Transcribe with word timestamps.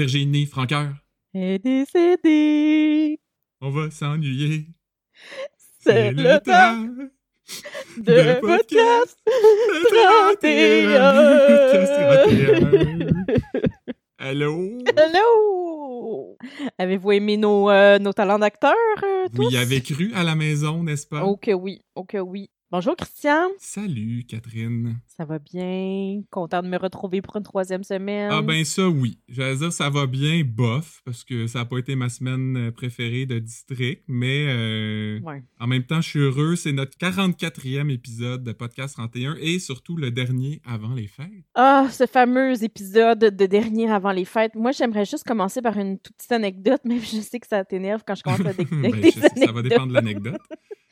Virginie 0.00 0.44
Franqueur. 0.44 0.92
Est 1.32 1.58
décédé. 1.58 3.18
On 3.62 3.70
va 3.70 3.90
s'ennuyer. 3.90 4.66
C'est 5.80 6.12
le 6.12 6.38
temps 6.40 6.86
de 7.96 8.38
podcast 8.40 9.18
31. 10.42 13.06
Allô? 14.18 14.78
Hello! 14.96 16.36
Avez-vous 16.78 17.12
aimé 17.12 17.38
nos, 17.38 17.70
euh, 17.70 17.98
nos 17.98 18.12
talents 18.12 18.38
d'acteurs, 18.38 18.74
euh, 19.02 19.28
Vous 19.32 19.44
tous? 19.44 19.50
y 19.52 19.56
avez 19.56 19.80
cru 19.80 20.12
à 20.14 20.22
la 20.24 20.34
maison, 20.34 20.82
n'est-ce 20.82 21.06
pas? 21.06 21.24
Oh 21.24 21.38
que 21.38 21.52
oui, 21.52 21.80
oh 21.94 22.04
que 22.04 22.18
oui. 22.18 22.50
Bonjour 22.72 22.96
Christian, 22.96 23.46
Salut, 23.60 24.24
Catherine. 24.28 24.98
ça 25.06 25.24
va 25.24 25.38
bien? 25.38 26.20
Content 26.32 26.64
de 26.64 26.68
me 26.68 26.76
retrouver 26.76 27.22
pour 27.22 27.36
une 27.36 27.44
troisième 27.44 27.84
semaine. 27.84 28.28
Ah 28.32 28.42
ben 28.42 28.64
ça, 28.64 28.88
oui. 28.88 29.20
J'allais 29.28 29.54
dire 29.58 29.72
ça 29.72 29.88
va 29.88 30.06
bien, 30.08 30.42
bof, 30.44 31.00
parce 31.04 31.22
que 31.22 31.46
ça 31.46 31.60
n'a 31.60 31.64
pas 31.64 31.78
été 31.78 31.94
ma 31.94 32.08
semaine 32.08 32.56
euh, 32.56 32.70
préférée 32.72 33.24
de 33.24 33.38
district, 33.38 34.02
mais 34.08 34.46
euh, 34.48 35.20
Ouais. 35.20 35.44
en 35.60 35.68
même 35.68 35.84
temps, 35.84 36.00
je 36.00 36.08
suis 36.08 36.18
heureux. 36.18 36.56
C'est 36.56 36.72
notre 36.72 36.98
44e 36.98 37.88
épisode 37.88 38.42
de 38.42 38.50
Podcast 38.50 38.96
31 38.96 39.36
et 39.40 39.60
surtout 39.60 39.96
le 39.96 40.10
dernier 40.10 40.60
avant 40.64 40.92
les 40.92 41.06
fêtes. 41.06 41.30
Ah, 41.54 41.86
ce 41.92 42.04
fameux 42.06 42.64
épisode 42.64 43.20
de 43.20 43.46
dernier 43.46 43.88
avant 43.92 44.10
les 44.10 44.24
fêtes. 44.24 44.56
Moi, 44.56 44.72
j'aimerais 44.72 45.04
juste 45.04 45.22
commencer 45.24 45.62
par 45.62 45.78
une 45.78 46.00
toute 46.00 46.16
petite 46.16 46.32
anecdote, 46.32 46.80
mais 46.84 46.98
je 46.98 47.20
sais 47.20 47.38
que 47.38 47.46
ça 47.46 47.64
t'énerve 47.64 48.02
quand 48.04 48.16
je 48.16 48.24
commence 48.24 48.40
à 48.40 48.52
Ben, 48.72 49.00
des 49.00 49.12
sais, 49.12 49.20
ça 49.46 49.52
va 49.52 49.62
dépendre 49.62 49.88
de 49.90 49.94
l'anecdote. 49.94 50.40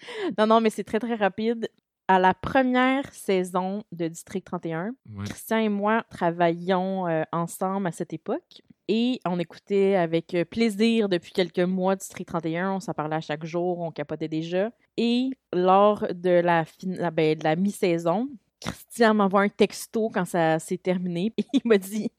Non, 0.38 0.46
non, 0.46 0.60
mais 0.60 0.70
c'est 0.70 0.84
très, 0.84 0.98
très 1.00 1.14
rapide. 1.14 1.68
À 2.06 2.18
la 2.18 2.34
première 2.34 3.10
saison 3.14 3.82
de 3.92 4.08
District 4.08 4.44
31, 4.44 4.94
Ouais. 5.16 5.24
Christian 5.24 5.56
et 5.58 5.68
moi 5.70 6.04
travaillions 6.10 7.08
euh, 7.08 7.22
ensemble 7.32 7.86
à 7.86 7.92
cette 7.92 8.12
époque 8.12 8.60
et 8.88 9.20
on 9.24 9.38
écoutait 9.38 9.94
avec 9.94 10.34
euh, 10.34 10.44
plaisir 10.44 11.08
depuis 11.08 11.32
quelques 11.32 11.60
mois 11.60 11.96
District 11.96 12.26
31. 12.26 12.72
On 12.72 12.80
s'en 12.80 12.92
parlait 12.92 13.16
à 13.16 13.22
chaque 13.22 13.46
jour, 13.46 13.78
on 13.80 13.90
capotait 13.90 14.28
déjà. 14.28 14.70
Et 14.98 15.30
lors 15.54 16.06
de 16.12 16.28
la, 16.28 16.66
fin- 16.66 17.10
ben, 17.10 17.38
de 17.38 17.44
la 17.44 17.56
mi-saison, 17.56 18.28
Christian 18.60 19.14
m'envoie 19.14 19.40
un 19.40 19.48
texto 19.48 20.10
quand 20.12 20.26
ça 20.26 20.58
s'est 20.58 20.76
terminé 20.76 21.32
et 21.38 21.44
il 21.54 21.62
m'a 21.64 21.78
dit 21.78 22.10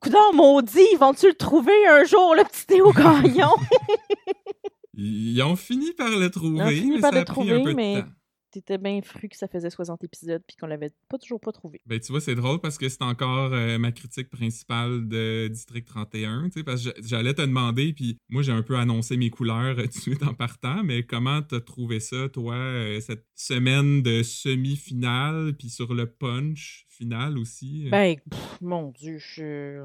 Coudon 0.00 0.32
maudit, 0.32 0.96
vont-tu 0.98 1.28
le 1.28 1.34
trouver 1.34 1.86
un 1.88 2.04
jour, 2.04 2.34
le 2.34 2.44
petit 2.44 2.64
Théo 2.66 2.92
Gagnon 2.92 3.48
Ils 4.96 5.42
ont 5.42 5.56
fini 5.56 5.92
par 5.92 6.10
le 6.18 6.30
trouver, 6.30 6.58
Ils 6.58 6.62
ont 6.62 6.70
fini 6.70 6.90
mais 6.96 7.00
par 7.00 7.12
ça 7.12 7.18
le 7.18 7.24
trouver, 7.24 7.52
un 7.60 7.64
peu 7.64 7.74
mais-. 7.74 8.04
T'étais 8.50 8.78
bien 8.78 9.02
fru 9.02 9.28
que 9.28 9.36
ça 9.36 9.48
faisait 9.48 9.68
60 9.68 10.04
épisodes 10.04 10.40
puis 10.46 10.56
qu'on 10.56 10.68
l'avait 10.68 10.92
pas 11.08 11.18
toujours 11.18 11.40
pas 11.40 11.50
trouvé. 11.50 11.80
Ben, 11.86 11.98
tu 11.98 12.12
vois, 12.12 12.20
c'est 12.20 12.36
drôle 12.36 12.60
parce 12.60 12.78
que 12.78 12.88
c'est 12.88 13.02
encore 13.02 13.52
euh, 13.52 13.78
ma 13.78 13.90
critique 13.90 14.30
principale 14.30 15.08
de 15.08 15.48
District 15.48 15.84
31, 15.88 16.44
tu 16.44 16.52
sais, 16.60 16.62
parce 16.62 16.84
que 16.84 16.90
j'a- 16.90 17.02
j'allais 17.16 17.34
te 17.34 17.42
demander, 17.42 17.92
puis 17.92 18.16
moi, 18.28 18.42
j'ai 18.42 18.52
un 18.52 18.62
peu 18.62 18.76
annoncé 18.76 19.16
mes 19.16 19.28
couleurs 19.28 19.76
euh, 19.80 19.86
tout 19.92 19.98
de 19.98 20.02
suite 20.02 20.22
en 20.22 20.34
partant, 20.34 20.84
mais 20.84 21.02
comment 21.02 21.42
t'as 21.42 21.60
trouvé 21.60 21.98
ça, 21.98 22.28
toi, 22.28 22.54
euh, 22.54 23.00
cette 23.00 23.26
semaine 23.34 24.02
de 24.02 24.22
semi-finale, 24.22 25.54
puis 25.58 25.68
sur 25.68 25.92
le 25.92 26.06
punch 26.06 26.86
final 26.88 27.38
aussi? 27.38 27.86
euh? 27.88 27.90
Ben, 27.90 28.16
pff, 28.30 28.60
mon 28.60 28.92
Dieu, 28.92 29.18
je... 29.18 29.82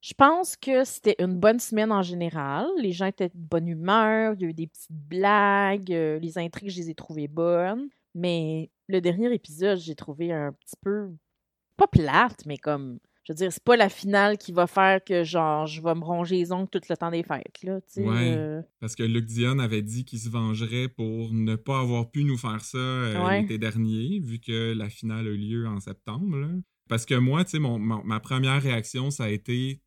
Je 0.00 0.14
pense 0.14 0.56
que 0.56 0.84
c'était 0.84 1.16
une 1.18 1.38
bonne 1.38 1.60
semaine 1.60 1.92
en 1.92 2.02
général. 2.02 2.66
Les 2.80 2.92
gens 2.92 3.06
étaient 3.06 3.28
de 3.28 3.34
bonne 3.34 3.68
humeur, 3.68 4.34
il 4.34 4.42
y 4.42 4.44
a 4.46 4.48
eu 4.48 4.54
des 4.54 4.66
petites 4.66 4.90
blagues, 4.90 5.92
euh, 5.92 6.18
les 6.18 6.38
intrigues, 6.38 6.70
je 6.70 6.78
les 6.78 6.90
ai 6.90 6.94
trouvées 6.94 7.28
bonnes. 7.28 7.88
Mais 8.14 8.70
le 8.88 9.00
dernier 9.00 9.32
épisode, 9.32 9.78
j'ai 9.78 9.94
trouvé 9.94 10.32
un 10.32 10.52
petit 10.52 10.76
peu... 10.82 11.10
Pas 11.76 11.86
plate, 11.86 12.44
mais 12.46 12.56
comme... 12.58 12.98
Je 13.24 13.32
veux 13.32 13.36
dire, 13.36 13.52
c'est 13.52 13.62
pas 13.62 13.76
la 13.76 13.90
finale 13.90 14.38
qui 14.38 14.50
va 14.50 14.66
faire 14.66 15.04
que, 15.04 15.22
genre, 15.22 15.66
je 15.66 15.80
vais 15.82 15.94
me 15.94 16.02
ronger 16.02 16.36
les 16.36 16.50
ongles 16.52 16.68
tout 16.70 16.80
le 16.88 16.96
temps 16.96 17.10
des 17.10 17.22
fêtes, 17.22 17.62
là, 17.62 17.80
tu 17.82 17.86
sais. 17.88 18.02
Ouais. 18.02 18.34
euh. 18.36 18.62
Parce 18.80 18.96
que 18.96 19.02
Luc 19.02 19.26
Dion 19.26 19.58
avait 19.58 19.82
dit 19.82 20.04
qu'il 20.06 20.18
se 20.18 20.30
vengerait 20.30 20.88
pour 20.88 21.32
ne 21.32 21.54
pas 21.54 21.80
avoir 21.80 22.10
pu 22.10 22.24
nous 22.24 22.38
faire 22.38 22.62
ça 22.64 22.78
euh, 22.78 23.24
Ouais. 23.24 23.42
l'été 23.42 23.58
dernier, 23.58 24.18
vu 24.20 24.40
que 24.40 24.72
la 24.72 24.88
finale 24.88 25.26
a 25.26 25.30
eu 25.30 25.36
lieu 25.36 25.68
en 25.68 25.78
septembre. 25.78 26.38
là. 26.38 26.48
Parce 26.88 27.04
que 27.06 27.14
moi, 27.14 27.44
tu 27.44 27.50
sais, 27.52 27.58
mon- 27.60 27.78
mon- 27.78 28.02
ma 28.02 28.18
première 28.18 28.60
réaction, 28.60 29.10
ça 29.10 29.24
a 29.24 29.28
été 29.28 29.80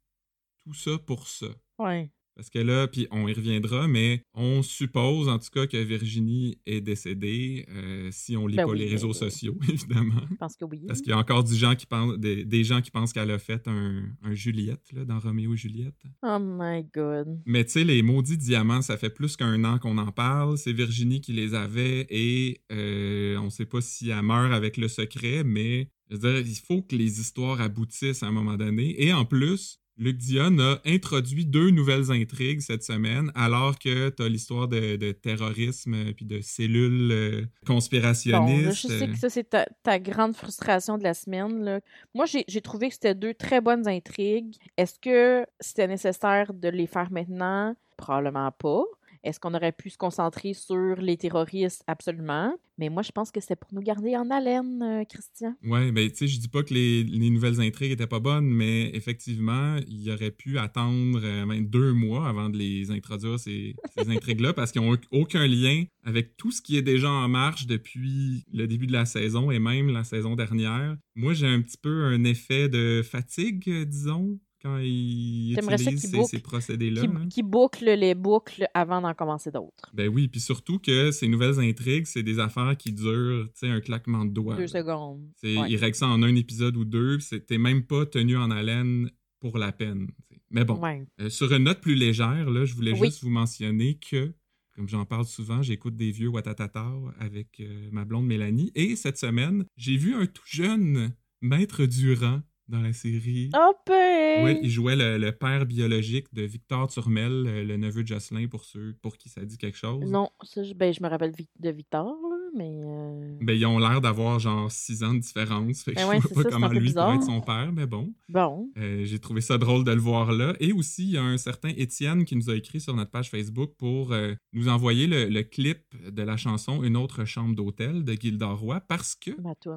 tout 0.63 0.73
ça 0.73 0.97
pour 1.05 1.27
ça. 1.27 1.47
Ouais. 1.79 2.11
Parce 2.35 2.49
que 2.49 2.57
là, 2.57 2.87
puis 2.87 3.05
on 3.11 3.27
y 3.27 3.33
reviendra, 3.33 3.87
mais 3.87 4.23
on 4.33 4.63
suppose 4.63 5.27
en 5.29 5.37
tout 5.37 5.51
cas 5.53 5.67
que 5.67 5.77
Virginie 5.77 6.57
est 6.65 6.81
décédée, 6.81 7.63
euh, 7.69 8.09
si 8.11 8.35
on 8.35 8.47
lit 8.47 8.55
Ben 8.55 8.65
pas 8.65 8.71
oui, 8.71 8.79
les 8.79 8.89
réseaux 8.89 9.09
mais- 9.09 9.13
sociaux, 9.13 9.55
évidemment. 9.69 10.19
Je 10.31 10.35
pense 10.37 10.55
que 10.55 10.65
oui. 10.65 10.81
Parce 10.87 11.01
qu'il 11.01 11.11
y 11.11 11.13
a 11.13 11.19
encore 11.19 11.43
du 11.43 11.53
gens 11.53 11.75
qui 11.75 11.85
pensent, 11.85 12.17
des, 12.17 12.43
des 12.43 12.63
gens 12.63 12.81
qui 12.81 12.89
pensent 12.89 13.13
qu'elle 13.13 13.29
a 13.29 13.37
fait 13.37 13.67
un, 13.67 14.05
un 14.23 14.33
Juliette 14.33 14.81
là, 14.93 15.05
dans 15.05 15.19
Roméo 15.19 15.53
et 15.53 15.57
Juliette. 15.57 16.01
Oh 16.23 16.39
my 16.41 16.83
God. 16.91 17.39
Mais 17.45 17.65
tu 17.65 17.71
sais, 17.73 17.83
les 17.83 18.01
maudits 18.01 18.37
diamants, 18.37 18.81
ça 18.81 18.97
fait 18.97 19.11
plus 19.11 19.35
qu'un 19.37 19.63
an 19.63 19.77
qu'on 19.77 19.99
en 19.99 20.11
parle. 20.11 20.57
C'est 20.57 20.73
Virginie 20.73 21.21
qui 21.21 21.33
les 21.33 21.53
avait 21.53 22.07
et 22.09 22.61
euh, 22.71 23.37
on 23.37 23.51
sait 23.51 23.67
pas 23.67 23.81
si 23.81 24.09
elle 24.09 24.23
meurt 24.23 24.51
avec 24.53 24.77
le 24.77 24.87
secret, 24.87 25.43
mais 25.43 25.87
je 26.09 26.15
veux 26.17 26.33
dire, 26.33 26.39
il 26.47 26.55
faut 26.65 26.81
que 26.81 26.95
les 26.95 27.19
histoires 27.19 27.61
aboutissent 27.61 28.23
à 28.23 28.27
un 28.27 28.31
moment 28.31 28.57
donné. 28.57 28.99
Et 29.03 29.13
en 29.13 29.25
plus, 29.25 29.79
Luc 29.97 30.17
Dion 30.17 30.57
a 30.59 30.79
introduit 30.85 31.45
deux 31.45 31.69
nouvelles 31.69 32.11
intrigues 32.11 32.61
cette 32.61 32.83
semaine, 32.83 33.31
alors 33.35 33.77
que 33.77 34.09
tu 34.09 34.23
as 34.23 34.27
l'histoire 34.27 34.67
de, 34.67 34.95
de 34.95 35.11
terrorisme 35.11 35.93
euh, 35.93 36.13
puis 36.13 36.25
de 36.25 36.41
cellules 36.41 37.11
euh, 37.11 37.41
Bon, 37.65 37.75
conspirationnistes. 37.75 38.65
là, 38.65 38.71
je 38.71 38.99
sais 38.99 39.07
que 39.07 39.17
ça, 39.17 39.29
c'est 39.29 39.49
ta, 39.49 39.65
ta 39.83 39.99
grande 39.99 40.35
frustration 40.35 40.97
de 40.97 41.03
la 41.03 41.13
semaine. 41.13 41.63
Là. 41.63 41.79
Moi, 42.15 42.25
j'ai 42.25 42.43
j'ai 42.47 42.61
trouvé 42.61 42.87
que 42.89 42.95
c'était 42.95 43.15
deux 43.15 43.33
très 43.33 43.61
bonnes 43.61 43.87
intrigues. 43.87 44.55
Est-ce 44.77 44.99
que 44.99 45.45
c'était 45.59 45.87
nécessaire 45.87 46.53
de 46.53 46.69
les 46.69 46.87
faire 46.87 47.11
maintenant? 47.11 47.75
Probablement 47.97 48.51
pas. 48.51 48.83
Est-ce 49.23 49.39
qu'on 49.39 49.53
aurait 49.53 49.71
pu 49.71 49.89
se 49.89 49.97
concentrer 49.97 50.53
sur 50.53 50.95
les 50.97 51.17
terroristes? 51.17 51.83
Absolument. 51.87 52.53
Mais 52.77 52.89
moi, 52.89 53.03
je 53.03 53.11
pense 53.11 53.31
que 53.31 53.39
c'est 53.39 53.55
pour 53.55 53.71
nous 53.73 53.81
garder 53.81 54.17
en 54.17 54.29
haleine, 54.31 54.81
euh, 54.81 55.03
Christian. 55.05 55.55
Ouais, 55.63 55.91
ben 55.91 56.09
tu 56.09 56.17
sais, 56.17 56.27
je 56.27 56.39
dis 56.39 56.47
pas 56.47 56.63
que 56.63 56.73
les, 56.73 57.03
les 57.03 57.29
nouvelles 57.29 57.61
intrigues 57.61 57.91
étaient 57.91 58.07
pas 58.07 58.19
bonnes, 58.19 58.49
mais 58.49 58.89
effectivement, 58.95 59.77
il 59.87 60.09
aurait 60.11 60.31
pu 60.31 60.57
attendre 60.57 61.19
euh, 61.23 61.45
même 61.45 61.67
deux 61.67 61.93
mois 61.93 62.27
avant 62.27 62.49
de 62.49 62.57
les 62.57 62.89
introduire, 62.89 63.39
ces, 63.39 63.75
ces 63.95 64.09
intrigues-là, 64.09 64.53
parce 64.53 64.71
qu'ils 64.71 64.81
n'ont 64.81 64.97
aucun 65.11 65.45
lien 65.45 65.83
avec 66.03 66.35
tout 66.35 66.51
ce 66.51 66.61
qui 66.61 66.77
est 66.77 66.81
déjà 66.81 67.09
en 67.09 67.27
marche 67.27 67.67
depuis 67.67 68.43
le 68.51 68.65
début 68.67 68.87
de 68.87 68.93
la 68.93 69.05
saison 69.05 69.51
et 69.51 69.59
même 69.59 69.89
la 69.89 70.03
saison 70.03 70.35
dernière. 70.35 70.97
Moi, 71.15 71.33
j'ai 71.33 71.47
un 71.47 71.61
petit 71.61 71.77
peu 71.77 72.05
un 72.05 72.23
effet 72.23 72.69
de 72.69 73.03
fatigue, 73.03 73.69
euh, 73.69 73.85
disons, 73.85 74.39
quand 74.63 74.77
ils 74.77 75.53
utilisent 75.53 75.85
qu'ils 75.87 75.99
ces, 75.99 76.17
bouclent- 76.17 76.29
ces 76.29 76.39
procédés-là. 76.39 77.01
Qui, 77.01 77.07
hein? 77.07 77.27
qui 77.29 77.43
boucle 77.43 77.85
les 77.85 78.15
boucles 78.15 78.65
avant 78.73 79.01
d'en 79.01 79.13
commencer 79.13 79.51
d'autres. 79.51 79.91
Ben 79.93 80.07
oui, 80.07 80.27
puis 80.27 80.39
surtout 80.39 80.79
que 80.79 81.11
ces 81.11 81.27
nouvelles 81.27 81.59
intrigues, 81.59 82.05
c'est 82.05 82.23
des 82.23 82.39
affaires 82.39 82.75
qui 82.77 82.91
durent, 82.93 83.45
tu 83.47 83.59
sais, 83.59 83.67
un 83.69 83.81
claquement 83.81 84.25
de 84.25 84.31
doigts. 84.31 84.55
Deux 84.55 84.61
là. 84.63 84.67
secondes. 84.67 85.21
Ouais. 85.43 85.69
Ils 85.69 85.75
règlent 85.77 85.95
ça 85.95 86.07
en 86.07 86.23
un 86.23 86.35
épisode 86.35 86.77
ou 86.77 86.85
deux, 86.85 87.17
t'es 87.47 87.57
même 87.57 87.83
pas 87.83 88.05
tenu 88.05 88.37
en 88.37 88.49
haleine 88.51 89.09
pour 89.39 89.57
la 89.57 89.71
peine. 89.71 90.07
t'sais. 90.27 90.39
Mais 90.51 90.63
bon, 90.63 90.79
Ouais. 90.79 91.03
euh, 91.19 91.29
sur 91.29 91.51
une 91.53 91.63
note 91.63 91.81
plus 91.81 91.95
légère, 91.95 92.49
là, 92.49 92.63
je 92.65 92.73
voulais 92.75 92.93
Oui. 92.93 93.07
juste 93.07 93.23
vous 93.23 93.29
mentionner 93.29 93.95
que, 93.99 94.33
comme 94.75 94.87
j'en 94.87 95.03
parle 95.05 95.25
souvent, 95.25 95.61
j'écoute 95.61 95.95
des 95.97 96.11
vieux 96.11 96.29
Watatata 96.29 96.89
avec 97.19 97.59
euh, 97.59 97.89
ma 97.91 98.05
blonde 98.05 98.25
Mélanie. 98.27 98.71
Et 98.75 98.95
cette 98.95 99.17
semaine, 99.17 99.65
j'ai 99.75 99.97
vu 99.97 100.13
un 100.15 100.25
tout 100.25 100.43
jeune 100.45 101.13
Maître 101.41 101.85
Durand 101.85 102.41
dans 102.67 102.81
la 102.81 102.93
série. 102.93 103.49
Oh 103.55 103.73
ben! 103.85 104.45
Oui, 104.45 104.59
il 104.63 104.69
jouait 104.69 104.95
le, 104.95 105.17
le 105.17 105.31
père 105.31 105.65
biologique 105.65 106.33
de 106.33 106.43
Victor 106.43 106.87
Turmel, 106.87 107.31
euh, 107.31 107.63
le 107.63 107.77
neveu 107.77 108.03
de 108.03 108.07
Jocelyn, 108.07 108.47
pour 108.47 108.63
ceux 108.63 108.95
pour 109.01 109.17
qui 109.17 109.29
ça 109.29 109.43
dit 109.43 109.57
quelque 109.57 109.77
chose. 109.77 110.03
Non, 110.09 110.29
ça, 110.43 110.63
je, 110.63 110.73
ben, 110.73 110.93
je 110.93 111.01
me 111.03 111.09
rappelle 111.09 111.33
de 111.59 111.69
Victor, 111.69 112.05
là, 112.05 112.37
mais... 112.55 112.81
euh, 112.83 113.37
Ben, 113.41 113.53
ils 113.57 113.65
ont 113.65 113.79
l'air 113.79 114.01
d'avoir 114.01 114.39
genre 114.39 114.71
six 114.71 115.03
ans 115.03 115.13
de 115.13 115.19
différence. 115.19 115.83
Fait 115.83 115.91
que 115.93 115.97
Ben 115.97 116.19
je 116.21 116.27
vois 116.27 116.43
pas 116.43 116.49
ça, 116.49 116.49
comment 116.55 116.67
lui 116.69 116.93
pourrait 116.93 117.15
être 117.15 117.23
son 117.23 117.41
père, 117.41 117.71
mais 117.73 117.85
bon. 117.85 118.13
Bon. 118.29 118.69
Euh, 118.77 119.03
J'ai 119.05 119.19
trouvé 119.19 119.41
ça 119.41 119.57
drôle 119.57 119.83
de 119.83 119.91
le 119.91 119.99
voir 119.99 120.31
là. 120.31 120.53
Et 120.59 120.71
aussi, 120.73 121.03
il 121.03 121.11
y 121.11 121.17
a 121.17 121.23
un 121.23 121.37
certain 121.37 121.69
Étienne 121.69 122.25
qui 122.25 122.35
nous 122.35 122.49
a 122.49 122.55
écrit 122.55 122.79
sur 122.79 122.95
notre 122.95 123.11
page 123.11 123.29
Facebook 123.29 123.71
pour 123.77 124.11
euh, 124.13 124.33
nous 124.53 124.67
envoyer 124.69 125.07
le, 125.07 125.25
le 125.29 125.43
clip 125.43 125.79
de 126.09 126.21
la 126.21 126.37
chanson 126.37 126.83
Une 126.83 126.97
autre 126.97 127.25
chambre 127.25 127.55
d'hôtel 127.55 128.03
de 128.03 128.13
Gilda 128.13 128.47
Roy 128.47 128.79
parce 128.81 129.15
que, 129.15 129.31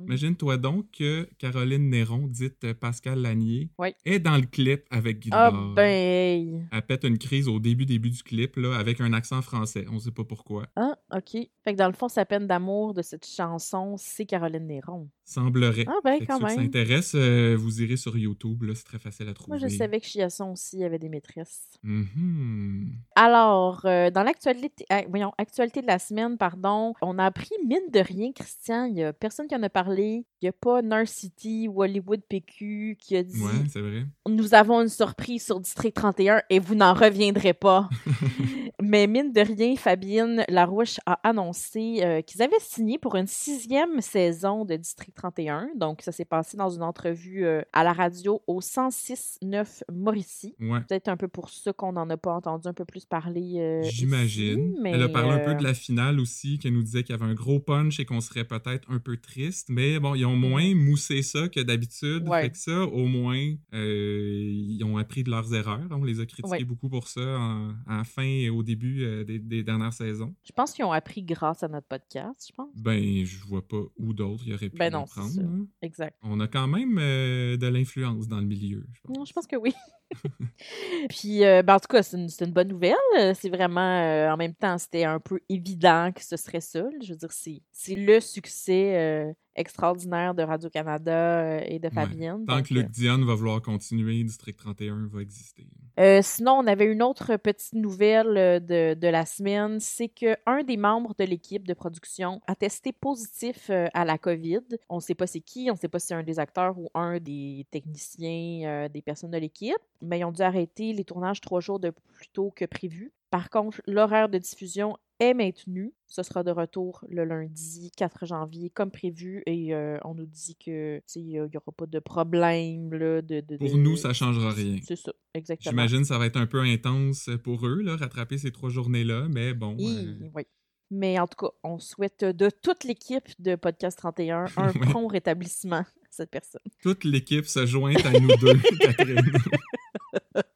imagine-toi 0.06 0.56
donc 0.56 0.86
que 0.92 1.28
Caroline 1.38 1.88
Néron, 1.90 2.26
dite 2.26 2.72
Pascal 2.74 3.20
Lanier, 3.20 3.70
Oui. 3.78 3.88
est 4.04 4.18
dans 4.18 4.36
le 4.36 4.46
clip 4.46 4.82
avec 4.90 5.22
Gilda. 5.22 5.50
Ah 5.52 5.72
ben. 5.74 6.68
Elle 6.72 6.82
pète 6.82 7.04
une 7.04 7.18
crise 7.18 7.48
au 7.48 7.58
début 7.60 7.86
début 7.86 8.10
du 8.10 8.22
clip 8.22 8.56
là, 8.56 8.76
avec 8.76 9.00
un 9.00 9.12
accent 9.12 9.42
français. 9.42 9.86
On 9.92 9.98
sait 9.98 10.10
pas 10.10 10.24
pourquoi. 10.24 10.66
Ah, 10.76 10.96
OK. 11.14 11.30
Fait 11.64 11.72
que 11.72 11.76
dans 11.76 11.86
le 11.86 11.92
fond, 11.92 12.08
sa 12.08 12.24
peine 12.24 12.46
d'amour 12.46 12.65
d'amour 12.66 12.94
de 12.94 13.02
cette 13.02 13.26
chanson, 13.26 13.96
c'est 13.98 14.26
Caroline 14.26 14.66
Néron. 14.66 15.08
Semblerait. 15.24 15.84
Ah 15.88 15.98
ben, 16.04 16.18
quand 16.26 16.38
ceux 16.38 16.46
qui 16.46 16.56
même. 16.56 16.64
s'intéressent, 16.66 17.14
euh, 17.16 17.56
vous 17.58 17.82
irez 17.82 17.96
sur 17.96 18.16
YouTube, 18.16 18.62
là, 18.62 18.74
c'est 18.74 18.84
très 18.84 18.98
facile 18.98 19.28
à 19.28 19.34
trouver. 19.34 19.58
Moi, 19.58 19.68
je 19.68 19.74
savais 19.74 20.00
que 20.00 20.06
Chiasson 20.06 20.52
aussi 20.52 20.84
avait 20.84 20.98
des 20.98 21.08
maîtresses. 21.08 21.68
Mhm. 21.82 22.92
Alors, 23.16 23.84
euh, 23.86 24.10
dans 24.10 24.22
l'actualité 24.22 24.84
ah, 24.88 25.02
voyons, 25.08 25.32
actualité 25.38 25.82
de 25.82 25.86
la 25.86 25.98
semaine, 25.98 26.38
pardon, 26.38 26.94
on 27.02 27.18
a 27.18 27.24
appris, 27.24 27.50
mine 27.66 27.90
de 27.92 28.00
rien, 28.00 28.32
Christian, 28.32 28.84
il 28.84 28.98
y 28.98 29.02
a 29.02 29.12
personne 29.12 29.48
qui 29.48 29.56
en 29.56 29.62
a 29.62 29.68
parlé. 29.68 30.24
Il 30.42 30.44
n'y 30.44 30.48
a 30.48 30.52
pas 30.52 30.82
Narcity 30.82 31.66
ou 31.66 31.82
Hollywood 31.82 32.20
PQ 32.28 32.96
qui 33.00 33.16
a 33.16 33.22
dit 33.22 33.42
Ouais, 33.42 33.50
c'est 33.72 33.80
vrai. 33.80 34.04
Nous 34.28 34.54
avons 34.54 34.82
une 34.82 34.88
surprise 34.88 35.44
sur 35.44 35.58
District 35.58 35.94
31 35.94 36.42
et 36.50 36.58
vous 36.58 36.74
n'en 36.74 36.94
reviendrez 36.94 37.54
pas. 37.54 37.88
Mais 38.88 39.08
mine 39.08 39.32
de 39.32 39.40
rien, 39.40 39.74
Fabienne 39.74 40.44
Larouche 40.48 40.98
a 41.06 41.14
annoncé 41.28 41.98
euh, 42.02 42.22
qu'ils 42.22 42.40
avaient 42.40 42.52
signé 42.60 42.98
pour 42.98 43.16
une 43.16 43.26
sixième 43.26 44.00
saison 44.00 44.64
de 44.64 44.76
District 44.76 45.12
31. 45.14 45.70
Donc, 45.76 46.02
ça 46.02 46.12
s'est 46.12 46.24
passé 46.24 46.56
dans 46.56 46.68
une 46.70 46.84
entrevue 46.84 47.44
euh, 47.44 47.62
à 47.72 47.82
la 47.82 47.92
radio 47.92 48.40
au 48.46 48.60
106.9 48.60 49.82
Mauricie. 49.92 50.54
Ouais. 50.60 50.80
Peut-être 50.88 51.08
un 51.08 51.16
peu 51.16 51.26
pour 51.26 51.50
ça 51.50 51.72
qu'on 51.72 51.92
n'en 51.92 52.08
a 52.10 52.16
pas 52.16 52.32
entendu 52.32 52.68
un 52.68 52.72
peu 52.74 52.84
plus 52.84 53.04
parler. 53.06 53.54
euh, 53.56 53.82
J'imagine. 53.82 54.76
mais, 54.80 54.92
Elle 54.92 55.02
a 55.02 55.08
parlé 55.08 55.30
un 55.32 55.40
peu 55.44 55.54
de 55.54 55.64
la 55.64 55.74
finale 55.74 56.20
aussi, 56.20 56.58
qu'elle 56.58 56.72
nous 56.74 56.82
disait 56.84 57.02
qu'il 57.02 57.14
y 57.16 57.18
avait 57.20 57.28
un 57.30 57.34
gros 57.34 57.58
punch 57.58 57.98
et 57.98 58.04
qu'on 58.04 58.20
serait 58.20 58.44
peut-être 58.44 58.88
un 58.88 58.98
peu 59.00 59.16
triste. 59.16 59.66
Mais 59.68 59.98
bon, 59.98 60.14
ils 60.14 60.24
ont 60.26 60.36
moins 60.36 60.74
moussé 60.76 61.22
ça 61.22 61.48
que 61.48 61.60
d'habitude. 61.60 62.28
Ouais. 62.28 62.42
Fait 62.42 62.50
que 62.50 62.58
ça, 62.58 62.82
au 62.84 63.06
moins, 63.06 63.54
ils 63.72 64.82
ont 64.84 64.96
appris 64.96 65.24
de 65.24 65.30
leurs 65.30 65.52
erreurs. 65.54 65.80
On 65.90 66.04
les 66.04 66.20
a 66.20 66.26
critiqués 66.26 66.46
Ouais. 66.46 66.64
beaucoup 66.64 66.88
pour 66.88 67.08
ça 67.08 67.20
en, 67.20 67.72
la 67.88 68.04
fin 68.04 68.22
et 68.22 68.48
au 68.50 68.62
début 68.62 68.75
euh, 68.84 69.24
des, 69.24 69.38
des 69.38 69.62
dernières 69.62 69.92
saisons. 69.92 70.34
Je 70.44 70.52
pense 70.52 70.72
qu'ils 70.72 70.84
ont 70.84 70.92
appris 70.92 71.22
grâce 71.22 71.62
à 71.62 71.68
notre 71.68 71.86
podcast, 71.86 72.46
je 72.48 72.52
pense. 72.54 72.68
Ben, 72.76 73.24
je 73.24 73.38
vois 73.44 73.66
pas 73.66 73.80
où 73.98 74.12
d'autres 74.12 74.44
il 74.46 74.54
aurait 74.54 74.68
pu 74.68 74.76
Ben 74.76 74.92
non, 74.92 75.06
ça. 75.06 75.20
hein. 75.20 75.66
Exact. 75.82 76.16
On 76.22 76.40
a 76.40 76.48
quand 76.48 76.66
même 76.66 76.98
euh, 76.98 77.56
de 77.56 77.66
l'influence 77.66 78.28
dans 78.28 78.40
le 78.40 78.46
milieu. 78.46 78.86
Je 78.92 79.00
pense. 79.02 79.16
Non, 79.16 79.24
je 79.24 79.32
pense 79.32 79.46
que 79.46 79.56
oui. 79.56 79.72
Puis, 81.08 81.44
euh, 81.44 81.62
ben, 81.62 81.74
en 81.74 81.80
tout 81.80 81.88
cas, 81.88 82.02
c'est 82.02 82.16
une, 82.16 82.52
bonne 82.52 82.68
nouvelle. 82.68 82.94
C'est 83.34 83.48
vraiment, 83.48 83.80
euh, 84.02 84.30
en 84.30 84.36
même 84.36 84.54
temps, 84.54 84.78
c'était 84.78 85.04
un 85.04 85.20
peu 85.20 85.40
évident 85.48 86.12
que 86.14 86.22
ce 86.22 86.36
serait 86.36 86.60
ça. 86.60 86.84
Je 87.02 87.12
veux 87.12 87.18
dire, 87.18 87.32
c'est 87.32 87.62
c'est 87.72 87.94
le 87.94 88.20
succès 88.20 88.96
euh, 88.96 89.32
extraordinaire 89.56 90.34
de 90.34 90.42
Radio-Canada 90.42 91.12
euh, 91.12 91.60
et 91.64 91.78
de 91.78 91.86
Ouais. 91.86 91.92
Fabienne. 91.94 92.44
Tant 92.46 92.56
Donc, 92.56 92.66
que 92.66 92.74
Luc 92.74 92.90
Dion 92.90 93.24
va 93.24 93.34
vouloir 93.34 93.62
continuer, 93.62 94.22
District 94.22 94.56
31 94.58 95.08
va 95.10 95.22
exister. 95.22 95.66
Euh, 95.98 96.20
sinon, 96.22 96.52
on 96.58 96.66
avait 96.66 96.84
une 96.84 97.02
autre 97.02 97.36
petite 97.36 97.72
nouvelle 97.72 98.36
euh, 98.36 98.60
de, 98.60 98.92
de 98.94 99.08
la 99.08 99.24
semaine, 99.24 99.80
c'est 99.80 100.08
que 100.08 100.36
un 100.44 100.62
des 100.62 100.76
membres 100.76 101.14
de 101.18 101.24
l'équipe 101.24 101.66
de 101.66 101.72
production 101.72 102.42
a 102.46 102.54
testé 102.54 102.92
positif 102.92 103.70
euh, 103.70 103.86
à 103.94 104.04
la 104.04 104.18
COVID. 104.18 104.60
On 104.90 104.96
ne 104.96 105.00
sait 105.00 105.14
pas 105.14 105.26
c'est 105.26 105.40
qui, 105.40 105.68
on 105.70 105.74
ne 105.74 105.78
sait 105.78 105.88
pas 105.88 105.98
si 105.98 106.08
c'est 106.08 106.14
un 106.14 106.22
des 106.22 106.38
acteurs 106.38 106.78
ou 106.78 106.90
un 106.94 107.18
des 107.18 107.66
techniciens, 107.70 108.68
euh, 108.68 108.88
des 108.88 109.00
personnes 109.00 109.30
de 109.30 109.38
l'équipe, 109.38 109.74
mais 110.02 110.18
ils 110.18 110.24
ont 110.24 110.32
dû 110.32 110.42
arrêter 110.42 110.92
les 110.92 111.04
tournages 111.04 111.40
trois 111.40 111.60
jours 111.60 111.80
de 111.80 111.90
plus 112.14 112.28
tôt 112.28 112.52
que 112.54 112.66
prévu. 112.66 113.12
Par 113.30 113.48
contre, 113.48 113.80
l'horaire 113.86 114.28
de 114.28 114.38
diffusion 114.38 114.96
est 115.18 115.34
maintenu. 115.34 115.92
Ce 116.06 116.22
sera 116.22 116.42
de 116.42 116.50
retour 116.50 117.04
le 117.08 117.24
lundi 117.24 117.90
4 117.96 118.26
janvier 118.26 118.70
comme 118.70 118.90
prévu 118.90 119.42
et 119.46 119.74
euh, 119.74 119.98
on 120.04 120.14
nous 120.14 120.26
dit 120.26 120.56
que 120.56 121.02
il 121.14 121.22
n'y 121.26 121.40
aura 121.40 121.72
pas 121.76 121.86
de 121.86 121.98
problème 121.98 122.92
là, 122.92 123.22
de, 123.22 123.40
de- 123.40 123.56
Pour 123.56 123.70
de- 123.72 123.76
nous, 123.78 123.96
ça 123.96 124.12
changera 124.12 124.52
rien. 124.52 124.76
C'est 124.82 124.96
ça, 124.96 125.12
exactement. 125.34 125.70
J'imagine 125.72 126.00
que 126.00 126.06
ça 126.06 126.18
va 126.18 126.26
être 126.26 126.36
un 126.36 126.46
peu 126.46 126.60
intense 126.60 127.30
pour 127.44 127.66
eux, 127.66 127.80
là, 127.82 127.96
rattraper 127.96 128.38
ces 128.38 128.52
trois 128.52 128.70
journées-là, 128.70 129.26
mais 129.30 129.54
bon. 129.54 129.74
Hi, 129.78 129.98
euh, 130.06 130.28
oui. 130.34 130.42
Mais 130.90 131.18
en 131.18 131.26
tout 131.26 131.36
cas, 131.46 131.52
on 131.64 131.78
souhaite 131.80 132.22
de 132.24 132.48
toute 132.62 132.84
l'équipe 132.84 133.28
de 133.40 133.56
Podcast 133.56 133.98
31 133.98 134.44
un 134.56 134.66
Ouais. 134.72 134.78
prompt 134.80 135.08
rétablissement 135.08 135.78
à 135.78 135.86
cette 136.10 136.30
personne. 136.30 136.62
toute 136.82 137.02
l'équipe 137.04 137.46
se 137.46 137.66
joint 137.66 137.94
à 138.04 138.12
nous 138.20 138.28
deux, 138.36 138.54
Catherine. 138.80 139.20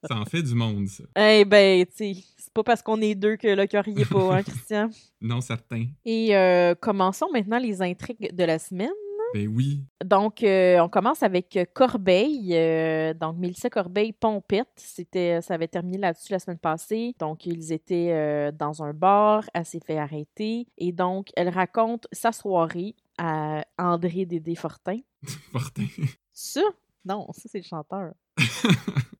ça 0.08 0.16
en 0.18 0.24
fait 0.24 0.42
du 0.42 0.54
monde, 0.54 0.86
ça. 0.88 1.04
Eh 1.16 1.44
ben, 1.44 1.84
tu 1.86 2.14
sais, 2.14 2.24
c'est 2.50 2.54
pas 2.54 2.64
parce 2.64 2.82
qu'on 2.82 3.00
est 3.00 3.14
deux 3.14 3.36
que 3.36 3.46
le 3.46 3.66
cœur 3.68 3.86
y 3.86 4.00
est 4.00 4.10
pas, 4.10 4.34
hein, 4.34 4.42
Christian? 4.46 4.90
Non, 5.20 5.40
certain. 5.40 5.86
Et 6.04 6.36
euh, 6.36 6.74
commençons 6.74 7.28
maintenant 7.32 7.60
les 7.60 7.80
intrigues 7.80 8.34
de 8.34 8.42
la 8.42 8.58
semaine. 8.58 8.90
Ben 9.34 9.46
oui. 9.46 9.84
Donc, 10.04 10.42
euh, 10.42 10.80
on 10.80 10.88
commence 10.88 11.22
avec 11.22 11.56
Corbeil. 11.72 12.50
euh, 12.56 13.14
donc, 13.14 13.36
Mélissa 13.36 13.70
Corbeil-Pompette. 13.70 14.66
C'était, 14.74 15.40
ça 15.42 15.54
avait 15.54 15.68
terminé 15.68 15.98
là-dessus 15.98 16.32
la 16.32 16.40
semaine 16.40 16.58
passée. 16.58 17.14
Donc, 17.20 17.46
ils 17.46 17.72
étaient 17.72 18.10
euh, 18.10 18.50
dans 18.50 18.82
un 18.82 18.92
bar. 18.92 19.44
Elle 19.54 19.64
s'est 19.64 19.78
fait 19.78 19.98
arrêter. 19.98 20.66
Et 20.76 20.90
donc, 20.90 21.28
elle 21.36 21.50
raconte 21.50 22.08
sa 22.10 22.32
soirée 22.32 22.96
à 23.16 23.64
André 23.78 24.26
Dédé 24.26 24.56
Fortin. 24.56 24.98
Fortin. 25.52 25.86
Ça? 26.32 26.62
Non, 27.04 27.28
ça, 27.30 27.42
c'est 27.46 27.58
le 27.58 27.64
chanteur. 27.64 28.12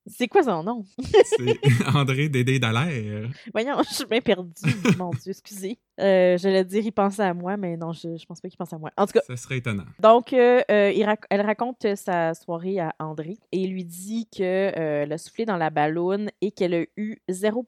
C'est 0.06 0.28
quoi 0.28 0.42
son 0.42 0.62
nom? 0.62 0.84
C'est 1.24 1.86
André 1.94 2.28
Dédé 2.28 2.58
Dallaire. 2.58 3.28
Voyons, 3.52 3.82
je 3.88 3.94
suis 3.94 4.04
bien 4.06 4.20
perdue. 4.20 4.52
Mon 4.98 5.10
Dieu, 5.10 5.30
excusez. 5.30 5.78
Euh, 6.00 6.38
J'allais 6.38 6.64
dire, 6.64 6.82
il 6.84 6.92
pensait 6.92 7.22
à 7.22 7.34
moi, 7.34 7.56
mais 7.56 7.76
non, 7.76 7.92
je, 7.92 8.16
je 8.16 8.26
pense 8.26 8.40
pas 8.40 8.48
qu'il 8.48 8.56
pense 8.58 8.72
à 8.72 8.78
moi. 8.78 8.90
En 8.96 9.06
tout 9.06 9.12
cas, 9.12 9.20
Ça 9.26 9.36
serait 9.36 9.58
étonnant. 9.58 9.84
Donc, 10.00 10.32
euh, 10.32 10.60
euh, 10.70 10.90
il 10.94 11.02
rac- 11.04 11.24
elle 11.30 11.42
raconte 11.42 11.86
sa 11.96 12.34
soirée 12.34 12.78
à 12.80 12.94
André 12.98 13.38
et 13.52 13.66
lui 13.66 13.84
dit 13.84 14.28
que 14.34 14.42
euh, 14.42 15.02
elle 15.02 15.12
a 15.12 15.18
soufflé 15.18 15.44
dans 15.44 15.56
la 15.56 15.70
balloune 15.70 16.30
et 16.40 16.50
qu'elle 16.52 16.74
a 16.74 16.84
eu 16.96 17.16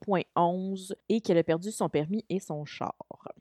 0.11 0.07 0.93
et 1.09 1.21
qu'elle 1.21 1.37
a 1.37 1.43
perdu 1.43 1.71
son 1.71 1.89
permis 1.89 2.25
et 2.29 2.39
son 2.39 2.65
char. 2.65 2.95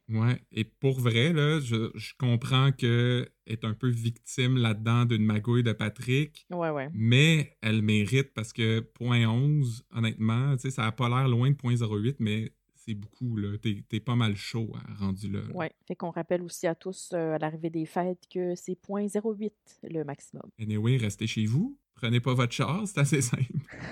Ouais. 0.09 0.41
Et 0.53 0.65
pour 0.65 1.01
vrai, 1.01 1.33
là, 1.33 1.61
je, 1.61 1.91
je 1.95 2.13
comprends 2.19 2.71
que 2.73 3.29
est 3.47 3.65
un 3.65 3.75
peu 3.75 3.89
victime 3.89 4.57
là-dedans 4.57 5.05
d'une 5.05 5.25
magouille 5.25 5.63
de 5.65 5.73
Patrick. 5.73 6.47
Ouais, 6.51 6.71
ouais. 6.71 6.89
Mais 6.93 7.57
elle 7.61 7.83
mérite 7.83 8.33
parce 8.35 8.53
que 8.53 8.81
point 8.81 9.27
11, 9.27 9.85
honnêtement, 9.95 10.55
ça 10.59 10.85
a 10.87 10.93
pas 10.93 11.09
l'air 11.09 11.27
loin 11.29 11.51
de 11.51 11.57
point 11.57 11.75
08, 11.75 12.17
mais 12.21 12.53
c'est 12.85 12.95
beaucoup, 12.95 13.37
là. 13.37 13.57
T'es 13.59 14.01
pas 14.01 14.17
mal 14.17 14.37
chaud, 14.37 14.73
hein, 14.75 14.95
rendu 14.99 15.31
là. 15.31 15.41
Ouais. 15.55 15.73
Fait 15.87 15.95
qu'on 15.95 16.11
rappelle 16.11 16.43
aussi 16.43 16.67
à 16.67 16.75
tous 16.75 17.11
euh, 17.13 17.35
à 17.35 17.39
l'arrivée 17.39 17.71
des 17.71 17.87
fêtes 17.87 18.25
que 18.33 18.55
c'est 18.55 18.73
0.08 18.73 19.53
le 19.85 20.05
maximum. 20.05 20.51
Anyway, 20.59 20.97
restez 20.97 21.27
chez 21.27 21.47
vous. 21.47 21.77
Prenez 21.95 22.21
pas 22.21 22.35
votre 22.35 22.53
char, 22.53 22.83
c'est 22.87 22.99
assez 22.99 23.21
simple. 23.23 23.45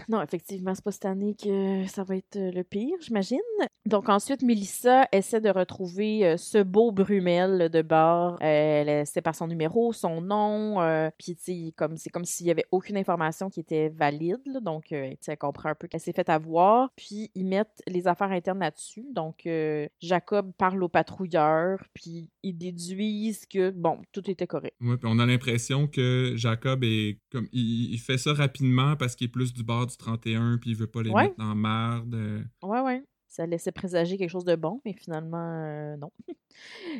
Non, 0.08 0.20
effectivement, 0.22 0.74
c'est 0.74 0.84
pas 0.84 0.90
cette 0.92 1.04
année 1.04 1.34
que 1.40 1.86
ça 1.86 2.02
va 2.02 2.16
être 2.16 2.36
euh, 2.36 2.50
le 2.50 2.64
pire, 2.64 2.96
j'imagine. 3.00 3.38
Donc 3.86 4.08
ensuite, 4.08 4.42
Mélissa 4.42 5.06
essaie 5.12 5.40
de 5.40 5.48
retrouver 5.50 6.26
euh, 6.26 6.36
ce 6.36 6.58
beau 6.62 6.90
Brumel 6.92 7.68
de 7.70 7.82
bar. 7.82 8.34
Euh, 8.34 8.36
elle 8.42 8.88
essaie 8.88 9.22
par 9.22 9.34
son 9.34 9.46
numéro, 9.46 9.92
son 9.92 10.20
nom, 10.20 10.80
euh, 10.80 11.10
puis 11.18 11.36
tu 11.36 11.42
sais, 11.42 11.74
comme 11.76 11.96
c'est 11.96 12.10
comme 12.10 12.24
s'il 12.24 12.46
y 12.46 12.50
avait 12.50 12.66
aucune 12.70 12.96
information 12.96 13.48
qui 13.48 13.60
était 13.60 13.88
valide. 13.90 14.40
là. 14.46 14.60
donc, 14.60 14.92
euh, 14.92 15.10
tu 15.10 15.16
sais, 15.20 15.32
elle 15.32 15.38
comprend 15.38 15.70
un 15.70 15.74
peu 15.74 15.86
qu'elle 15.88 16.00
s'est 16.00 16.12
fait 16.12 16.28
avoir. 16.28 16.90
Puis 16.96 17.30
ils 17.34 17.46
mettent 17.46 17.82
les 17.86 18.06
affaires 18.06 18.30
internes 18.30 18.60
là-dessus. 18.60 19.06
Donc 19.12 19.46
euh, 19.46 19.86
Jacob 20.00 20.52
parle 20.58 20.82
au 20.82 20.88
patrouilleur, 20.88 21.82
puis 21.94 22.30
ils 22.42 22.54
déduisent 22.54 23.46
que 23.46 23.70
bon, 23.70 23.98
tout 24.12 24.28
était 24.30 24.46
correct. 24.46 24.74
Ouais, 24.80 24.96
puis 24.96 25.08
on 25.10 25.18
a 25.18 25.26
l'impression 25.26 25.86
que 25.86 26.32
Jacob 26.36 26.84
est 26.84 27.18
comme 27.30 27.48
il, 27.52 27.89
il 27.90 27.98
fait 27.98 28.18
ça 28.18 28.32
rapidement 28.32 28.96
parce 28.96 29.14
qu'il 29.16 29.26
est 29.26 29.30
plus 29.30 29.52
du 29.52 29.62
bord 29.62 29.86
du 29.86 29.96
31 29.96 30.58
puis 30.58 30.70
il 30.70 30.76
veut 30.76 30.86
pas 30.86 31.02
les 31.02 31.10
Ouais. 31.10 31.24
mettre 31.24 31.36
dans 31.36 31.54
merde. 31.54 32.14
euh. 32.14 32.42
Ouais, 32.62 32.80
ouais. 32.80 33.02
Ça 33.28 33.46
laissait 33.46 33.70
présager 33.70 34.16
quelque 34.18 34.30
chose 34.30 34.44
de 34.44 34.56
bon, 34.56 34.80
mais 34.84 34.92
finalement, 34.92 35.38
euh, 35.64 35.96
non. 35.96 36.10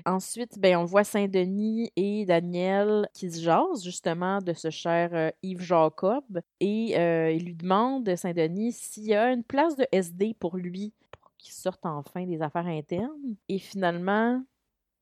Ensuite, 0.06 0.58
ben, 0.60 0.76
on 0.76 0.84
voit 0.84 1.02
Saint-Denis 1.02 1.90
et 1.96 2.24
Daniel 2.24 3.08
qui 3.12 3.30
se 3.30 3.40
jasent 3.40 3.82
justement 3.82 4.38
de 4.38 4.52
ce 4.52 4.70
cher 4.70 5.10
euh, 5.12 5.30
Yves 5.42 5.60
Jacob 5.62 6.22
et 6.60 6.96
euh, 6.98 7.32
il 7.32 7.44
lui 7.46 7.54
demande, 7.54 8.14
Saint-Denis, 8.14 8.72
s'il 8.72 9.04
y 9.06 9.14
a 9.14 9.32
une 9.32 9.42
place 9.42 9.76
de 9.76 9.86
SD 9.90 10.34
pour 10.38 10.56
lui 10.56 10.92
pour 11.20 11.32
qu'il 11.36 11.52
sorte 11.52 11.84
enfin 11.84 12.24
des 12.26 12.40
affaires 12.42 12.66
internes. 12.66 13.34
Et 13.48 13.58
finalement, 13.58 14.40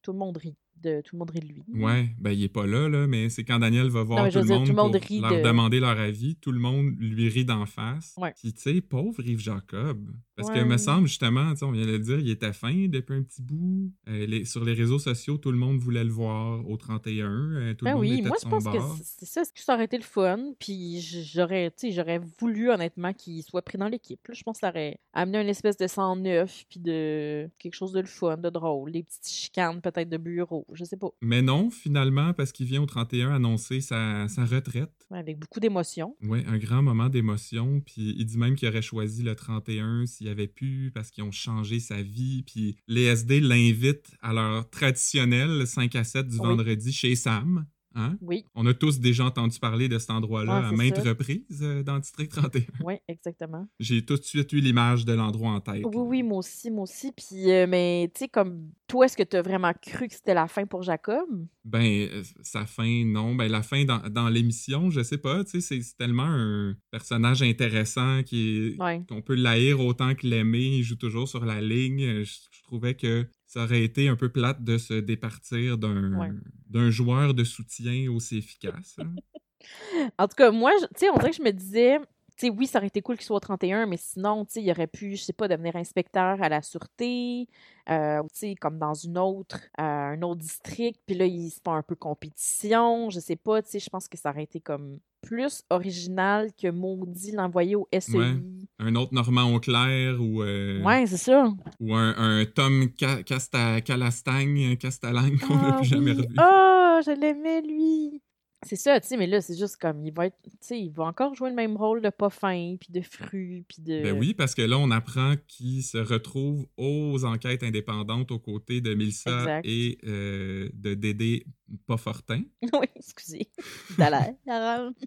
tout 0.00 0.12
le 0.12 0.18
monde 0.18 0.38
rit. 0.38 0.56
De, 0.82 1.00
tout 1.02 1.16
le 1.16 1.18
monde 1.18 1.30
rit 1.30 1.40
de 1.40 1.46
lui. 1.46 1.64
Ouais, 1.74 2.08
ben 2.18 2.30
il 2.30 2.42
est 2.44 2.48
pas 2.48 2.66
là, 2.66 2.88
là, 2.88 3.06
mais 3.06 3.28
c'est 3.30 3.44
quand 3.44 3.58
Daniel 3.58 3.88
va 3.88 4.02
voir 4.04 4.26
je 4.26 4.32
tout, 4.32 4.38
le 4.38 4.44
dire, 4.44 4.56
monde 4.56 4.64
tout 4.66 4.72
le 4.72 4.76
monde 4.76 4.92
pour 4.92 5.02
rit 5.02 5.20
leur 5.20 5.36
de- 5.38 5.42
demander 5.42 5.80
leur 5.80 5.98
avis, 5.98 6.36
tout 6.36 6.52
le 6.52 6.60
monde 6.60 6.94
lui 6.98 7.28
rit 7.28 7.44
d'en 7.44 7.66
face. 7.66 8.14
Ouais. 8.16 8.32
Puis 8.40 8.52
tu 8.52 8.60
sais, 8.60 8.80
pauvre 8.80 9.20
Yves 9.26 9.40
Jacob. 9.40 10.10
Parce 10.38 10.48
que 10.50 10.54
Ouais. 10.58 10.64
me 10.64 10.78
semble 10.78 11.06
justement, 11.08 11.52
on 11.62 11.70
vient 11.72 11.84
de 11.84 11.90
le 11.92 11.98
dire, 11.98 12.18
il 12.20 12.30
était 12.30 12.52
fin 12.54 12.86
depuis 12.88 13.14
un 13.14 13.22
petit 13.22 13.42
bout. 13.42 13.92
Euh, 14.08 14.24
les- 14.26 14.44
sur 14.46 14.64
les 14.64 14.72
réseaux 14.72 14.98
sociaux, 14.98 15.36
tout 15.36 15.50
le 15.52 15.58
monde 15.58 15.78
voulait 15.78 16.04
le 16.04 16.10
voir 16.10 16.66
au 16.66 16.76
31. 16.78 17.28
euh, 17.28 17.74
tout 17.74 17.84
Ben 17.84 17.90
le 17.90 17.96
monde 17.96 18.06
oui, 18.06 18.18
était 18.20 18.28
moi 18.28 18.36
de 18.38 18.42
je 18.44 18.48
pense 18.48 18.64
que 18.64 18.70
bord. 18.70 18.96
c'est 19.02 19.26
c'est 19.26 19.26
ça, 19.26 19.42
ça 19.54 19.74
aurait 19.74 19.84
été 19.84 19.96
le 19.98 20.02
fun, 20.04 20.38
puis 20.58 21.00
j'aurais, 21.00 21.72
j'aurais 21.90 22.20
voulu 22.40 22.70
honnêtement 22.70 23.12
qu'il 23.12 23.42
soit 23.42 23.62
pris 23.62 23.76
dans 23.78 23.88
l'équipe. 23.88 24.20
Je 24.32 24.42
pense 24.42 24.56
que 24.56 24.60
ça 24.60 24.70
aurait 24.70 24.98
amené 25.12 25.40
une 25.42 25.48
espèce 25.48 25.76
de 25.76 25.86
sang 25.86 26.16
neuf, 26.16 26.64
puis 26.70 26.80
de 26.80 27.50
quelque 27.58 27.74
chose 27.74 27.92
de 27.92 28.00
le 28.00 28.06
fun, 28.06 28.36
de 28.36 28.48
drôle, 28.50 28.92
des 28.92 29.02
petites 29.02 29.28
chicanes 29.28 29.80
peut-être 29.80 30.08
de 30.08 30.16
bureau. 30.16 30.64
je 30.72 30.84
sais 30.84 30.96
pas. 30.96 31.08
Mais 31.20 31.42
non, 31.42 31.70
finalement, 31.70 32.32
parce 32.32 32.52
qu'il 32.52 32.66
vient 32.66 32.82
au 32.82 32.86
31 32.86 33.32
annoncer 33.32 33.80
sa, 33.80 34.28
sa 34.28 34.44
retraite. 34.44 34.92
Ouais, 35.10 35.18
avec 35.18 35.38
beaucoup 35.38 35.58
d'émotion. 35.60 36.14
Oui, 36.22 36.44
un 36.46 36.58
grand 36.58 36.82
moment 36.82 37.08
d'émotion. 37.08 37.80
Puis 37.80 38.14
il 38.18 38.24
dit 38.26 38.38
même 38.38 38.54
qu'il 38.54 38.68
aurait 38.68 38.82
choisi 38.82 39.22
le 39.22 39.34
31 39.34 40.06
s'il 40.06 40.27
avait 40.28 40.48
pu, 40.48 40.90
parce 40.94 41.10
qu'ils 41.10 41.24
ont 41.24 41.30
changé 41.32 41.80
sa 41.80 42.02
vie. 42.02 42.42
Puis 42.44 42.76
les 42.86 43.04
SD 43.04 43.40
l'invitent 43.40 44.10
à 44.20 44.32
leur 44.32 44.68
traditionnel 44.70 45.66
5 45.66 45.94
à 45.96 46.04
7 46.04 46.28
du 46.28 46.36
Oui. 46.38 46.46
vendredi 46.46 46.92
chez 46.92 47.14
Sam. 47.16 47.66
Hein? 47.98 48.16
Oui, 48.20 48.44
On 48.54 48.64
a 48.66 48.74
tous 48.74 49.00
déjà 49.00 49.24
entendu 49.24 49.58
parler 49.58 49.88
de 49.88 49.98
cet 49.98 50.10
endroit-là 50.10 50.68
à 50.68 50.72
maintes 50.72 50.96
ça. 50.96 51.02
reprises 51.02 51.60
euh, 51.62 51.82
dans 51.82 51.98
District 51.98 52.30
31. 52.30 52.62
oui, 52.84 52.94
exactement. 53.08 53.66
J'ai 53.80 54.04
tout 54.04 54.16
de 54.16 54.22
suite 54.22 54.52
eu 54.52 54.60
l'image 54.60 55.04
de 55.04 55.12
l'endroit 55.14 55.50
en 55.50 55.60
tête. 55.60 55.82
Oui, 55.84 55.96
oui, 55.96 56.22
moi 56.22 56.38
aussi, 56.38 56.70
moi 56.70 56.84
aussi. 56.84 57.10
Puis, 57.12 57.50
euh, 57.50 57.66
mais 57.68 58.10
tu 58.14 58.20
sais, 58.20 58.28
comme 58.28 58.70
toi, 58.86 59.06
est-ce 59.06 59.16
que 59.16 59.22
tu 59.24 59.36
as 59.36 59.42
vraiment 59.42 59.72
cru 59.82 60.06
que 60.08 60.14
c'était 60.14 60.34
la 60.34 60.46
fin 60.46 60.64
pour 60.64 60.82
Jacob? 60.82 61.26
Ben, 61.64 62.08
euh, 62.12 62.22
sa 62.42 62.66
fin, 62.66 63.04
non. 63.04 63.34
Ben, 63.34 63.50
la 63.50 63.62
fin 63.62 63.84
dans, 63.84 63.98
dans 64.08 64.28
l'émission, 64.28 64.90
je 64.90 65.02
sais 65.02 65.18
pas. 65.18 65.44
Tu 65.44 65.60
sais, 65.60 65.80
c'est- 65.82 65.96
tellement 65.98 66.22
un 66.28 66.76
personnage 66.90 67.42
intéressant 67.42 68.22
qui 68.22 68.58
est- 68.76 68.80
Ouais. 68.82 69.02
qu'on 69.08 69.20
peut 69.22 69.34
l'haïr 69.34 69.80
autant 69.80 70.14
que 70.14 70.26
l'aimer. 70.26 70.76
Il 70.78 70.82
joue 70.84 70.94
toujours 70.96 71.26
sur 71.28 71.44
la 71.44 71.60
ligne. 71.60 72.22
Je, 72.22 72.36
je 72.52 72.62
trouvais 72.62 72.94
que 72.94 73.26
ça 73.48 73.64
aurait 73.64 73.82
été 73.82 74.08
un 74.08 74.14
peu 74.14 74.28
plate 74.28 74.62
de 74.62 74.78
se 74.78 74.94
départir 74.94 75.76
d'un 75.78 76.16
Ouais. 76.18 76.90
joueur 76.90 77.34
de 77.34 77.42
soutien 77.44 78.10
aussi 78.12 78.38
efficace. 78.38 78.96
hein. 79.00 79.10
En 80.18 80.28
tout 80.28 80.36
cas, 80.36 80.50
moi, 80.50 80.70
tu 80.80 80.86
sais, 80.96 81.10
on 81.10 81.16
dirait 81.16 81.30
que 81.30 81.36
je 81.36 81.42
me 81.42 81.50
disais, 81.50 81.98
tu 82.36 82.46
sais, 82.46 82.50
oui, 82.50 82.66
ça 82.66 82.78
aurait 82.78 82.86
été 82.88 83.00
cool 83.02 83.16
qu'il 83.16 83.24
soit 83.24 83.36
au 83.36 83.40
31, 83.40 83.86
mais 83.86 83.96
sinon, 83.96 84.44
tu 84.44 84.52
sais, 84.54 84.62
il 84.62 84.70
aurait 84.70 84.86
pu, 84.86 85.16
je 85.16 85.22
sais 85.24 85.32
pas, 85.32 85.48
devenir 85.48 85.74
inspecteur 85.76 86.40
à 86.42 86.48
la 86.48 86.62
sûreté, 86.62 87.48
euh, 87.90 88.22
tu 88.24 88.28
sais, 88.34 88.54
comme 88.54 88.78
dans 88.78 88.94
une 88.94 89.18
autre, 89.18 89.58
euh, 89.80 89.82
un 89.82 90.22
autre 90.22 90.40
district, 90.40 91.00
puis 91.06 91.16
là, 91.16 91.24
il 91.26 91.50
se 91.50 91.56
fait 91.64 91.70
un 91.70 91.82
peu 91.82 91.96
compétition, 91.96 93.10
je 93.10 93.18
sais 93.20 93.36
pas, 93.36 93.62
tu 93.62 93.70
sais, 93.70 93.78
je 93.80 93.90
pense 93.90 94.08
que 94.08 94.16
ça 94.18 94.30
aurait 94.30 94.44
été 94.44 94.60
comme 94.60 95.00
plus 95.22 95.62
original 95.70 96.50
que 96.60 96.68
maudit 96.70 97.32
l'envoyer 97.32 97.76
au 97.76 97.88
SEI. 97.92 98.16
Ouais. 98.18 98.36
un 98.78 98.94
autre 98.94 99.12
Normand 99.12 99.52
Auclair 99.54 100.20
ou, 100.20 100.42
euh, 100.42 100.82
Ouais, 100.84 101.06
c'est 101.06 101.16
ça. 101.16 101.52
ou 101.80 101.94
un, 101.94 102.14
un 102.16 102.44
Tom 102.44 102.88
Ca- 102.96 103.22
Casta- 103.24 103.80
Calastagne, 103.80 104.76
Castalang 104.76 105.36
qu'on 105.40 105.56
n'a 105.56 105.74
Ah 105.74 105.76
plus 105.78 105.88
jamais 105.88 106.12
revu. 106.12 106.34
Ah, 106.38 107.00
je 107.04 107.10
l'aimais, 107.10 107.60
lui. 107.62 108.22
C'est 108.66 108.76
ça, 108.76 109.00
tu 109.00 109.06
sais, 109.06 109.16
mais 109.16 109.28
là, 109.28 109.40
c'est 109.40 109.56
juste 109.56 109.76
comme, 109.76 110.04
il 110.04 110.12
va 110.12 110.26
être, 110.26 110.36
tu 110.42 110.50
sais, 110.60 110.80
il 110.80 110.90
va 110.90 111.04
encore 111.04 111.34
jouer 111.34 111.50
le 111.50 111.54
même 111.54 111.76
rôle 111.76 112.02
de 112.02 112.10
pas 112.10 112.28
fin, 112.28 112.76
puis 112.80 112.92
de 112.92 113.00
fru, 113.00 113.64
puis 113.68 113.82
de... 113.82 114.02
Ben 114.02 114.18
oui, 114.18 114.34
parce 114.34 114.54
que 114.54 114.62
là, 114.62 114.78
on 114.78 114.90
apprend 114.90 115.34
qu'il 115.46 115.82
se 115.84 115.98
retrouve 115.98 116.66
aux 116.76 117.24
enquêtes 117.24 117.62
indépendantes 117.62 118.32
aux 118.32 118.40
côtés 118.40 118.80
de 118.80 118.94
Milsa 118.94 119.38
Exact. 119.38 119.62
et 119.64 119.98
euh, 120.04 120.68
de 120.74 120.94
Dédé 120.94 121.46
Pafortin, 121.86 122.42
oui, 122.72 122.86
excusez. 122.96 123.48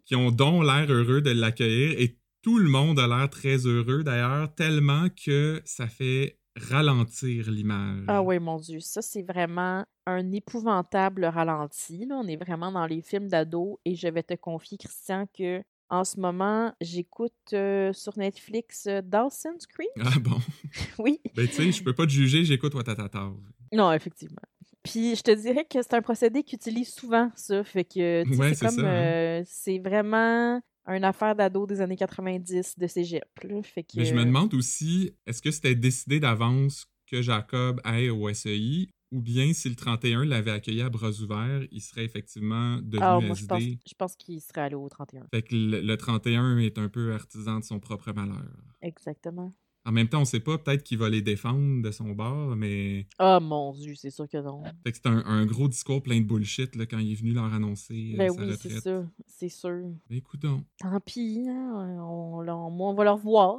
Qui 0.06 0.16
ont 0.16 0.32
donc 0.32 0.64
l'air 0.64 0.90
heureux 0.90 1.22
de 1.22 1.32
l'accueillir 1.32 2.00
et 2.00 2.18
tout 2.42 2.58
le 2.58 2.70
monde 2.70 3.00
a 3.00 3.08
l'air 3.08 3.30
très 3.30 3.58
heureux 3.68 4.04
d'ailleurs, 4.04 4.54
tellement 4.56 5.08
que 5.10 5.62
ça 5.66 5.88
fait 5.88 6.41
ralentir 6.56 7.50
l'image. 7.50 8.04
Ah 8.08 8.22
oui, 8.22 8.40
mon 8.40 8.58
Dieu, 8.58 8.80
ça, 8.80 9.02
c'est 9.02 9.22
vraiment 9.24 9.86
un 10.06 10.32
épouvantable 10.32 11.26
ralenti. 11.26 12.06
Là. 12.06 12.16
On 12.24 12.28
est 12.28 12.36
vraiment 12.38 12.72
dans 12.72 12.86
les 12.86 13.02
films 13.02 13.28
d'ados 13.28 13.78
et 13.86 13.96
je 13.96 14.08
vais 14.08 14.24
te 14.24 14.34
confier, 14.36 14.78
Christian, 14.78 15.26
que 15.38 15.62
en 15.90 16.06
ce 16.06 16.20
moment, 16.20 16.74
j'écoute 16.80 17.34
euh, 17.54 17.92
sur 17.92 18.18
Netflix 18.18 18.88
euh, 18.88 19.02
Dawson's 19.04 19.68
Creek. 19.68 19.90
Ah 20.00 20.18
bon? 20.22 20.40
Oui. 21.00 21.20
Ben 21.36 21.46
tu 21.48 21.54
sais, 21.54 21.72
je 21.72 21.84
peux 21.84 21.94
pas 21.94 22.06
te 22.06 22.12
juger, 22.12 22.46
j'écoute 22.46 22.74
Watatata. 22.74 23.30
Non, 23.74 23.92
effectivement. 23.92 24.42
Puis 24.84 25.16
je 25.16 25.22
te 25.22 25.32
dirais 25.32 25.66
que 25.70 25.82
c'est 25.82 25.94
un 25.94 26.02
procédé 26.02 26.44
qu'ils 26.44 26.56
utilisent 26.56 26.94
souvent, 26.94 27.30
ça. 27.36 27.64
Fait 27.64 27.84
que 27.84 28.24
Ouais, 28.38 28.54
c'est 28.54 28.66
comme 28.66 28.80
hein. 28.80 28.88
euh, 28.88 29.44
c'est 29.46 29.80
vraiment 29.80 30.62
une 30.96 31.04
affaire 31.04 31.36
d'ado 31.36 31.66
des 31.66 31.82
années 31.82 31.96
90 31.96 32.78
de 32.78 32.88
cégep. 32.88 33.24
Là. 33.44 33.62
Fait 33.64 33.84
que 33.84 33.98
Mais 33.98 34.06
je 34.06 34.16
me 34.16 34.24
demande 34.24 34.54
aussi, 34.54 35.16
est-ce 35.26 35.42
que 35.42 35.52
c'était 35.52 35.76
décidé 35.76 36.20
d'avance 36.20 36.88
que 37.08 37.22
Jacob 37.22 37.82
aille 37.84 38.10
au 38.10 38.32
SEI 38.34 38.90
ou 39.12 39.22
bien 39.22 39.52
si 39.54 39.68
le 39.68 39.76
31 39.76 40.26
l'avait 40.26 40.52
accueilli 40.52 40.82
à 40.82 40.90
bras 40.90 41.10
ouverts, 41.10 41.64
il 41.72 41.82
serait 41.82 42.06
effectivement 42.06 42.78
devenu 42.78 43.02
ah, 43.02 43.20
moi, 43.20 43.36
je 43.36 43.46
pense, 43.46 43.62
je 43.62 43.94
pense 43.98 44.16
qu'il 44.16 44.40
serait 44.40 44.62
allé 44.62 44.76
au 44.76 44.88
31. 44.88 45.28
Fait 45.34 45.42
que 45.42 45.54
le, 45.54 45.82
le 45.82 45.98
31 45.98 46.58
est 46.60 46.78
un 46.78 46.88
peu 46.88 47.14
artisan 47.14 47.60
de 47.60 47.66
son 47.66 47.80
propre 47.80 48.14
malheur. 48.14 48.42
Exactement. 48.82 49.54
En 49.86 49.92
même 49.92 50.08
temps, 50.08 50.22
on 50.22 50.26
sait 50.26 50.40
pas, 50.40 50.58
peut-être 50.60 50.84
qu'il 50.84 50.98
va 51.00 51.10
les 51.10 51.22
défendre 51.22 51.82
de 51.82 51.90
son 51.92 52.10
bord, 52.12 52.56
mais 52.56 53.08
Ah, 53.18 53.40
mon 53.40 53.74
Dieu, 53.74 53.94
c'est 53.96 54.12
sûr 54.12 54.28
que 54.30 54.38
non. 54.38 54.64
fait 54.84 54.92
que 54.92 54.98
c'est 54.98 55.08
un, 55.08 55.24
un 55.26 55.46
gros 55.46 55.68
discours 55.68 56.04
plein 56.04 56.20
de 56.20 56.26
bullshit 56.26 56.76
là, 56.76 56.86
quand 56.86 57.00
il 57.00 57.12
est 57.12 57.16
venu 57.16 57.34
leur 57.34 57.52
annoncer 57.54 58.12
euh, 58.14 58.18
Ben 58.18 58.30
sa 58.32 58.42
oui, 58.46 58.54
c'est 58.60 58.80
ça. 58.80 59.04
C'est 59.26 59.50
sûr. 59.50 59.82
Ben 60.10 60.18
écoute 60.18 60.42
donc. 60.42 60.64
Tant 60.80 61.00
pis, 61.00 61.48
hein, 61.50 61.98
on, 62.02 62.48
on- 62.48 62.70
moi, 62.72 62.90
on 62.90 62.94
va 62.94 63.04
le 63.06 63.12
revoir. 63.12 63.58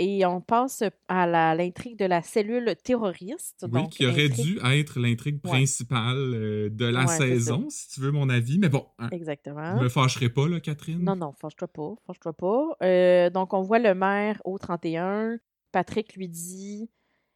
Et 0.00 0.24
on 0.24 0.40
passe 0.40 0.84
à 1.08 1.26
l'intrigue 1.56 1.98
de 1.98 2.04
la 2.04 2.22
cellule 2.22 2.72
terroriste. 2.84 3.64
Oui, 3.64 3.70
donc 3.82 3.90
qui 3.90 4.06
aurait 4.06 4.28
dû 4.28 4.60
être 4.64 5.00
l'intrigue 5.00 5.40
principale 5.40 6.16
euh, 6.16 6.70
de 6.70 6.84
la 6.84 7.00
Ouais, 7.06 7.16
saison, 7.16 7.66
si 7.68 7.88
tu 7.88 8.00
veux 8.02 8.12
mon 8.12 8.28
avis. 8.28 8.60
Mais 8.60 8.68
bon, 8.68 8.86
hein, 9.00 9.08
Exactement. 9.10 9.76
je 9.76 9.82
me 9.82 9.88
fâcherai 9.88 10.28
pas, 10.28 10.46
là, 10.48 10.60
Catherine. 10.60 11.02
Non, 11.02 11.16
non, 11.16 11.32
fâche-toi 11.32 11.66
pas, 11.66 11.94
fâche-toi 12.06 12.32
pas. 12.32 12.76
Euh, 12.84 13.28
donc, 13.30 13.52
on 13.54 13.62
voit 13.62 13.80
le 13.80 13.92
maire 13.96 14.40
au 14.44 14.56
31. 14.56 15.38
Patrick 15.72 16.14
lui 16.16 16.28
dit 16.28 16.90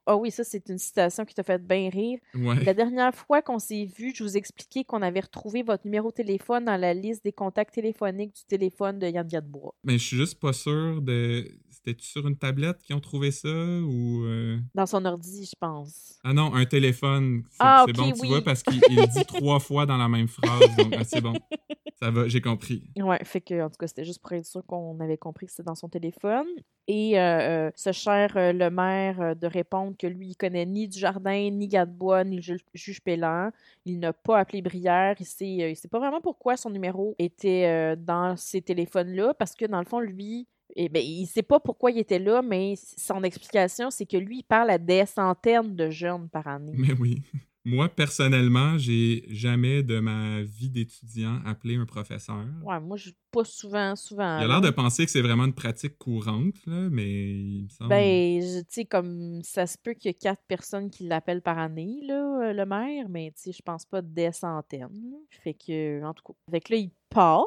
Ah 0.06 0.16
oui, 0.16 0.30
ça, 0.30 0.44
c'est 0.44 0.68
une 0.68 0.78
citation 0.78 1.24
qui 1.24 1.34
t'a 1.34 1.42
fait 1.42 1.58
bien 1.58 1.88
rire. 1.90 2.18
Ouais. 2.34 2.62
La 2.64 2.74
dernière 2.74 3.14
fois 3.14 3.42
qu'on 3.42 3.58
s'est 3.58 3.84
vu, 3.84 4.12
je 4.14 4.24
vous 4.24 4.36
expliquais 4.36 4.84
qu'on 4.84 5.02
avait 5.02 5.20
retrouvé 5.20 5.62
votre 5.62 5.84
numéro 5.86 6.10
de 6.10 6.14
téléphone 6.14 6.64
dans 6.64 6.76
la 6.76 6.94
liste 6.94 7.24
des 7.24 7.32
contacts 7.32 7.74
téléphoniques 7.74 8.34
du 8.34 8.44
téléphone 8.46 8.98
de 8.98 9.06
Yann 9.06 9.26
Gadebois. 9.26 9.74
Mais 9.84 9.98
je 9.98 10.06
suis 10.06 10.16
juste 10.16 10.40
pas 10.40 10.52
sûr 10.52 11.00
de. 11.02 11.48
C'était-tu 11.84 12.06
sur 12.06 12.28
une 12.28 12.36
tablette 12.36 12.78
qu'ils 12.82 12.94
ont 12.94 13.00
trouvé 13.00 13.32
ça 13.32 13.48
ou. 13.48 14.24
euh, 14.24 14.58
Dans 14.74 14.86
son 14.86 15.04
ordi, 15.04 15.44
je 15.46 15.56
pense. 15.58 16.18
Ah 16.22 16.32
non, 16.32 16.54
un 16.54 16.64
téléphone. 16.64 17.42
C'est 17.50 17.56
Ah, 17.58 17.84
bon, 17.92 18.12
tu 18.12 18.20
oui. 18.22 18.28
vois, 18.28 18.40
parce 18.42 18.62
qu'il 18.62 18.78
dit 18.80 19.24
trois 19.26 19.58
fois 19.58 19.84
dans 19.84 19.96
la 19.96 20.08
même 20.08 20.28
phrase. 20.28 20.76
Donc, 20.76 20.94
ah, 20.96 21.02
c'est 21.04 21.20
bon. 21.20 21.34
Ça 22.00 22.10
va, 22.10 22.26
j'ai 22.26 22.40
compris. 22.40 22.82
Ouais, 22.96 23.18
fait 23.24 23.40
que, 23.40 23.62
en 23.62 23.68
tout 23.70 23.76
cas, 23.78 23.86
c'était 23.86 24.04
juste 24.04 24.20
pour 24.20 24.32
être 24.32 24.44
sûr 24.44 24.64
qu'on 24.66 24.98
avait 25.00 25.16
compris 25.18 25.46
que 25.46 25.52
c'était 25.52 25.62
dans 25.64 25.76
son 25.76 25.88
téléphone. 25.88 26.46
Et 26.88 27.16
euh, 27.18 27.66
euh, 27.68 27.70
ce 27.76 27.92
cher 27.92 28.36
euh, 28.36 28.52
le 28.52 28.68
maire 28.70 29.36
de 29.36 29.46
répondre 29.46 29.96
que 29.96 30.08
lui, 30.08 30.30
il 30.30 30.36
connaît 30.36 30.66
ni 30.66 30.88
du 30.88 30.98
jardin, 30.98 31.48
ni 31.50 31.68
Gadebois, 31.68 32.24
ni 32.24 32.36
le 32.36 32.42
ju- 32.42 32.58
juge 32.74 33.00
Pélan. 33.02 33.50
Il 33.84 34.00
n'a 34.00 34.12
pas 34.12 34.38
appelé 34.40 34.62
Brière. 34.62 35.14
Il 35.20 35.26
sait, 35.26 35.46
il 35.48 35.76
sait 35.76 35.86
pas 35.88 36.00
vraiment 36.00 36.20
pourquoi 36.20 36.56
son 36.56 36.70
numéro 36.70 37.14
était 37.20 37.96
dans 37.96 38.36
ces 38.36 38.62
téléphones-là, 38.62 39.34
parce 39.34 39.54
que 39.54 39.64
dans 39.66 39.78
le 39.78 39.86
fond, 39.86 40.00
lui, 40.00 40.48
eh 40.75 40.88
ben, 40.88 41.02
il 41.02 41.26
sait 41.26 41.43
pas 41.43 41.61
pourquoi 41.61 41.91
il 41.91 41.99
était 41.99 42.19
là, 42.19 42.43
mais 42.43 42.75
son 42.76 43.23
explication, 43.23 43.91
c'est 43.91 44.07
que 44.07 44.17
lui, 44.17 44.38
il 44.38 44.43
parle 44.43 44.71
à 44.71 44.79
des 44.79 45.05
centaines 45.07 45.75
de 45.76 45.91
jeunes 45.91 46.29
par 46.29 46.47
année. 46.47 46.75
Mais 46.76 46.93
oui. 46.95 47.23
Moi, 47.64 47.88
personnellement, 47.88 48.76
j'ai 48.76 49.25
jamais 49.28 49.85
de 49.85 50.00
ma 50.00 50.42
vie 50.42 50.69
d'étudiant 50.69 51.40
appelé 51.45 51.76
un 51.76 51.87
professeur. 51.87 52.45
Ouais, 52.64 52.81
moi, 52.81 52.97
je 52.97 53.11
pas 53.31 53.45
souvent, 53.45 53.95
souvent. 53.97 54.40
Il 54.40 54.45
a 54.45 54.47
l'air 54.49 54.61
de 54.61 54.71
penser 54.71 55.04
que 55.04 55.11
c'est 55.11 55.23
vraiment 55.23 55.45
une 55.45 55.54
pratique 55.54 55.97
courante, 55.97 56.57
là, 56.66 56.88
mais 56.90 57.31
il 57.31 57.62
me 57.64 57.69
semble. 57.69 57.88
Ben, 57.90 58.42
je- 58.42 58.61
tu 58.61 58.66
sais, 58.69 58.85
comme 58.85 59.40
ça 59.45 59.66
se 59.66 59.78
peut 59.83 59.95
qu'il 59.95 60.09
y 60.09 60.11
ait 60.11 60.14
quatre 60.14 60.42
personnes 60.49 60.90
qui 60.90 61.04
l'appellent 61.04 61.40
par 61.40 61.59
année, 61.59 62.00
là, 62.02 62.49
euh, 62.49 62.52
le 62.52 62.66
maire, 62.66 63.09
mais 63.09 63.33
tu 63.37 63.42
sais, 63.45 63.52
je 63.52 63.62
pense 63.62 63.87
pas 63.87 64.02
des 64.02 64.33
centaines. 64.33 65.12
Fait 65.31 65.54
que, 65.54 66.04
en 66.04 66.12
tout 66.14 66.25
cas. 66.25 66.33
Fait 66.50 66.61
que 66.61 66.73
là, 66.75 66.78
il 66.81 66.90
part, 67.09 67.45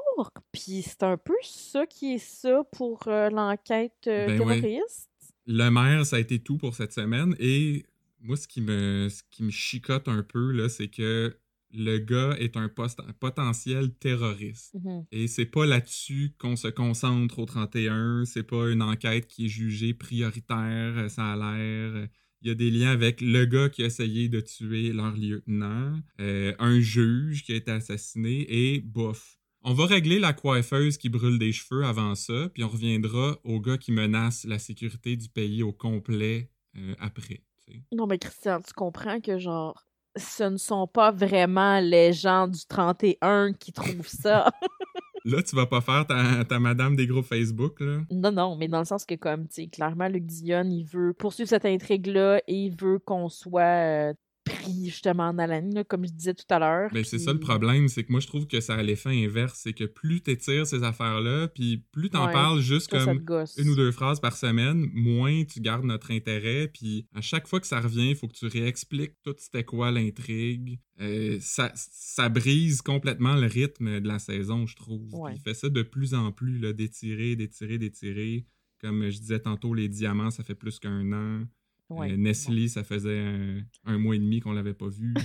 puis 0.51 0.81
c'est 0.81 1.03
un 1.03 1.17
peu 1.17 1.35
ça 1.43 1.85
qui 1.85 2.13
est 2.13 2.17
ça 2.19 2.63
pour 2.71 3.03
euh, 3.07 3.29
l'enquête 3.29 3.93
euh, 4.07 4.27
Ben 4.27 4.37
terroriste. 4.37 5.09
Le 5.45 5.69
maire, 5.69 6.05
ça 6.05 6.15
a 6.15 6.19
été 6.19 6.39
tout 6.39 6.57
pour 6.57 6.73
cette 6.73 6.93
semaine. 6.93 7.35
Et 7.39 7.85
moi, 8.25 8.37
ce 8.37 8.47
qui 8.47 8.61
me, 8.61 9.07
ce 9.09 9.21
qui 9.31 9.43
me 9.43 9.51
chicote 9.51 10.07
un 10.07 10.23
peu, 10.23 10.51
là, 10.51 10.69
c'est 10.69 10.87
que 10.89 11.37
le 11.77 11.97
gars 11.97 12.35
est 12.39 12.55
un, 12.57 12.69
post- 12.69 13.01
un 13.05 13.11
potentiel 13.13 13.93
terroriste. 13.95 14.73
Mhm. 14.75 15.05
Et 15.11 15.27
c'est 15.27 15.45
pas 15.45 15.65
là-dessus 15.65 16.33
qu'on 16.37 16.55
se 16.55 16.67
concentre 16.69 17.39
au 17.39 17.45
31. 17.45 18.23
C'est 18.25 18.43
pas 18.43 18.69
une 18.69 18.81
enquête 18.81 19.27
qui 19.27 19.45
est 19.45 19.49
jugée 19.49 19.93
prioritaire. 19.93 20.93
euh, 20.97 21.09
Ça 21.09 21.33
a 21.33 21.35
l'air. 21.35 21.95
euh, 21.95 22.07
Il 22.41 22.47
y 22.47 22.51
a 22.51 22.55
des 22.55 22.69
liens 22.71 22.91
avec 22.91 23.21
le 23.21 23.45
gars 23.45 23.69
qui 23.69 23.83
a 23.83 23.87
essayé 23.87 24.29
de 24.29 24.39
tuer 24.39 24.93
leur 24.93 25.15
lieutenant, 25.17 25.99
euh, 26.21 26.53
un 26.59 26.79
juge 26.79 27.43
qui 27.43 27.51
a 27.53 27.55
été 27.55 27.71
assassiné 27.71 28.45
et 28.49 28.79
bof. 28.81 29.37
On 29.67 29.73
va 29.73 29.87
régler 29.87 30.19
la 30.19 30.31
coiffeuse 30.31 30.97
qui 30.97 31.09
brûle 31.09 31.39
des 31.39 31.51
cheveux 31.51 31.83
avant 31.83 32.13
ça, 32.13 32.49
puis 32.53 32.63
on 32.63 32.69
reviendra 32.69 33.39
au 33.43 33.59
gars 33.59 33.79
qui 33.79 33.91
menace 33.91 34.45
la 34.45 34.59
sécurité 34.59 35.15
du 35.17 35.27
pays 35.27 35.63
au 35.63 35.73
complet 35.73 36.51
euh, 36.77 36.93
après. 36.99 37.41
Sais. 37.67 37.81
Non, 37.91 38.07
mais 38.07 38.17
Christian, 38.17 38.59
tu 38.61 38.73
comprends 38.73 39.19
que, 39.19 39.37
genre, 39.37 39.85
ce 40.15 40.43
ne 40.43 40.57
sont 40.57 40.87
pas 40.87 41.11
vraiment 41.11 41.79
les 41.79 42.13
gens 42.13 42.47
du 42.47 42.65
31 42.67 43.53
qui 43.53 43.71
trouvent 43.71 44.07
ça. 44.07 44.51
Là, 45.25 45.41
tu 45.41 45.55
vas 45.55 45.65
pas 45.65 45.81
faire 45.81 46.05
ta, 46.05 46.45
ta 46.45 46.59
madame 46.59 46.95
des 46.95 47.07
groupes 47.07 47.25
Facebook, 47.25 47.79
là? 47.79 48.01
Non, 48.11 48.31
non, 48.31 48.55
mais 48.55 48.67
dans 48.67 48.77
le 48.77 48.85
sens 48.85 49.05
que, 49.05 49.15
comme, 49.15 49.47
tu 49.47 49.63
sais, 49.63 49.67
clairement, 49.67 50.07
Luc 50.07 50.23
Dion, 50.27 50.65
il 50.69 50.83
veut 50.83 51.13
poursuivre 51.13 51.49
cette 51.49 51.65
intrigue-là 51.65 52.41
et 52.47 52.53
il 52.53 52.75
veut 52.75 52.99
qu'on 52.99 53.27
soit, 53.27 53.61
euh, 53.63 54.13
pris 54.45 54.85
justement 54.85 55.33
dans 55.33 55.45
la 55.45 55.59
ligne, 55.59 55.83
comme 55.83 56.05
je 56.05 56.11
disais 56.11 56.33
tout 56.33 56.45
à 56.49 56.59
l'heure. 56.59 56.89
Ben, 56.93 57.03
c'est 57.03 57.19
ça 57.19 57.33
le 57.33 57.39
problème, 57.39 57.87
c'est 57.87 58.03
que 58.03 58.11
moi 58.11 58.21
je 58.21 58.27
trouve 58.27 58.47
que 58.47 58.61
ça 58.61 58.75
a 58.75 58.83
l'effet 58.83 59.09
inverse, 59.09 59.59
c'est 59.61 59.73
que 59.73 59.83
plus 59.83 60.21
t'étires 60.21 60.67
ces 60.67 60.83
affaires-là, 60.83 61.47
puis 61.49 61.83
plus 61.91 62.09
t'en 62.09 62.27
Ouais, 62.27 62.33
parles 62.33 62.61
juste 62.61 62.89
Ça, 62.91 63.03
comme 63.03 63.23
une 63.57 63.69
ou 63.69 63.75
deux 63.75 63.91
phrases 63.91 64.19
par 64.19 64.37
semaine, 64.37 64.89
moins 64.93 65.43
tu 65.43 65.59
gardes 65.59 65.85
notre 65.85 66.11
intérêt, 66.11 66.69
puis 66.73 67.07
à 67.13 67.21
chaque 67.21 67.47
fois 67.47 67.59
que 67.59 67.67
ça 67.67 67.81
revient, 67.81 68.11
il 68.11 68.15
faut 68.15 68.27
que 68.27 68.35
tu 68.35 68.47
réexpliques 68.47 69.15
tout 69.23 69.35
c'était 69.37 69.63
quoi 69.63 69.91
l'intrigue. 69.91 70.79
Euh, 71.01 71.37
ça, 71.41 71.71
ça 71.75 72.29
brise 72.29 72.81
complètement 72.81 73.35
le 73.35 73.47
rythme 73.47 73.99
de 73.99 74.07
la 74.07 74.19
saison, 74.19 74.65
je 74.65 74.75
trouve. 74.75 75.13
Ouais. 75.13 75.33
Il 75.35 75.41
fait 75.41 75.53
ça 75.53 75.69
de 75.69 75.81
plus 75.81 76.13
en 76.13 76.31
plus, 76.31 76.59
là, 76.59 76.71
d'étirer, 76.71 77.35
d'étirer, 77.35 77.77
d'étirer. 77.77 78.45
Comme 78.79 79.09
je 79.09 79.19
disais 79.19 79.39
tantôt, 79.39 79.73
les 79.73 79.89
diamants, 79.89 80.31
ça 80.31 80.43
fait 80.43 80.55
plus 80.55 80.79
qu'un 80.79 81.11
an. 81.11 81.41
Ouais. 81.89 82.11
Euh, 82.11 82.17
Nestlé, 82.17 82.67
ça 82.67 82.83
faisait 82.83 83.19
un, 83.19 83.61
un 83.85 83.97
mois 83.97 84.15
et 84.15 84.19
demi 84.19 84.39
qu'on 84.39 84.53
l'avait 84.53 84.73
pas 84.73 84.87
vu. 84.89 85.13
tu 85.15 85.23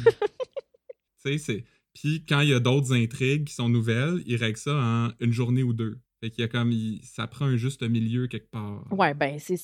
sais, 1.17 1.39
c'est. 1.39 1.65
Puis 1.95 2.25
quand 2.29 2.41
il 2.41 2.51
y 2.51 2.55
a 2.55 2.61
d'autres 2.61 2.93
intrigues 2.93 3.45
qui 3.47 3.55
sont 3.55 3.69
nouvelles, 3.69 4.23
ils 4.27 4.37
règlent 4.37 4.57
ça 4.59 4.75
en 4.75 5.11
une 5.21 5.33
journée 5.33 5.63
ou 5.63 5.73
deux. 5.73 5.99
Fait 6.23 6.29
qu'il 6.31 6.43
y 6.43 6.45
a 6.45 6.49
comme. 6.49 6.71
il- 6.71 7.01
ça 7.03 7.27
prend 7.27 7.47
un 7.47 7.57
juste 7.57 7.83
milieu 7.83 8.27
quelque 8.27 8.51
part. 8.51 8.85
Ouais, 8.93 9.15
ben, 9.15 9.39
c'est- 9.39 9.57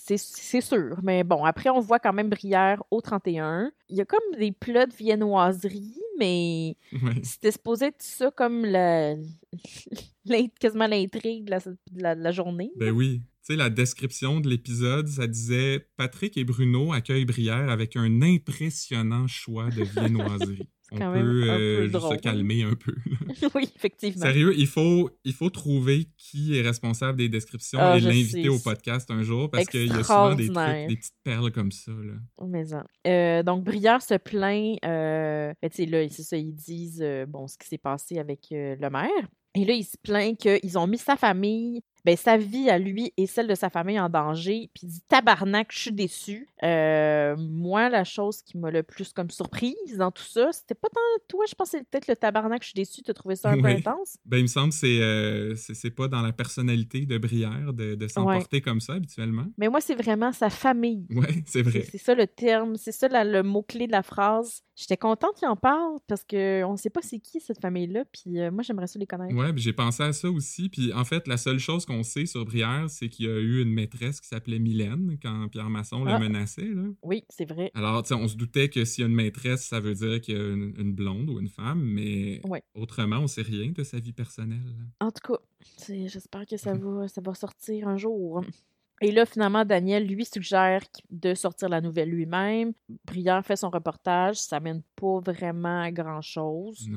sûr. 0.60 0.96
Mais 1.02 1.22
bon, 1.22 1.44
après, 1.44 1.68
on 1.68 1.80
voit 1.80 1.98
quand 1.98 2.14
même 2.14 2.30
Brière 2.30 2.82
au 2.90 3.00
31. 3.02 3.70
Il 3.90 3.96
y 3.96 4.00
a 4.00 4.04
comme 4.06 4.18
des 4.38 4.52
plats 4.52 4.86
de 4.86 4.94
viennoiserie, 4.94 6.00
mais 6.18 6.76
Ouais. 7.02 7.20
c'était 7.22 7.52
supposé 7.52 7.86
être 7.86 8.02
ça 8.02 8.30
comme 8.30 8.64
la, 8.64 9.14
quasiment 10.60 10.86
l'intrigue 10.86 11.44
de 11.44 11.50
la, 11.50 11.58
de 11.60 11.76
la- 12.02 12.14
de 12.16 12.22
la 12.22 12.32
journée. 12.32 12.72
Ben 12.76 12.90
oui. 12.90 13.22
Tu 13.46 13.52
sais, 13.52 13.56
la 13.56 13.70
description 13.70 14.40
de 14.40 14.48
l'épisode, 14.48 15.06
ça 15.06 15.28
disait 15.28 15.86
Patrick 15.96 16.36
et 16.36 16.42
Bruno 16.42 16.92
accueillent 16.92 17.24
Brière 17.24 17.70
avec 17.70 17.94
un 17.94 18.20
impressionnant 18.20 19.28
choix 19.28 19.70
de 19.70 19.84
viennoiserie. 19.84 20.68
On 20.92 20.98
quand 20.98 21.12
même 21.12 21.22
peut, 21.22 21.40
peu 21.42 21.50
euh, 21.50 21.86
se 21.86 21.92
drôle. 21.92 22.20
calmer 22.20 22.62
un 22.64 22.74
peu. 22.74 22.94
oui, 23.54 23.70
effectivement. 23.76 24.24
Sérieux, 24.24 24.52
il 24.56 24.66
faut, 24.66 25.10
il 25.24 25.32
faut 25.32 25.50
trouver 25.50 26.08
qui 26.16 26.56
est 26.56 26.62
responsable 26.62 27.18
des 27.18 27.28
descriptions 27.28 27.78
Ah, 27.80 27.96
et 27.96 28.00
l'inviter 28.00 28.48
au 28.48 28.58
podcast 28.58 29.10
un 29.12 29.22
jour 29.22 29.48
parce 29.48 29.66
qu'il 29.66 29.86
y 29.86 29.92
a 29.92 30.02
souvent 30.02 30.34
des 30.34 30.48
trucs, 30.48 30.88
des 30.88 30.96
petites 30.96 31.14
perles 31.22 31.52
comme 31.52 31.70
ça. 31.70 31.92
Là. 31.92 32.14
Mais 32.48 32.64
Euh, 33.06 33.42
donc, 33.44 33.62
Brière 33.62 34.02
se 34.02 34.14
plaint. 34.14 34.76
Euh, 34.84 35.52
ben, 35.62 35.70
tu 35.70 35.76
sais, 35.76 35.86
là, 35.86 36.08
c'est 36.08 36.22
ça, 36.22 36.36
ils 36.36 36.54
disent 36.54 37.00
euh, 37.00 37.26
bon, 37.26 37.46
ce 37.46 37.56
qui 37.58 37.68
s'est 37.68 37.78
passé 37.78 38.18
avec 38.18 38.48
le 38.50 38.88
maire. 38.88 39.28
Et 39.54 39.64
là, 39.64 39.72
il 39.72 39.84
se 39.84 39.96
plaint 39.96 40.36
qu'ils 40.36 40.78
ont 40.78 40.86
mis 40.86 40.98
sa 40.98 41.16
famille, 41.16 41.80
ben, 42.06 42.16
sa 42.16 42.36
vie 42.36 42.70
à 42.70 42.78
lui 42.78 43.12
et 43.16 43.26
celle 43.26 43.48
de 43.48 43.56
sa 43.56 43.68
famille 43.68 43.98
en 43.98 44.08
danger. 44.08 44.70
Puis 44.72 44.84
il 44.84 44.88
dit 44.90 45.00
tabarnak, 45.08 45.72
je 45.72 45.78
suis 45.80 45.92
déçu. 45.92 46.48
Euh, 46.62 47.34
moi, 47.36 47.88
la 47.88 48.04
chose 48.04 48.42
qui 48.42 48.56
m'a 48.58 48.70
le 48.70 48.84
plus 48.84 49.12
comme 49.12 49.28
surprise 49.28 49.74
dans 49.98 50.12
tout 50.12 50.22
ça, 50.22 50.50
c'était 50.52 50.76
pas 50.76 50.86
tant 50.88 51.00
toi, 51.26 51.44
je 51.48 51.54
pense 51.56 51.72
que 51.72 51.78
c'est 51.78 51.84
peut-être 51.90 52.06
le 52.06 52.14
tabarnak, 52.14 52.62
je 52.62 52.68
suis 52.68 52.74
déçu. 52.74 53.02
Tu 53.02 53.10
as 53.10 53.14
trouvé 53.14 53.34
ça 53.34 53.50
un 53.50 53.54
peu 53.60 53.66
Oui. 53.66 53.72
intense? 53.72 54.18
Ben, 54.24 54.36
il 54.38 54.42
me 54.44 54.46
semble 54.46 54.68
que 54.68 54.76
c'est, 54.76 55.00
euh, 55.00 55.56
c'est, 55.56 55.90
pas 55.90 56.06
dans 56.06 56.22
la 56.22 56.32
personnalité 56.32 57.06
de 57.06 57.18
Brière 57.18 57.72
de, 57.72 57.96
de 57.96 58.06
s'emporter 58.08 58.60
comme 58.60 58.80
ça 58.80 58.94
habituellement. 58.94 59.46
Mais 59.58 59.68
moi, 59.68 59.80
c'est 59.80 59.96
vraiment 59.96 60.30
sa 60.32 60.48
famille. 60.48 61.06
Ouais, 61.10 61.42
c'est 61.44 61.62
vrai. 61.62 61.84
c'est 61.90 61.98
ça 61.98 62.14
le 62.14 62.28
terme, 62.28 62.76
c'est 62.76 62.92
ça 62.92 63.08
la- 63.08 63.24
le 63.24 63.42
mot-clé 63.42 63.88
de 63.88 63.92
la 63.92 64.04
phrase. 64.04 64.62
J'étais 64.76 64.96
contente 64.98 65.34
qu'il 65.36 65.48
en 65.48 65.56
parle 65.56 65.96
parce 66.06 66.22
qu'on 66.22 66.72
ne 66.72 66.76
sait 66.76 66.90
pas 66.90 67.00
c'est 67.02 67.18
qui 67.18 67.40
cette 67.40 67.60
famille-là, 67.60 68.04
puis 68.12 68.38
euh, 68.38 68.50
moi 68.50 68.62
j'aimerais 68.62 68.86
ça 68.86 68.98
les 68.98 69.06
connaître. 69.06 69.34
Puis 69.52 69.62
j'ai 69.62 69.72
pensé 69.72 70.02
à 70.02 70.12
ça 70.12 70.30
aussi. 70.30 70.68
Puis 70.68 70.92
en 70.92 71.04
fait, 71.04 71.26
la 71.26 71.38
seule 71.38 71.58
chose 71.58 71.86
qu'on 71.86 71.95
sait 72.02 72.26
sur 72.26 72.44
Brière, 72.44 72.86
c'est 72.88 73.08
qu'il 73.08 73.26
y 73.26 73.28
a 73.28 73.38
eu 73.38 73.62
une 73.62 73.72
maîtresse 73.72 74.20
qui 74.20 74.28
s'appelait 74.28 74.58
Mylène 74.58 75.18
quand 75.22 75.48
Pierre 75.48 75.70
Masson 75.70 76.04
le 76.04 76.12
Ah. 76.12 76.18
menaçait. 76.18 76.68
Là. 76.68 76.82
Oui, 77.02 77.24
c'est 77.28 77.48
vrai. 77.48 77.70
Alors, 77.74 78.02
on 78.12 78.28
se 78.28 78.36
doutait 78.36 78.68
que 78.68 78.84
s'il 78.84 79.02
y 79.02 79.04
a 79.04 79.08
une 79.08 79.14
maîtresse, 79.14 79.66
ça 79.66 79.80
veut 79.80 79.94
dire 79.94 80.20
qu'il 80.20 80.36
y 80.36 80.40
a 80.40 80.42
une, 80.48 80.74
une 80.78 80.92
blonde 80.92 81.28
ou 81.30 81.38
une 81.40 81.48
femme, 81.48 81.80
mais 81.82 82.40
Ouais. 82.46 82.62
autrement, 82.74 83.18
on 83.18 83.26
sait 83.26 83.42
rien 83.42 83.70
de 83.72 83.82
sa 83.82 83.98
vie 83.98 84.12
personnelle. 84.12 84.74
En 85.00 85.10
tout 85.10 85.32
cas, 85.34 85.40
j'espère 85.88 86.46
que 86.46 86.56
ça 86.56 86.74
va, 86.74 87.08
ça 87.08 87.20
va 87.20 87.34
sortir 87.34 87.88
un 87.88 87.96
jour. 87.96 88.44
Et 89.02 89.12
là, 89.12 89.26
finalement, 89.26 89.64
Daniel 89.66 90.06
lui 90.06 90.24
suggère 90.24 90.80
de 91.10 91.34
sortir 91.34 91.68
la 91.68 91.82
nouvelle 91.82 92.08
lui-même. 92.08 92.72
Brière 93.04 93.44
fait 93.44 93.56
son 93.56 93.68
reportage, 93.68 94.36
ça 94.36 94.58
mène 94.58 94.82
pas 94.98 95.20
vraiment 95.20 95.82
à 95.82 95.92
grand-chose. 95.92 96.88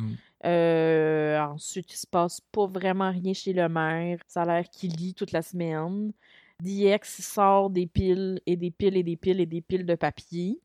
Euh, 0.45 1.39
ensuite, 1.39 1.91
il 1.93 1.97
se 1.97 2.07
passe 2.07 2.41
pas 2.51 2.65
vraiment 2.67 3.11
rien 3.11 3.33
chez 3.33 3.53
le 3.53 3.67
maire. 3.67 4.19
Ça 4.27 4.43
a 4.43 4.45
l'air 4.45 4.69
qu'il 4.69 4.91
lit 4.93 5.13
toute 5.13 5.31
la 5.31 5.41
semaine. 5.41 6.11
DX 6.63 7.21
sort 7.21 7.69
des 7.69 7.87
piles 7.87 8.41
et 8.45 8.55
des 8.55 8.71
piles 8.71 8.97
et 8.97 9.03
des 9.03 9.15
piles 9.15 9.39
et 9.39 9.45
des 9.45 9.61
piles 9.61 9.85
de 9.85 9.95
papier. 9.95 10.59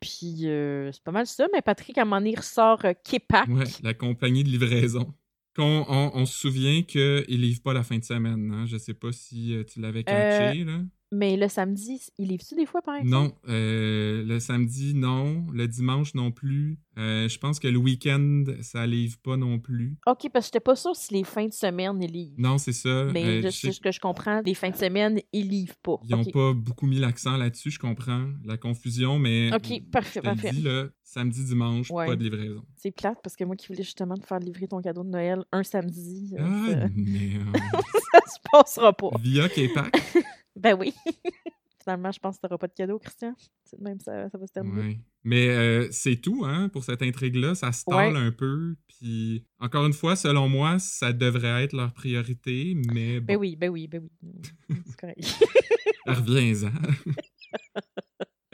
Puis 0.00 0.46
euh, 0.46 0.90
c'est 0.92 1.02
pas 1.02 1.12
mal 1.12 1.26
ça, 1.26 1.46
mais 1.52 1.62
Patrick, 1.62 1.96
à 1.98 2.02
un 2.02 2.04
moment 2.04 2.18
donné, 2.18 2.32
il 2.32 2.38
ressort 2.38 2.84
euh, 2.84 2.92
Kepak. 3.04 3.48
Ouais, 3.48 3.64
la 3.82 3.94
compagnie 3.94 4.44
de 4.44 4.48
livraison. 4.48 5.14
Qu'on, 5.56 5.84
on, 5.88 6.10
on 6.14 6.26
se 6.26 6.36
souvient 6.36 6.82
qu'ils 6.82 7.24
livrent 7.28 7.62
pas 7.62 7.72
la 7.72 7.84
fin 7.84 7.96
de 7.96 8.04
semaine. 8.04 8.50
Hein? 8.52 8.66
Je 8.66 8.76
sais 8.76 8.94
pas 8.94 9.12
si 9.12 9.54
euh, 9.54 9.64
tu 9.64 9.80
l'avais 9.80 10.02
catché. 10.02 10.64
là. 10.64 10.80
Mais 11.16 11.36
le 11.36 11.46
samedi, 11.48 12.00
il 12.18 12.28
livre-tu 12.28 12.56
des 12.56 12.66
fois, 12.66 12.82
par 12.82 12.96
exemple? 12.96 13.10
Non, 13.10 13.32
euh, 13.48 14.24
le 14.24 14.40
samedi, 14.40 14.94
non. 14.94 15.46
Le 15.52 15.68
dimanche, 15.68 16.14
non 16.14 16.32
plus. 16.32 16.78
Euh, 16.98 17.28
je 17.28 17.38
pense 17.38 17.58
que 17.60 17.68
le 17.68 17.78
week-end, 17.78 18.44
ça 18.62 18.84
livre 18.86 19.16
pas 19.22 19.36
non 19.36 19.58
plus. 19.60 19.96
Ok, 20.06 20.28
parce 20.32 20.46
que 20.46 20.48
j'étais 20.48 20.60
pas 20.60 20.74
sûre 20.76 20.94
si 20.96 21.14
les 21.14 21.24
fins 21.24 21.46
de 21.46 21.52
semaine, 21.52 22.00
ils 22.02 22.10
livrent. 22.10 22.34
Non, 22.38 22.58
c'est 22.58 22.72
ça. 22.72 23.04
Mais 23.12 23.24
Euh, 23.38 23.42
de 23.42 23.50
ce 23.50 23.80
que 23.80 23.92
je 23.92 24.00
comprends, 24.00 24.40
les 24.44 24.54
fins 24.54 24.70
de 24.70 24.76
semaine, 24.76 25.20
ils 25.32 25.48
livrent 25.48 25.76
pas. 25.82 25.96
Ils 26.04 26.10
n'ont 26.16 26.24
pas 26.24 26.52
beaucoup 26.52 26.86
mis 26.86 26.98
l'accent 26.98 27.36
là-dessus, 27.36 27.70
je 27.70 27.78
comprends 27.78 28.28
la 28.44 28.56
confusion, 28.56 29.18
mais 29.18 29.52
Ok, 29.54 29.82
parfait, 29.90 30.20
parfait. 30.20 30.50
le 30.52 30.56
dis, 30.56 30.62
là, 30.62 30.86
samedi, 31.02 31.44
dimanche, 31.44 31.90
Ouais. 31.90 32.06
pas 32.06 32.16
de 32.16 32.22
livraison. 32.24 32.64
C'est 32.76 32.90
plate 32.92 33.18
parce 33.22 33.34
que 33.36 33.44
moi 33.44 33.56
qui 33.56 33.66
voulais 33.68 33.82
justement 33.82 34.14
te 34.16 34.26
faire 34.26 34.38
livrer 34.38 34.66
ton 34.68 34.80
cadeau 34.80 35.02
de 35.04 35.10
Noël 35.10 35.44
un 35.52 35.62
samedi, 35.62 36.34
euh, 36.38 36.42
Ah, 36.44 36.70
ça, 36.70 36.88
merde. 36.94 37.54
ça 38.12 38.20
se 38.26 38.38
passera 38.52 38.92
pas. 38.92 39.10
Via 39.20 39.48
K-Pac. 39.48 39.92
Ben 40.56 40.74
oui. 40.78 40.94
Finalement, 41.82 42.10
je 42.12 42.18
pense 42.18 42.36
que 42.36 42.40
tu 42.40 42.46
n'auras 42.46 42.56
pas 42.58 42.66
de 42.68 42.72
cadeau, 42.72 42.98
Christian. 42.98 43.34
Même, 43.78 44.00
ça, 44.00 44.30
ça 44.30 44.38
va 44.38 44.46
se 44.46 44.52
terminer. 44.52 44.80
Ouais. 44.80 45.00
Mais 45.22 45.48
euh, 45.48 45.88
c'est 45.90 46.16
tout, 46.16 46.42
hein, 46.46 46.70
pour 46.70 46.82
cette 46.82 47.02
intrigue-là. 47.02 47.54
Ça 47.54 47.72
stalle 47.72 48.14
Ouais. 48.14 48.18
un 48.20 48.30
peu. 48.32 48.74
Puis, 48.88 49.44
encore 49.58 49.84
une 49.84 49.92
fois, 49.92 50.16
selon 50.16 50.48
moi, 50.48 50.78
ça 50.78 51.12
devrait 51.12 51.64
être 51.64 51.74
leur 51.74 51.92
priorité, 51.92 52.74
mais 52.90 53.20
bon, 53.20 53.26
Ben 53.26 53.36
oui, 53.36 53.56
ben 53.56 53.68
oui, 53.68 53.86
ben 53.88 54.02
oui. 54.22 54.40
C'est 54.86 54.96
correct. 54.98 55.20
reviens-en. 56.06 56.70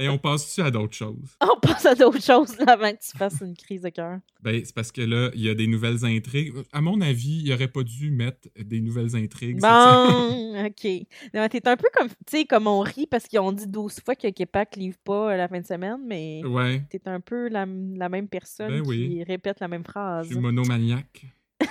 Et 0.01 0.09
on 0.09 0.19
passe-tu 0.19 0.61
à 0.63 0.71
d'autres 0.71 0.95
choses? 0.97 1.37
On 1.41 1.59
passe 1.61 1.85
à 1.87 1.95
d'autres 1.95 2.23
choses 2.23 2.57
là, 2.59 2.73
avant 2.73 2.91
que 2.91 2.99
tu 2.99 3.17
fasses 3.17 3.41
une 3.43 3.55
crise 3.55 3.83
de 3.83 3.91
cœur. 3.91 4.19
Ben, 4.43 4.63
c'est 4.65 4.75
parce 4.75 4.91
que 4.91 5.03
là, 5.03 5.31
il 5.35 5.43
y 5.43 5.51
a 5.51 5.55
des 5.55 5.67
nouvelles 5.67 6.05
intrigues. 6.05 6.53
À 6.73 6.81
mon 6.81 7.01
avis, 7.01 7.43
il 7.45 7.53
aurait 7.53 7.69
pas 7.69 7.83
dû 7.83 8.11
mettre 8.11 8.49
des 8.59 8.81
nouvelles 8.81 9.15
intrigues. 9.15 9.61
Bon, 9.61 10.57
OK. 10.67 10.89
Non, 11.35 11.47
T'es 11.49 11.69
un 11.69 11.77
peu 11.77 11.89
comme, 11.93 12.09
tu 12.09 12.15
sais, 12.29 12.45
comme 12.47 12.67
on 12.67 12.81
rit 12.81 13.07
parce 13.07 13.25
qu'ils 13.27 13.41
ont 13.41 13.53
dit 13.53 13.67
12 13.67 14.01
fois 14.05 14.15
que 14.15 14.29
Kepak 14.29 14.77
livre 14.77 14.97
pas 15.05 15.33
euh, 15.33 15.37
la 15.37 15.49
fin 15.49 15.61
de 15.61 15.67
semaine, 15.67 15.99
mais 16.07 16.43
Ouais, 16.45 16.83
t'es 16.91 17.01
un 17.07 17.21
peu 17.21 17.49
la, 17.49 17.67
la 17.67 18.09
même 18.09 18.29
personne 18.29 18.69
Ben 18.71 18.83
oui. 18.87 19.09
qui 19.19 19.25
répète 19.25 19.61
la 19.61 19.69
même 19.69 19.83
je 19.87 19.91
phrase. 19.91 20.27
suis 20.29 20.39
monomaniaque. 20.39 21.27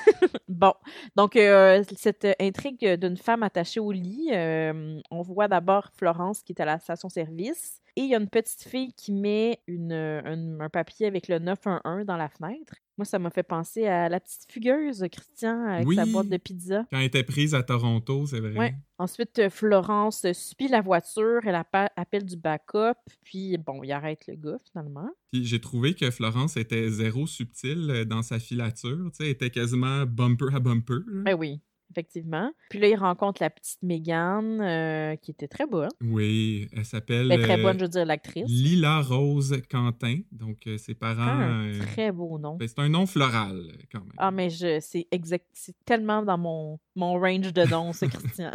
Bon, 0.47 0.73
donc 1.15 1.35
euh, 1.35 1.83
cette 1.95 2.27
intrigue 2.39 2.85
d'une 2.95 3.17
femme 3.17 3.43
attachée 3.43 3.79
au 3.79 3.91
lit, 3.91 4.29
euh, 4.33 4.99
on 5.09 5.21
voit 5.21 5.47
d'abord 5.47 5.89
Florence 5.95 6.41
qui 6.43 6.51
est 6.53 6.61
à 6.61 6.65
la 6.65 6.79
station-service 6.79 7.81
et 7.99 8.03
il 8.03 8.09
y 8.09 8.15
a 8.15 8.17
une 8.17 8.29
petite 8.29 8.63
fille 8.63 8.93
qui 8.93 9.11
met 9.11 9.59
une, 9.67 9.91
un, 9.91 10.61
un 10.61 10.69
papier 10.69 11.05
avec 11.05 11.27
le 11.27 11.37
911 11.37 12.05
dans 12.05 12.15
la 12.15 12.29
fenêtre. 12.29 12.75
Moi, 12.97 13.03
ça 13.03 13.19
m'a 13.19 13.29
fait 13.29 13.43
penser 13.43 13.87
à 13.87 14.07
la 14.07 14.21
petite 14.21 14.49
fugueuse, 14.49 15.05
Christian, 15.11 15.65
avec 15.67 15.91
sa 15.93 16.05
boîte 16.05 16.29
de 16.29 16.37
pizza. 16.37 16.85
Quand 16.91 16.99
elle 16.99 17.05
était 17.05 17.23
prise 17.23 17.53
à 17.55 17.61
Toronto, 17.61 18.25
c'est 18.25 18.39
vrai. 18.39 18.57
Ouais. 18.57 18.75
Ensuite, 18.99 19.39
euh, 19.39 19.49
Florence 19.49 20.25
suit 20.31 20.69
la 20.69 20.79
voiture, 20.79 21.41
elle 21.45 21.61
appelle 21.95 22.23
du 22.23 22.37
backup, 22.37 22.95
puis 23.23 23.57
bon, 23.57 23.83
il 23.83 23.91
arrête 23.91 24.27
le 24.27 24.35
gars 24.35 24.57
finalement. 24.71 25.09
Puis 25.31 25.45
j'ai 25.45 25.59
trouvé 25.59 25.93
que 25.93 26.09
Florence 26.09 26.55
était 26.55 26.89
zéro 26.89 27.27
subtile 27.27 27.89
euh, 27.89 28.05
dans 28.05 28.21
sa 28.21 28.39
filature. 28.39 28.97
Tu 29.11 29.17
sais, 29.17 29.23
elle 29.25 29.29
était 29.31 29.49
quasiment 29.49 30.05
bumper 30.05 30.53
à 30.55 30.59
bumper. 30.59 30.99
Ben 31.07 31.35
oui, 31.35 31.61
effectivement. 31.91 32.51
Puis 32.69 32.79
là, 32.79 32.87
il 32.87 32.95
rencontre 32.95 33.41
la 33.41 33.49
petite 33.49 33.81
Megan, 33.81 34.61
euh, 34.61 35.15
qui 35.15 35.31
était 35.31 35.47
très 35.47 35.65
bonne. 35.65 35.89
Oui, 36.01 36.67
elle 36.73 36.85
s'appelle 36.85 37.27
Ben, 37.27 37.41
très 37.41 37.59
euh, 37.59 37.63
bonne, 37.63 37.77
je 37.79 37.83
veux 37.83 37.89
dire, 37.89 38.05
l'actrice. 38.05 38.45
Lila 38.47 39.01
Rose 39.01 39.55
Quentin. 39.69 40.19
Donc, 40.31 40.67
euh, 40.67 40.77
ses 40.77 40.93
parents. 40.93 41.21
Un 41.21 41.73
euh, 41.73 41.79
très 41.79 42.11
beau 42.11 42.37
nom. 42.39 42.57
ben, 42.57 42.67
c'est 42.67 42.79
un 42.79 42.89
nom 42.89 43.05
floral, 43.05 43.57
euh, 43.57 43.71
quand 43.91 43.99
même. 44.01 44.13
Ah, 44.17 44.31
mais 44.31 44.49
je, 44.49 44.79
c'est 44.81 45.07
exact, 45.11 45.45
c'est 45.53 45.75
tellement 45.85 46.21
dans 46.23 46.37
mon, 46.37 46.79
mon 46.95 47.13
range 47.19 47.53
de 47.53 47.63
noms, 47.69 47.93
ce 47.93 48.05
Christian. 48.05 48.51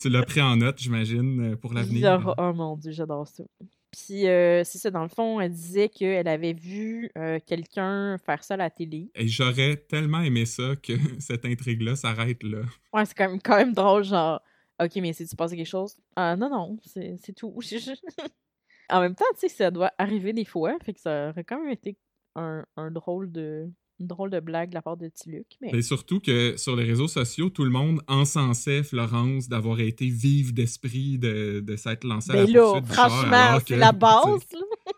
Tu 0.00 0.08
l'as 0.08 0.22
pris 0.22 0.40
en 0.40 0.56
note, 0.56 0.78
j'imagine, 0.78 1.52
euh, 1.52 1.56
pour 1.56 1.74
l'avenir. 1.74 2.34
Oh 2.38 2.52
mon 2.54 2.76
Dieu, 2.76 2.90
j'adore 2.92 3.28
ça. 3.28 3.44
Puis, 3.90 4.28
euh, 4.28 4.62
c'est 4.64 4.78
ça, 4.78 4.90
dans 4.90 5.02
le 5.02 5.08
fond, 5.08 5.40
elle 5.40 5.52
disait 5.52 5.88
qu'elle 5.88 6.28
avait 6.28 6.52
vu 6.52 7.10
euh, 7.18 7.38
quelqu'un 7.44 8.18
faire 8.18 8.44
ça 8.44 8.54
à 8.54 8.56
la 8.56 8.70
télé. 8.70 9.10
Et 9.14 9.26
j'aurais 9.26 9.76
tellement 9.76 10.20
aimé 10.20 10.46
ça 10.46 10.76
que 10.76 10.92
cette 11.18 11.44
intrigue-là 11.44 11.96
s'arrête 11.96 12.42
là. 12.42 12.60
Ouais, 12.92 13.04
c'est 13.04 13.14
quand 13.14 13.28
même, 13.28 13.42
quand 13.42 13.56
même 13.56 13.72
drôle, 13.72 14.04
genre, 14.04 14.40
OK, 14.80 14.96
mais 14.96 15.12
c'est-tu 15.12 15.36
passé 15.36 15.56
quelque 15.56 15.66
chose? 15.66 15.96
Ah, 16.16 16.36
non, 16.36 16.48
non, 16.50 16.78
c'est 16.84 17.16
c'est 17.20 17.32
tout. 17.32 17.52
en 18.90 19.00
même 19.00 19.14
temps, 19.14 19.24
tu 19.34 19.40
sais, 19.40 19.48
ça 19.48 19.70
doit 19.70 19.92
arriver 19.98 20.32
des 20.32 20.44
fois, 20.44 20.76
fait 20.84 20.94
que 20.94 21.00
ça 21.00 21.30
aurait 21.30 21.44
quand 21.44 21.60
même 21.60 21.72
été 21.72 21.98
un, 22.36 22.64
un 22.76 22.90
drôle 22.90 23.30
de 23.32 23.68
une 24.00 24.06
drôle 24.06 24.30
de 24.30 24.40
blague 24.40 24.70
de 24.70 24.74
la 24.74 24.82
part 24.82 24.96
de 24.96 25.08
Tiluc. 25.08 25.46
Mais... 25.60 25.70
Mais 25.72 25.82
surtout 25.82 26.20
que 26.20 26.56
sur 26.56 26.74
les 26.76 26.84
réseaux 26.84 27.08
sociaux, 27.08 27.50
tout 27.50 27.64
le 27.64 27.70
monde 27.70 28.00
encensait 28.08 28.82
Florence 28.82 29.48
d'avoir 29.48 29.80
été 29.80 30.08
vive 30.08 30.52
d'esprit 30.54 31.18
de, 31.18 31.60
de 31.60 31.76
s'être 31.76 32.04
lancée 32.04 32.30
à 32.32 32.34
Ben 32.34 32.46
la 32.46 32.52
là, 32.52 32.60
poursuite 32.62 32.84
du 32.88 32.94
char, 32.94 33.10
franchement, 33.10 33.58
c'est 33.66 33.74
que, 33.74 33.80
la 33.80 33.92
base. 33.92 34.24
là. 34.52 34.60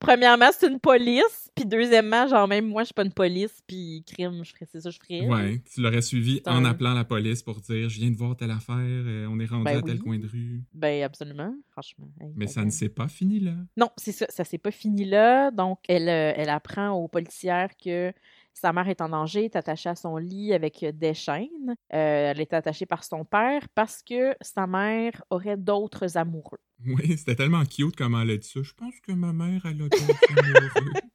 Premièrement, 0.00 0.50
c'est 0.56 0.68
une 0.70 0.78
police. 0.78 1.50
Puis 1.56 1.66
deuxièmement, 1.66 2.28
genre, 2.28 2.46
même 2.46 2.68
moi, 2.68 2.82
je 2.82 2.86
suis 2.86 2.94
pas 2.94 3.02
une 3.04 3.12
police. 3.12 3.58
Puis 3.66 4.04
crime, 4.06 4.44
je 4.44 4.52
ferais 4.52 4.66
c'est 4.70 4.80
ça, 4.80 4.90
je 4.90 4.98
ferais. 5.00 5.22
là. 5.22 5.28
Ouais, 5.28 5.60
tu 5.74 5.80
l'aurais 5.80 6.02
suivi 6.02 6.40
en 6.46 6.64
un- 6.64 6.66
appelant 6.66 6.94
la 6.94 7.04
police 7.04 7.42
pour 7.42 7.56
dire 7.60 7.88
je 7.88 7.98
viens 7.98 8.08
de 8.10 8.16
voir 8.16 8.36
telle 8.36 8.52
affaire, 8.52 8.76
euh, 8.78 9.26
on 9.28 9.40
est 9.40 9.46
rendu 9.46 9.64
Ben 9.64 9.78
à 9.78 9.82
tel 9.82 9.98
coin 9.98 10.16
de 10.20 10.28
rue. 10.28 10.62
Ben, 10.72 11.02
absolument. 11.02 11.52
Franchement. 11.72 12.06
Hey, 12.20 12.32
Mais 12.36 12.46
ça 12.46 12.64
ne 12.64 12.70
s'est 12.70 12.88
pas 12.90 13.08
fini 13.08 13.40
là. 13.40 13.54
Non, 13.76 13.90
c'est 13.96 14.12
ça. 14.12 14.26
Ça 14.28 14.44
s'est 14.44 14.58
pas 14.58 14.70
fini 14.70 15.04
là. 15.04 15.50
Donc, 15.50 15.80
elle, 15.88 16.08
euh, 16.08 16.32
elle 16.36 16.50
apprend 16.50 16.90
aux 16.90 17.08
policières 17.08 17.70
que 17.76 18.12
sa 18.60 18.72
mère 18.72 18.88
est 18.88 19.00
en 19.00 19.08
danger, 19.08 19.44
est 19.44 19.56
attachée 19.56 19.88
à 19.88 19.94
son 19.94 20.16
lit 20.16 20.52
avec 20.52 20.82
euh, 20.82 20.92
des 20.92 21.14
chaînes. 21.14 21.48
Euh, 21.70 22.30
elle 22.30 22.40
est 22.40 22.52
attachée 22.52 22.86
par 22.86 23.04
son 23.04 23.24
père 23.24 23.68
parce 23.74 24.02
que 24.02 24.34
sa 24.40 24.66
mère 24.66 25.22
aurait 25.30 25.56
d'autres 25.56 26.16
amoureux. 26.16 26.58
Oui, 26.86 27.16
c'était 27.16 27.34
tellement 27.36 27.64
cute 27.64 27.96
comment 27.96 28.20
elle 28.22 28.30
a 28.30 28.36
dit 28.36 28.48
ça. 28.48 28.60
Je 28.62 28.72
pense 28.74 28.94
que 29.00 29.12
ma 29.12 29.32
mère, 29.32 29.62
elle 29.64 29.70
a 29.82 29.88
d'autres 29.88 29.98
amoureux. 30.36 30.92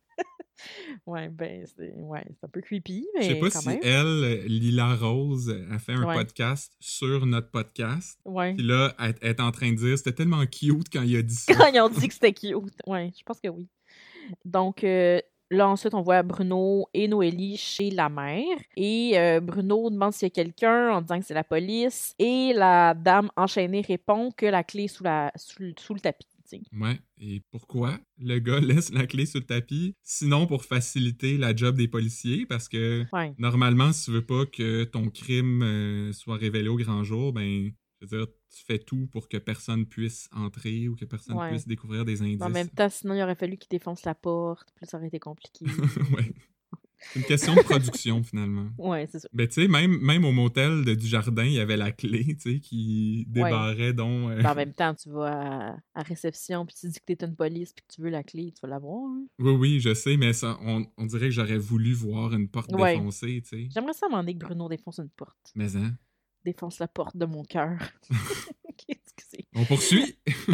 Ouais, 1.06 1.27
ben, 1.27 1.65
c'est 1.75 1.93
ouais, 1.97 2.23
un 2.41 2.47
peu 2.47 2.62
creepy, 2.62 3.06
Je 3.15 3.19
mais 3.19 3.27
sais 3.34 3.39
pas 3.39 3.49
quand 3.49 3.60
si 3.60 3.67
même. 3.67 3.79
elle, 3.84 4.45
Lila 4.45 4.95
Rose, 4.95 5.53
a 5.69 5.77
fait 5.79 5.91
un 5.91 6.06
Ouais. 6.08 6.15
podcast 6.15 6.71
sur 6.79 7.25
notre 7.25 7.49
podcast. 7.51 8.17
Ouais. 8.23 8.53
Puis 8.53 8.65
là, 8.65 8.93
elle 8.99 9.15
elle 9.21 9.29
est 9.32 9.41
en 9.41 9.51
train 9.51 9.71
de 9.71 9.75
dire 9.77 9.97
c'était 9.97 10.13
tellement 10.13 10.45
cute 10.45 10.88
quand 10.93 11.01
il 11.01 11.17
a 11.17 11.21
dit 11.21 11.36
ça. 11.36 11.53
Quand 11.53 11.65
ils 11.67 11.82
ont 11.82 11.89
dit 11.89 12.08
que 12.08 12.13
c'était 12.13 12.32
cute. 12.32 12.53
Ouais, 12.88 13.12
je 13.17 13.23
pense 13.25 13.41
que 13.41 13.49
oui. 13.49 13.67
Donc, 14.45 14.86
euh, 14.86 15.19
là, 15.51 15.67
ensuite, 15.69 15.93
on 15.93 16.01
voit 16.01 16.23
Bruno 16.23 16.88
et 16.93 17.08
Noélie 17.08 17.58
chez 17.58 17.89
la 17.91 18.10
mère. 18.10 18.58
Et 18.75 19.13
euh, 19.17 19.39
Bruno 19.39 19.89
demande 19.89 20.13
s'il 20.13 20.25
y 20.25 20.27
a 20.27 20.29
quelqu'un 20.32 20.89
en 20.91 21.01
disant 21.01 21.19
que 21.19 21.25
c'est 21.25 21.34
la 21.34 21.43
police. 21.43 22.13
Et 22.19 22.53
la 22.56 22.93
dame 22.93 23.29
enchaînée 23.36 23.82
répond 23.82 24.32
que 24.32 24.45
la 24.45 24.63
clé 24.63 24.84
est 24.84 24.88
sous, 24.88 25.03
la, 25.03 25.32
sous, 25.36 25.62
le- 25.62 25.73
sous 25.79 25.93
le 25.93 25.99
tapis. 25.99 26.27
Ouais. 26.79 26.99
Et 27.19 27.41
pourquoi 27.49 27.97
le 28.19 28.38
gars 28.38 28.60
laisse 28.60 28.93
la 28.93 29.08
clé 29.08 29.25
sur 29.25 29.39
le 29.39 29.45
tapis? 29.45 29.95
Sinon 30.03 30.45
pour 30.45 30.63
faciliter 30.65 31.38
la 31.38 31.56
job 31.56 31.75
des 31.77 31.88
policiers, 31.88 32.45
parce 32.45 32.69
que 32.69 33.06
Ouais. 33.12 33.34
normalement, 33.39 33.91
si 33.91 34.06
tu 34.06 34.12
veux 34.12 34.25
pas 34.25 34.45
que 34.45 34.84
ton 34.84 35.10
crime 35.10 35.63
euh, 35.63 36.13
soit 36.13 36.36
révélé 36.38 36.67
au 36.69 36.75
grand 36.77 37.03
jour, 37.03 37.34
ben, 37.34 37.71
je 38.03 38.15
veux 38.15 38.25
dire, 38.25 38.33
tu 38.55 38.63
fais 38.65 38.79
tout 38.79 39.07
pour 39.07 39.27
que 39.29 39.37
personne 39.37 39.85
puisse 39.85 40.29
entrer 40.33 40.87
ou 40.89 40.95
que 40.95 41.05
personne 41.05 41.37
Ouais. 41.37 41.49
puisse 41.49 41.67
découvrir 41.67 42.05
des 42.05 42.21
indices. 42.21 42.41
En 42.41 42.49
même 42.49 42.69
temps, 42.69 42.89
sinon, 42.89 43.13
il 43.15 43.21
aurait 43.21 43.35
fallu 43.35 43.57
qu'il 43.57 43.69
défonce 43.69 44.03
la 44.03 44.13
porte. 44.15 44.67
Puis 44.75 44.85
ça 44.85 44.97
aurait 44.97 45.07
été 45.07 45.19
compliqué. 45.19 45.65
ouais. 46.17 46.33
C'est 47.11 47.19
une 47.19 47.25
question 47.25 47.53
de 47.53 47.61
production, 47.63 48.23
finalement. 48.23 48.69
ouais, 48.77 49.07
c'est 49.11 49.19
ça. 49.19 49.27
Ben, 49.33 49.45
tu 49.45 49.55
sais, 49.55 49.67
même, 49.67 49.97
même 49.99 50.23
au 50.23 50.31
motel 50.31 50.85
de 50.85 50.93
Dujardin, 50.95 51.43
il 51.43 51.51
y 51.51 51.59
avait 51.59 51.75
la 51.75 51.91
clé, 51.91 52.23
tu 52.35 52.39
sais, 52.39 52.59
qui 52.61 53.25
débarrait, 53.27 53.91
dont... 53.91 54.29
euh, 54.29 54.37
Mais 54.37 54.47
en 54.47 54.55
même 54.55 54.71
temps, 54.73 54.93
tu 54.95 55.09
vas 55.09 55.71
à, 55.71 55.77
à 55.95 56.03
réception, 56.03 56.65
puis 56.65 56.75
tu 56.79 56.87
dis 56.87 56.99
que 57.05 57.13
t'es 57.13 57.25
une 57.25 57.35
police, 57.35 57.73
puis 57.73 57.83
que 57.85 57.93
tu 57.95 58.01
veux 58.01 58.09
la 58.09 58.23
clé, 58.23 58.53
tu 58.53 58.61
vas 58.61 58.69
l'avoir. 58.69 59.09
hein. 59.11 59.25
Oui, 59.39 59.51
oui, 59.51 59.79
je 59.81 59.93
sais, 59.93 60.15
mais 60.15 60.31
ça, 60.31 60.57
on, 60.61 60.85
on 60.97 61.05
dirait 61.05 61.25
que 61.25 61.31
j'aurais 61.31 61.57
voulu 61.57 61.91
voir 61.93 62.33
une 62.33 62.47
porte 62.47 62.71
Ouais. 62.71 62.93
défoncée, 62.95 63.41
tu 63.41 63.49
sais. 63.49 63.67
J'aimerais 63.69 63.93
ça 63.93 64.07
demander 64.07 64.33
que 64.33 64.39
Bruno 64.45 64.69
défonce 64.69 64.99
une 64.99 65.09
porte. 65.09 65.51
Mais 65.55 65.75
hein, 65.75 65.97
Défonce 66.45 66.79
la 66.79 66.88
porte 66.88 67.15
de 67.17 67.25
mon 67.25 67.43
cœur. 67.43 67.71
Qu'est-ce 68.77 69.13
que 69.15 69.23
c'est? 69.29 69.45
on 69.56 69.65
poursuit. 69.65 70.17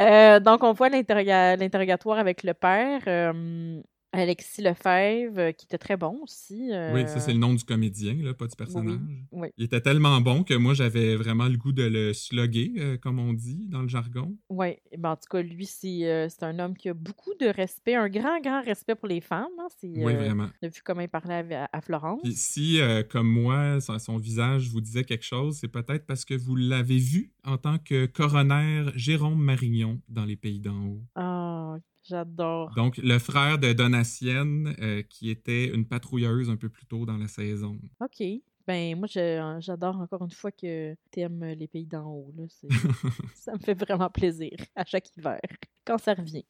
Euh, 0.00 0.40
donc, 0.40 0.62
on 0.62 0.72
voit 0.74 0.90
l'interroga- 0.90 1.56
l'interrogatoire 1.56 2.18
avec 2.18 2.42
le 2.42 2.52
père, 2.52 3.00
euh, 3.06 3.80
Alexis 4.18 4.62
Lefebvre, 4.62 5.38
euh, 5.38 5.52
qui 5.52 5.66
était 5.66 5.78
très 5.78 5.96
bon 5.96 6.20
aussi. 6.22 6.70
euh, 6.72 6.94
Oui, 6.94 7.06
ça, 7.08 7.20
c'est 7.20 7.32
le 7.32 7.38
nom 7.38 7.54
du 7.54 7.64
comédien, 7.64 8.14
là, 8.22 8.34
pas 8.34 8.46
du 8.46 8.56
personnage. 8.56 8.98
oui. 9.32 9.48
Il 9.56 9.64
était 9.64 9.80
tellement 9.80 10.20
bon 10.20 10.42
que 10.44 10.54
moi, 10.54 10.74
j'avais 10.74 11.16
vraiment 11.16 11.46
le 11.46 11.56
goût 11.56 11.72
de 11.72 11.82
le 11.84 12.12
slugger, 12.12 12.72
euh, 12.78 12.96
comme 12.98 13.18
on 13.18 13.32
dit 13.32 13.66
dans 13.68 13.82
le 13.82 13.88
jargon. 13.88 14.36
Oui, 14.48 14.76
ben, 14.96 15.10
en 15.10 15.16
tout 15.16 15.28
cas, 15.30 15.42
lui, 15.42 15.66
c'est 15.66 16.04
euh, 16.10 16.28
c'est 16.28 16.42
un 16.44 16.58
homme 16.58 16.76
qui 16.76 16.88
a 16.88 16.94
beaucoup 16.94 17.34
de 17.40 17.46
respect, 17.46 17.94
un 17.94 18.08
grand, 18.08 18.40
grand 18.40 18.62
respect 18.62 18.94
pour 18.94 19.08
les 19.08 19.20
femmes. 19.20 19.46
hein. 19.58 19.66
Oui, 19.82 20.12
euh, 20.12 20.16
vraiment. 20.16 20.48
on 20.62 20.66
a 20.66 20.68
vu 20.68 20.80
comment 20.84 21.00
il 21.02 21.08
parlait 21.08 21.54
à, 21.54 21.68
à 21.72 21.80
Florence. 21.80 22.20
Puis 22.22 22.32
si, 22.34 22.80
euh, 22.80 23.02
comme 23.02 23.28
moi, 23.28 23.80
son, 23.80 23.98
son 23.98 24.16
visage 24.16 24.68
vous 24.68 24.80
disait 24.80 25.04
quelque 25.04 25.24
chose, 25.24 25.56
c'est 25.60 25.68
peut-être 25.68 26.06
parce 26.06 26.24
que 26.24 26.34
vous 26.34 26.56
l'avez 26.56 26.98
vu 26.98 27.30
en 27.44 27.56
tant 27.58 27.78
que 27.78 28.06
coroner 28.06 28.84
Jérôme 28.94 29.38
Marignon 29.42 30.00
dans 30.08 30.24
Les 30.24 30.36
Pays 30.36 30.60
d'en 30.60 30.84
haut. 30.86 31.02
Ah, 31.14 31.76
j'adore. 32.08 32.72
Donc, 32.74 32.96
le 32.98 33.18
frère 33.18 33.58
de 33.58 33.72
Donatienne, 33.72 34.74
euh, 34.80 35.02
qui 35.02 35.30
était 35.30 35.66
une 35.66 35.86
patrouilleuse 35.86 36.50
un 36.50 36.56
peu 36.56 36.68
plus 36.68 36.86
tôt 36.86 37.04
dans 37.06 37.16
la 37.16 37.28
saison. 37.28 37.78
OK. 38.00 38.22
Ben, 38.66 38.98
moi, 38.98 39.06
je- 39.08 39.56
j'adore 39.60 39.96
encore 40.00 40.22
une 40.24 40.30
fois 40.32 40.50
que 40.50 40.96
t'aimes 41.12 41.44
les 41.56 41.68
pays 41.68 41.86
d'en 41.86 42.04
haut. 42.06 42.32
Là. 42.36 42.44
Ça 43.34 43.52
me 43.52 43.58
fait 43.58 43.74
vraiment 43.74 44.10
plaisir 44.10 44.50
à 44.74 44.84
chaque 44.84 45.06
hiver, 45.16 45.38
quand 45.84 45.98
ça 45.98 46.14
revient. 46.14 46.44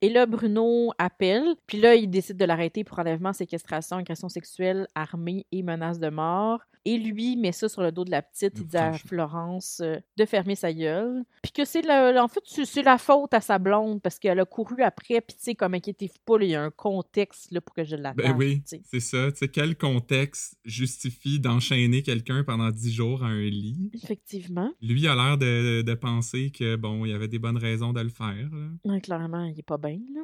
Et 0.00 0.08
là, 0.08 0.26
Bruno 0.26 0.92
appelle, 0.96 1.56
puis 1.66 1.80
là, 1.80 1.96
il 1.96 2.08
décide 2.08 2.36
de 2.36 2.44
l'arrêter 2.44 2.84
pour 2.84 3.00
enlèvement, 3.00 3.32
séquestration, 3.32 3.96
agression 3.96 4.28
sexuelle, 4.28 4.86
armée 4.94 5.44
et 5.50 5.64
menace 5.64 5.98
de 5.98 6.08
mort. 6.08 6.60
Et 6.88 6.98
lui 6.98 7.36
met 7.36 7.50
ça 7.50 7.68
sur 7.68 7.82
le 7.82 7.90
dos 7.90 8.04
de 8.04 8.12
la 8.12 8.22
petite. 8.22 8.52
Il 8.56 8.66
dit 8.66 8.76
à. 8.76 8.92
Florence 8.92 9.80
euh, 9.82 9.96
de 10.16 10.24
fermer 10.24 10.54
sa 10.54 10.72
gueule. 10.72 11.24
Puis 11.42 11.50
que 11.50 11.64
c'est 11.64 11.84
en 11.90 12.28
fait, 12.28 12.40
c'est 12.64 12.82
la 12.84 12.96
faute 12.96 13.34
à 13.34 13.40
sa 13.40 13.58
blonde 13.58 14.00
parce 14.00 14.20
qu'elle 14.20 14.38
a 14.38 14.44
couru 14.44 14.82
après. 14.82 15.20
Puis 15.20 15.36
tu 15.36 15.42
sais, 15.42 15.54
comme 15.56 15.74
inquiétez-vous 15.74 16.20
pas, 16.24 16.36
il 16.44 16.50
y 16.50 16.54
a 16.54 16.62
un 16.62 16.70
contexte 16.70 17.50
là, 17.50 17.60
pour 17.60 17.74
que 17.74 17.82
je 17.82 17.96
l'attache. 17.96 18.24
Ben 18.24 18.36
oui, 18.36 18.62
c'est 18.84 19.00
ça. 19.00 19.32
Tu 19.32 19.38
sais, 19.38 19.48
quel 19.48 19.76
contexte 19.76 20.56
justifie 20.64 21.40
d'enchaîner 21.40 22.02
quelqu'un 22.02 22.44
pendant 22.44 22.70
dix 22.70 22.92
jours 22.92 23.24
à 23.24 23.26
un 23.26 23.42
lit? 23.42 23.90
Effectivement. 23.92 24.70
Lui 24.80 25.08
a 25.08 25.14
l'air 25.16 25.38
de, 25.38 25.82
de 25.82 25.94
penser 25.94 26.50
que, 26.50 26.76
bon, 26.76 27.04
il 27.04 27.10
y 27.10 27.14
avait 27.14 27.28
des 27.28 27.40
bonnes 27.40 27.58
raisons 27.58 27.92
de 27.92 28.00
le 28.00 28.10
faire. 28.10 28.48
là. 28.52 28.68
Ouais, 28.84 29.00
clairement, 29.00 29.44
il 29.44 29.58
est 29.58 29.62
pas 29.66 29.78
bien. 29.78 29.98
là. 30.14 30.20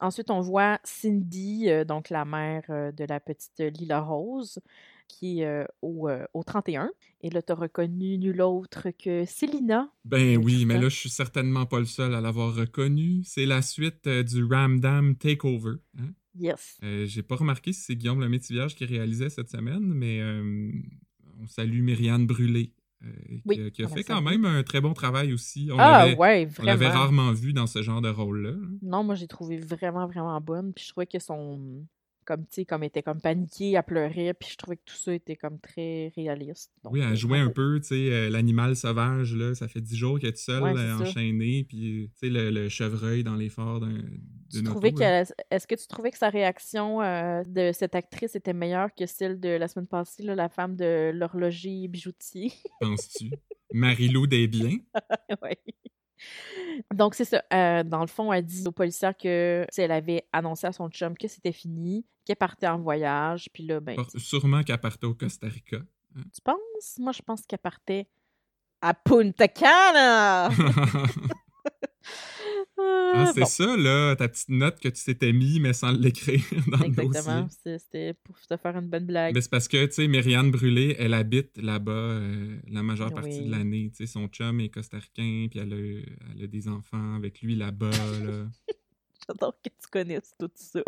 Ensuite, 0.00 0.30
on 0.30 0.40
voit 0.40 0.78
Cindy, 0.84 1.68
euh, 1.68 1.84
donc 1.84 2.08
la 2.10 2.24
mère 2.24 2.62
euh, 2.70 2.92
de 2.92 3.04
la 3.04 3.18
petite 3.18 3.58
Lila 3.58 4.00
Rose, 4.00 4.60
qui 5.08 5.40
est 5.40 5.66
au, 5.82 6.08
au 6.34 6.42
31. 6.44 6.90
Et 7.22 7.30
là, 7.30 7.42
tu 7.42 7.50
as 7.52 7.56
reconnu 7.56 8.18
nul 8.18 8.40
autre 8.42 8.88
que 8.90 9.24
Célina. 9.24 9.90
Ben 10.04 10.36
oui, 10.36 10.64
mais 10.66 10.74
là, 10.74 10.88
je 10.88 10.96
suis 10.96 11.08
certainement 11.10 11.66
pas 11.66 11.78
le 11.80 11.86
seul 11.86 12.14
à 12.14 12.20
l'avoir 12.20 12.54
reconnu. 12.54 13.22
C'est 13.24 13.46
la 13.46 13.62
suite 13.62 14.08
du 14.08 14.44
Ramdam 14.44 15.16
Takeover. 15.16 15.76
hein? 15.98 16.10
Yes. 16.38 16.78
Euh, 16.84 17.04
J'ai 17.06 17.22
pas 17.24 17.34
remarqué 17.34 17.72
si 17.72 17.80
c'est 17.80 17.96
Guillaume 17.96 18.20
le 18.20 18.28
Métivierge 18.28 18.76
qui 18.76 18.84
réalisait 18.84 19.28
cette 19.30 19.48
semaine, 19.50 19.82
mais 19.92 20.20
euh, 20.20 20.70
on 21.40 21.46
salue 21.48 21.82
Myriane 21.82 22.26
Brûlé, 22.26 22.72
euh, 23.02 23.06
qui, 23.28 23.42
Oui, 23.46 23.60
a- 23.66 23.70
qui 23.70 23.84
fait 23.88 24.04
quand 24.04 24.22
même 24.22 24.44
un 24.44 24.62
très 24.62 24.80
bon 24.80 24.92
travail 24.94 25.32
aussi. 25.32 25.68
On 25.72 25.78
ah, 25.80 26.04
l'avait 26.06 26.16
ouais, 26.16 26.48
on 26.60 26.62
l'avait 26.62 26.86
rarement 26.88 27.32
vu 27.32 27.52
dans 27.52 27.66
ce 27.66 27.82
genre 27.82 28.00
de 28.00 28.08
rôle-là. 28.08 28.52
Non, 28.82 29.02
moi, 29.02 29.16
j'ai 29.16 29.26
trouvé 29.26 29.56
vraiment, 29.56 30.06
vraiment 30.06 30.40
bonne. 30.40 30.72
Puis 30.72 30.84
je 30.84 30.90
trouvais 30.90 31.06
que 31.06 31.18
son. 31.18 31.84
Comme, 32.28 32.42
tu 32.42 32.56
sais, 32.56 32.64
comme 32.66 32.82
elle 32.82 32.88
était 32.88 33.02
comme 33.02 33.22
paniquée, 33.22 33.72
elle 33.72 33.82
pleurait. 33.82 34.34
Puis 34.34 34.50
je 34.52 34.56
trouvais 34.58 34.76
que 34.76 34.82
tout 34.84 34.96
ça 34.96 35.14
était 35.14 35.34
comme 35.36 35.58
très 35.58 36.12
réaliste. 36.14 36.70
Donc, 36.84 36.92
Oui, 36.92 37.00
euh, 37.00 37.08
elle 37.08 37.16
jouait 37.16 37.38
un 37.38 37.48
peu, 37.48 37.80
tu 37.80 37.88
sais, 37.88 37.94
euh, 38.12 38.28
l'animal 38.28 38.76
sauvage, 38.76 39.34
là. 39.34 39.54
Ça 39.54 39.66
fait 39.66 39.80
dix 39.80 39.96
jours 39.96 40.18
qu'elle 40.18 40.34
est 40.34 40.36
seule, 40.36 40.62
Ouais, 40.62 40.76
euh, 40.76 40.98
enchaînée, 40.98 41.64
puis, 41.66 42.10
tu 42.12 42.18
sais, 42.18 42.28
le, 42.28 42.50
le 42.50 42.68
chevreuil 42.68 43.24
dans 43.24 43.34
les 43.36 43.48
phares 43.48 43.80
d'un- 43.80 44.02
est-ce 44.50 45.66
que 45.66 45.74
tu 45.74 45.86
trouvais 45.86 46.10
que 46.10 46.18
sa 46.18 46.28
réaction 46.28 47.00
euh, 47.02 47.42
de 47.46 47.72
cette 47.72 47.94
actrice 47.94 48.34
était 48.34 48.52
meilleure 48.52 48.94
que 48.94 49.06
celle 49.06 49.40
de 49.40 49.48
la 49.48 49.68
semaine 49.68 49.86
passée, 49.86 50.22
là, 50.22 50.34
la 50.34 50.48
femme 50.48 50.76
de 50.76 51.10
l'horloger 51.14 51.88
bijoutier? 51.88 52.52
Penses-tu? 52.80 53.30
Marie-Lou 53.72 54.26
Desbiens? 54.26 54.78
Ouais. 55.42 55.58
Donc, 56.94 57.14
c'est 57.14 57.24
ça. 57.24 57.42
Euh, 57.52 57.84
dans 57.84 58.00
le 58.00 58.06
fond, 58.06 58.32
elle 58.32 58.44
dit 58.44 58.64
aux 58.66 58.72
policières 58.72 59.16
que 59.16 59.66
elle 59.76 59.92
avait 59.92 60.24
annoncé 60.32 60.66
à 60.66 60.72
son 60.72 60.88
chum 60.88 61.16
que 61.16 61.28
c'était 61.28 61.52
fini, 61.52 62.04
qu'elle 62.28 62.36
partait 62.36 62.68
en 62.68 62.78
voyage. 62.78 63.48
Puis 63.52 63.64
là, 63.64 63.80
ben, 63.80 63.96
Sûrement 64.16 64.62
qu'elle 64.62 64.78
partait 64.78 65.06
au 65.06 65.14
Costa 65.14 65.48
Rica. 65.48 65.78
tu 66.14 66.40
penses? 66.44 66.98
Moi, 66.98 67.12
je 67.12 67.22
pense 67.22 67.44
qu'elle 67.46 67.58
partait 67.58 68.06
à 68.80 68.94
Punta 68.94 69.48
Cana! 69.48 70.50
Ah, 72.80 73.12
Ah, 73.26 73.32
c'est 73.34 73.40
bon, 73.40 73.46
ça, 73.46 73.76
là, 73.76 74.14
ta 74.16 74.28
petite 74.28 74.48
note 74.50 74.78
que 74.78 74.88
tu 74.88 75.02
t'étais 75.04 75.32
mis, 75.32 75.58
mais 75.58 75.72
sans 75.72 75.90
l'écrire 75.90 76.40
dans 76.68 76.78
le 76.78 76.88
dossier. 76.90 77.02
exactement. 77.04 77.48
C'était 77.50 78.14
pour 78.14 78.38
te 78.40 78.56
faire 78.56 78.76
une 78.76 78.88
bonne 78.88 79.04
blague. 79.04 79.34
Mais 79.34 79.40
c'est 79.40 79.50
parce 79.50 79.66
que, 79.66 79.84
tu 79.86 79.92
sais, 79.92 80.06
Myriane 80.08 80.50
Brûlé, 80.52 80.94
elle 80.98 81.12
habite 81.14 81.58
là-bas 81.58 81.90
euh, 81.92 82.56
la 82.68 82.82
majeure 82.84 83.12
partie 83.12 83.40
Oui. 83.40 83.46
de 83.46 83.50
l'année. 83.50 83.90
Tu 83.90 83.96
sais, 83.96 84.06
son 84.06 84.28
chum 84.28 84.60
est 84.60 84.68
costaricain, 84.68 85.48
puis 85.50 85.58
elle 85.58 85.72
a, 85.72 85.76
elle 86.36 86.44
a 86.44 86.46
des 86.46 86.68
enfants 86.68 87.14
avec 87.16 87.40
lui 87.42 87.56
là-bas, 87.56 87.90
là. 87.90 88.46
J'adore 89.26 89.58
que 89.60 89.68
tu 89.70 89.88
connaisses 89.90 90.32
tout 90.38 90.50
ça. 90.54 90.80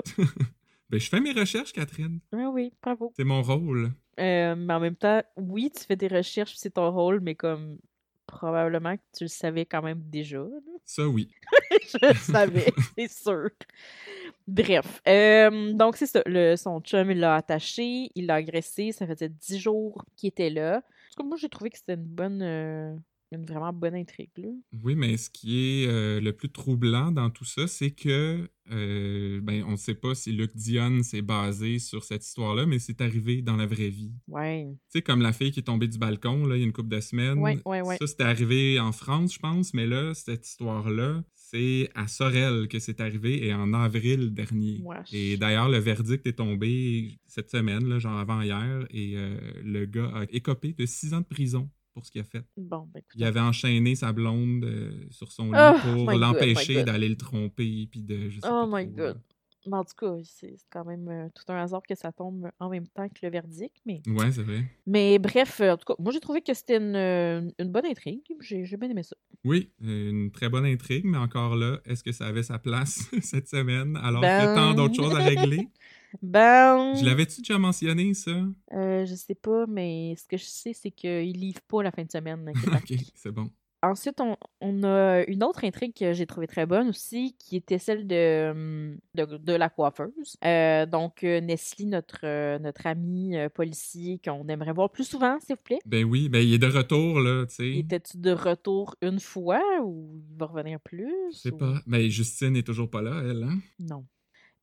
Ben, 0.90 0.98
je 0.98 1.08
fais 1.08 1.20
mes 1.20 1.32
recherches, 1.32 1.72
Catherine. 1.72 2.18
Ah 2.32 2.50
oui, 2.50 2.72
bravo. 2.82 3.12
C'est 3.16 3.24
mon 3.24 3.42
rôle. 3.42 3.92
Euh, 4.18 4.56
mais 4.56 4.74
en 4.74 4.80
même 4.80 4.96
temps, 4.96 5.22
oui, 5.36 5.70
tu 5.70 5.84
fais 5.84 5.94
des 5.94 6.08
recherches, 6.08 6.54
c'est 6.56 6.74
ton 6.74 6.90
rôle, 6.90 7.20
mais 7.20 7.36
comme 7.36 7.78
probablement 8.26 8.96
que 8.96 9.02
tu 9.16 9.24
le 9.24 9.28
savais 9.28 9.66
quand 9.66 9.82
même 9.82 10.02
déjà. 10.02 10.44
Ça, 10.84 11.06
oui. 11.06 11.30
je 11.70 12.08
le 12.08 12.14
savais, 12.14 12.72
c'est 12.98 13.10
sûr. 13.10 13.50
Bref, 14.48 15.00
euh, 15.06 15.72
donc 15.72 15.96
c'est 15.96 16.06
ça. 16.06 16.22
Le, 16.26 16.56
son 16.56 16.80
chum, 16.80 17.12
il 17.12 17.20
l'a 17.20 17.36
attaché, 17.36 18.10
il 18.16 18.26
l'a 18.26 18.36
agressé. 18.36 18.90
Ça 18.90 19.06
faisait 19.06 19.28
dix 19.28 19.60
jours 19.60 20.04
qu'il 20.16 20.28
était 20.28 20.50
là. 20.50 20.78
En 20.78 20.80
tout 20.80 21.22
cas, 21.22 21.28
moi, 21.28 21.36
j'ai 21.36 21.48
trouvé 21.48 21.70
que 21.70 21.78
c'était 21.78 21.94
une 21.94 22.02
bonne, 22.02 22.42
euh, 22.42 22.96
une 23.32 23.44
vraiment 23.44 23.72
bonne 23.72 23.94
intrigue. 23.94 24.30
Là. 24.36 24.48
Oui, 24.82 24.94
mais 24.94 25.16
ce 25.16 25.30
qui 25.30 25.82
est 25.82 25.86
euh, 25.86 26.20
le 26.20 26.32
plus 26.32 26.50
troublant 26.50 27.12
dans 27.12 27.30
tout 27.30 27.44
ça, 27.44 27.66
c'est 27.66 27.92
que, 27.92 28.48
euh, 28.70 29.40
ben, 29.42 29.64
on 29.66 29.72
ne 29.72 29.76
sait 29.76 29.94
pas 29.94 30.14
si 30.14 30.32
Luc 30.32 30.54
Dion 30.56 31.02
s'est 31.02 31.22
basé 31.22 31.78
sur 31.78 32.02
cette 32.04 32.24
histoire-là, 32.24 32.66
mais 32.66 32.78
c'est 32.78 33.00
arrivé 33.00 33.42
dans 33.42 33.56
la 33.56 33.66
vraie 33.66 33.88
vie. 33.88 34.12
Ouais. 34.26 34.66
Tu 34.70 34.98
sais, 34.98 35.02
comme 35.02 35.22
la 35.22 35.32
fille 35.32 35.52
qui 35.52 35.60
est 35.60 35.64
tombée 35.64 35.88
du 35.88 35.98
balcon, 35.98 36.44
là, 36.46 36.56
il 36.56 36.60
y 36.60 36.62
a 36.62 36.66
une 36.66 36.72
couple 36.72 36.88
de 36.88 37.00
semaines. 37.00 37.38
Ouais, 37.38 37.58
ouais, 37.64 37.82
ouais. 37.82 37.96
Ça, 37.98 38.06
c'était 38.06 38.24
arrivé 38.24 38.80
en 38.80 38.92
France, 38.92 39.34
je 39.34 39.38
pense, 39.38 39.74
mais 39.74 39.86
là, 39.86 40.12
cette 40.14 40.46
histoire-là, 40.46 41.22
c'est 41.34 41.88
à 41.94 42.06
Sorel 42.06 42.68
que 42.68 42.78
c'est 42.78 43.00
arrivé 43.00 43.46
et 43.46 43.54
en 43.54 43.72
avril 43.74 44.32
dernier. 44.32 44.80
Wesh. 44.82 45.12
Et 45.12 45.36
d'ailleurs, 45.36 45.68
le 45.68 45.78
verdict 45.78 46.26
est 46.26 46.34
tombé 46.38 47.18
cette 47.26 47.50
semaine, 47.50 47.88
là, 47.88 47.98
genre 47.98 48.18
avant-hier, 48.18 48.86
et 48.90 49.14
euh, 49.16 49.36
le 49.64 49.86
gars 49.86 50.10
a 50.14 50.24
écopé 50.30 50.72
de 50.72 50.86
six 50.86 51.14
ans 51.14 51.20
de 51.20 51.26
prison 51.26 51.68
pour 52.00 52.06
ce 52.06 52.10
qu'il 52.12 52.20
a 52.20 52.24
fait. 52.24 52.44
Bon, 52.56 52.88
ben. 52.92 53.02
Il 53.14 53.24
avait 53.24 53.40
enchaîné 53.40 53.94
sa 53.94 54.12
blonde 54.12 54.64
euh, 54.64 55.06
sur 55.10 55.30
son 55.32 55.52
lit 55.52 55.58
Oh, 55.58 55.78
pour 56.04 56.10
l'empêcher 56.12 56.82
d'aller 56.82 57.08
le 57.08 57.16
tromper, 57.16 57.86
puis 57.90 58.00
de... 58.02 58.28
Je 58.30 58.40
sais 58.40 58.48
Oh 58.50 58.66
my 58.66 58.86
trop, 58.86 58.96
God. 58.96 59.14
là. 59.16 59.20
Mais 59.66 59.76
en 59.76 59.84
tout 59.84 59.94
cas, 59.94 60.14
c'est 60.24 60.56
quand 60.70 60.86
même 60.86 61.06
euh, 61.08 61.28
tout 61.34 61.44
un 61.52 61.62
hasard 61.62 61.82
que 61.86 61.94
ça 61.94 62.10
tombe 62.12 62.48
en 62.58 62.70
même 62.70 62.86
temps 62.88 63.06
que 63.10 63.18
le 63.22 63.30
verdict. 63.30 63.76
Mais, 63.84 64.00
Ouais, 64.06 64.32
c'est 64.32 64.42
vrai. 64.42 64.64
mais 64.86 65.18
bref, 65.18 65.60
euh, 65.60 65.72
en 65.72 65.76
tout 65.76 65.84
cas, 65.84 65.94
moi 65.98 66.12
j'ai 66.12 66.20
trouvé 66.20 66.40
que 66.40 66.54
c'était 66.54 66.78
une, 66.78 66.96
euh, 66.96 67.42
une 67.58 67.68
bonne 67.70 67.84
intrigue. 67.84 68.22
J'ai 68.40 68.64
j'ai 68.64 68.76
bien 68.78 68.88
aimé 68.88 69.02
ça. 69.02 69.16
Oui, 69.44 69.70
une 69.82 70.30
très 70.30 70.48
bonne 70.48 70.64
intrigue, 70.64 71.04
mais 71.04 71.18
encore 71.18 71.56
là, 71.56 71.78
est-ce 71.84 72.02
que 72.02 72.10
ça 72.10 72.26
avait 72.28 72.42
sa 72.42 72.58
place 72.58 73.10
cette 73.20 73.48
semaine? 73.48 73.98
Alors 74.02 74.22
Ben- 74.22 74.38
qu'il 74.38 74.48
y 74.48 74.50
a 74.50 74.54
tant 74.54 74.72
d'autres 74.72 74.94
choses 74.96 75.14
à 75.14 75.18
régler? 75.24 75.68
Ben. 76.22 76.94
Je 76.94 77.04
l'avais-tu 77.04 77.40
déjà 77.40 77.58
mentionné, 77.58 78.14
ça? 78.14 78.30
euh, 78.72 79.04
je 79.06 79.14
sais 79.14 79.34
pas, 79.34 79.66
mais 79.66 80.14
ce 80.16 80.26
que 80.26 80.36
je 80.36 80.44
sais, 80.44 80.72
c'est 80.72 80.90
qu'il 80.90 81.32
livre 81.38 81.60
pas 81.68 81.82
la 81.82 81.90
fin 81.90 82.02
de 82.04 82.10
semaine. 82.10 82.50
ok, 82.66 82.94
c'est 83.14 83.32
bon. 83.32 83.50
Ensuite, 83.82 84.20
on, 84.20 84.36
on 84.60 84.82
a 84.84 85.24
une 85.26 85.42
autre 85.42 85.64
intrigue 85.64 85.94
que 85.98 86.12
j'ai 86.12 86.26
trouvée 86.26 86.46
très 86.46 86.66
bonne 86.66 86.90
aussi, 86.90 87.34
qui 87.38 87.56
était 87.56 87.78
celle 87.78 88.06
de, 88.06 88.50
hum, 88.50 88.98
de, 89.14 89.24
de 89.38 89.52
la 89.54 89.70
coiffeuse. 89.70 90.36
Euh, 90.44 90.84
donc, 90.84 91.24
euh, 91.24 91.40
Nestlé, 91.40 91.86
notre, 91.86 92.58
notre 92.58 92.86
ami 92.86 93.36
policier 93.54 94.20
qu'on 94.22 94.46
aimerait 94.48 94.74
voir 94.74 94.90
plus 94.90 95.04
souvent, 95.04 95.40
s'il 95.40 95.56
vous 95.56 95.62
plaît. 95.62 95.78
Ben 95.86 96.04
oui, 96.04 96.28
ben 96.28 96.46
il 96.46 96.52
est 96.52 96.58
de 96.58 96.66
retour, 96.66 97.20
là, 97.20 97.46
tu 97.46 97.54
sais. 97.54 97.70
Était-tu 97.78 98.18
de 98.18 98.32
retour 98.32 98.96
une 99.00 99.18
fois 99.18 99.62
ou 99.82 100.20
il 100.30 100.36
va 100.36 100.44
revenir 100.44 100.78
plus? 100.80 101.14
Je 101.32 101.38
sais 101.38 101.52
ou- 101.54 101.56
pas. 101.56 101.80
Ben 101.86 102.06
Justine 102.10 102.56
est 102.56 102.66
toujours 102.66 102.90
pas 102.90 103.00
là, 103.00 103.22
elle, 103.24 103.44
hein? 103.44 103.60
Non. 103.78 104.04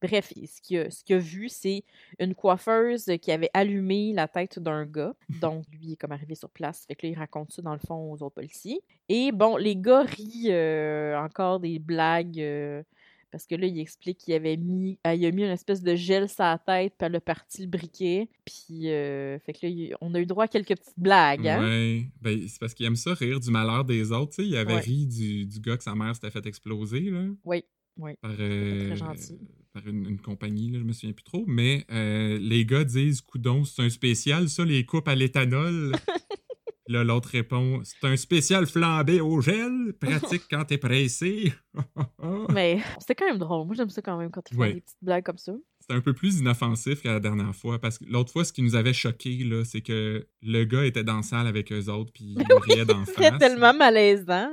Bref, 0.01 0.31
ce 0.35 0.61
qu'il 0.61 1.13
a, 1.15 1.17
vu, 1.19 1.49
c'est 1.49 1.83
une 2.19 2.35
coiffeuse 2.35 3.05
qui 3.21 3.31
avait 3.31 3.49
allumé 3.53 4.13
la 4.13 4.27
tête 4.27 4.59
d'un 4.59 4.85
gars. 4.85 5.13
Donc, 5.41 5.65
lui 5.71 5.93
est 5.93 5.95
comme 5.95 6.11
arrivé 6.11 6.35
sur 6.35 6.49
place. 6.49 6.85
Fait 6.87 6.95
que 6.95 7.05
là, 7.07 7.11
il 7.13 7.17
raconte 7.17 7.51
ça, 7.51 7.61
dans 7.61 7.73
le 7.73 7.79
fond, 7.79 8.11
aux 8.11 8.21
autres 8.23 8.35
policiers. 8.35 8.81
Et 9.09 9.31
bon, 9.31 9.57
les 9.57 9.75
gars 9.75 10.03
rient 10.03 10.49
euh, 10.51 11.17
encore 11.19 11.59
des 11.59 11.79
blagues. 11.79 12.39
euh, 12.39 12.83
parce 13.29 13.45
que 13.45 13.55
là, 13.55 13.67
il 13.67 13.77
explique 13.77 14.19
qu'il 14.19 14.33
avait 14.35 14.55
mis, 14.55 14.97
ah, 15.03 15.13
il 15.13 15.25
a 15.25 15.31
mis 15.31 15.43
une 15.43 15.49
espèce 15.51 15.81
de 15.83 15.95
gel 15.95 16.29
sur 16.29 16.43
la 16.45 16.57
tête, 16.57 16.93
puis 16.97 17.05
elle 17.05 17.15
a 17.17 17.19
parti 17.19 17.61
le 17.61 17.67
briquet. 17.67 18.29
Puis, 18.45 18.89
euh, 18.89 19.37
fait 19.39 19.51
que 19.51 19.67
là, 19.67 19.97
on 19.99 20.15
a 20.15 20.19
eu 20.21 20.25
droit 20.25 20.45
à 20.45 20.47
quelques 20.47 20.69
petites 20.77 20.97
blagues, 20.97 21.45
hein? 21.45 21.61
Ouais. 21.61 22.05
Ben 22.21 22.39
c'est 22.47 22.57
parce 22.57 22.73
qu'il 22.73 22.85
aime 22.85 22.95
ça, 22.95 23.13
rire 23.13 23.39
du 23.41 23.51
malheur 23.51 23.83
des 23.83 24.13
autres, 24.13 24.31
tu 24.35 24.43
sais. 24.43 24.47
Il 24.47 24.55
avait 24.55 24.75
Ouais. 24.75 24.79
ri 24.79 25.05
du, 25.07 25.45
du 25.45 25.59
gars 25.59 25.75
que 25.75 25.83
sa 25.83 25.93
mère 25.93 26.15
s'était 26.15 26.31
fait 26.31 26.45
exploser, 26.45 27.01
là. 27.01 27.25
Oui, 27.43 27.65
oui. 27.97 28.13
par, 28.21 28.31
euh, 28.39 28.87
très 28.87 28.95
gentil. 28.95 29.39
Par 29.77 29.87
une, 29.87 30.05
une 30.07 30.19
compagnie, 30.19 30.71
là, 30.71 30.79
je 30.79 30.83
me 30.83 30.91
souviens 30.93 31.13
plus 31.13 31.23
trop. 31.23 31.43
Mais 31.47 31.85
euh, 31.91 32.37
les 32.39 32.65
gars 32.65 32.83
disent 32.83 33.21
Coudon, 33.21 33.63
c'est 33.63 33.81
un 33.81 33.89
spécial, 33.89 34.49
ça, 34.49 34.65
les 34.65 34.85
coupes 34.85 35.07
à 35.07 35.15
l'éthanol. 35.15 35.93
là, 36.87 37.03
l'autre 37.03 37.29
répond 37.29 37.81
C'est 37.83 38.07
un 38.07 38.15
spécial 38.15 38.65
flambé 38.65 39.19
au 39.21 39.39
gel, 39.41 39.93
pratique 39.99 40.43
quand 40.49 40.65
t'es 40.65 40.77
pressé. 40.77 41.53
Mais 42.53 42.79
c'était 42.99 43.15
quand 43.15 43.27
même 43.27 43.37
drôle. 43.37 43.65
Moi, 43.67 43.75
j'aime 43.75 43.89
ça 43.89 44.01
quand 44.01 44.17
même 44.17 44.31
quand 44.31 44.41
ils 44.51 44.55
font 44.55 44.61
Ouais. 44.61 44.73
des 44.73 44.81
petites 44.81 44.97
blagues 45.03 45.23
comme 45.25 45.37
ça. 45.37 45.53
C'est 45.79 45.95
un 45.95 46.01
peu 46.01 46.13
plus 46.13 46.39
inoffensif 46.39 47.01
qu'à 47.01 47.13
la 47.13 47.19
dernière 47.19 47.55
fois. 47.55 47.79
Parce 47.79 47.97
que 47.97 48.05
l'autre 48.05 48.31
fois, 48.31 48.43
ce 48.43 48.51
qui 48.51 48.61
nous 48.61 48.75
avait 48.75 48.93
choqué, 48.93 49.43
là, 49.43 49.63
c'est 49.63 49.81
que 49.81 50.27
le 50.41 50.63
gars 50.65 50.85
était 50.85 51.03
dans 51.03 51.17
la 51.17 51.23
salle 51.23 51.47
avec 51.47 51.71
eux 51.71 51.87
autres, 51.89 52.11
puis 52.13 52.35
il 52.37 52.45
riait 52.63 52.85
d'en 52.85 53.05
C'était 53.05 53.37
tellement 53.37 53.73
malaisant. 53.73 54.49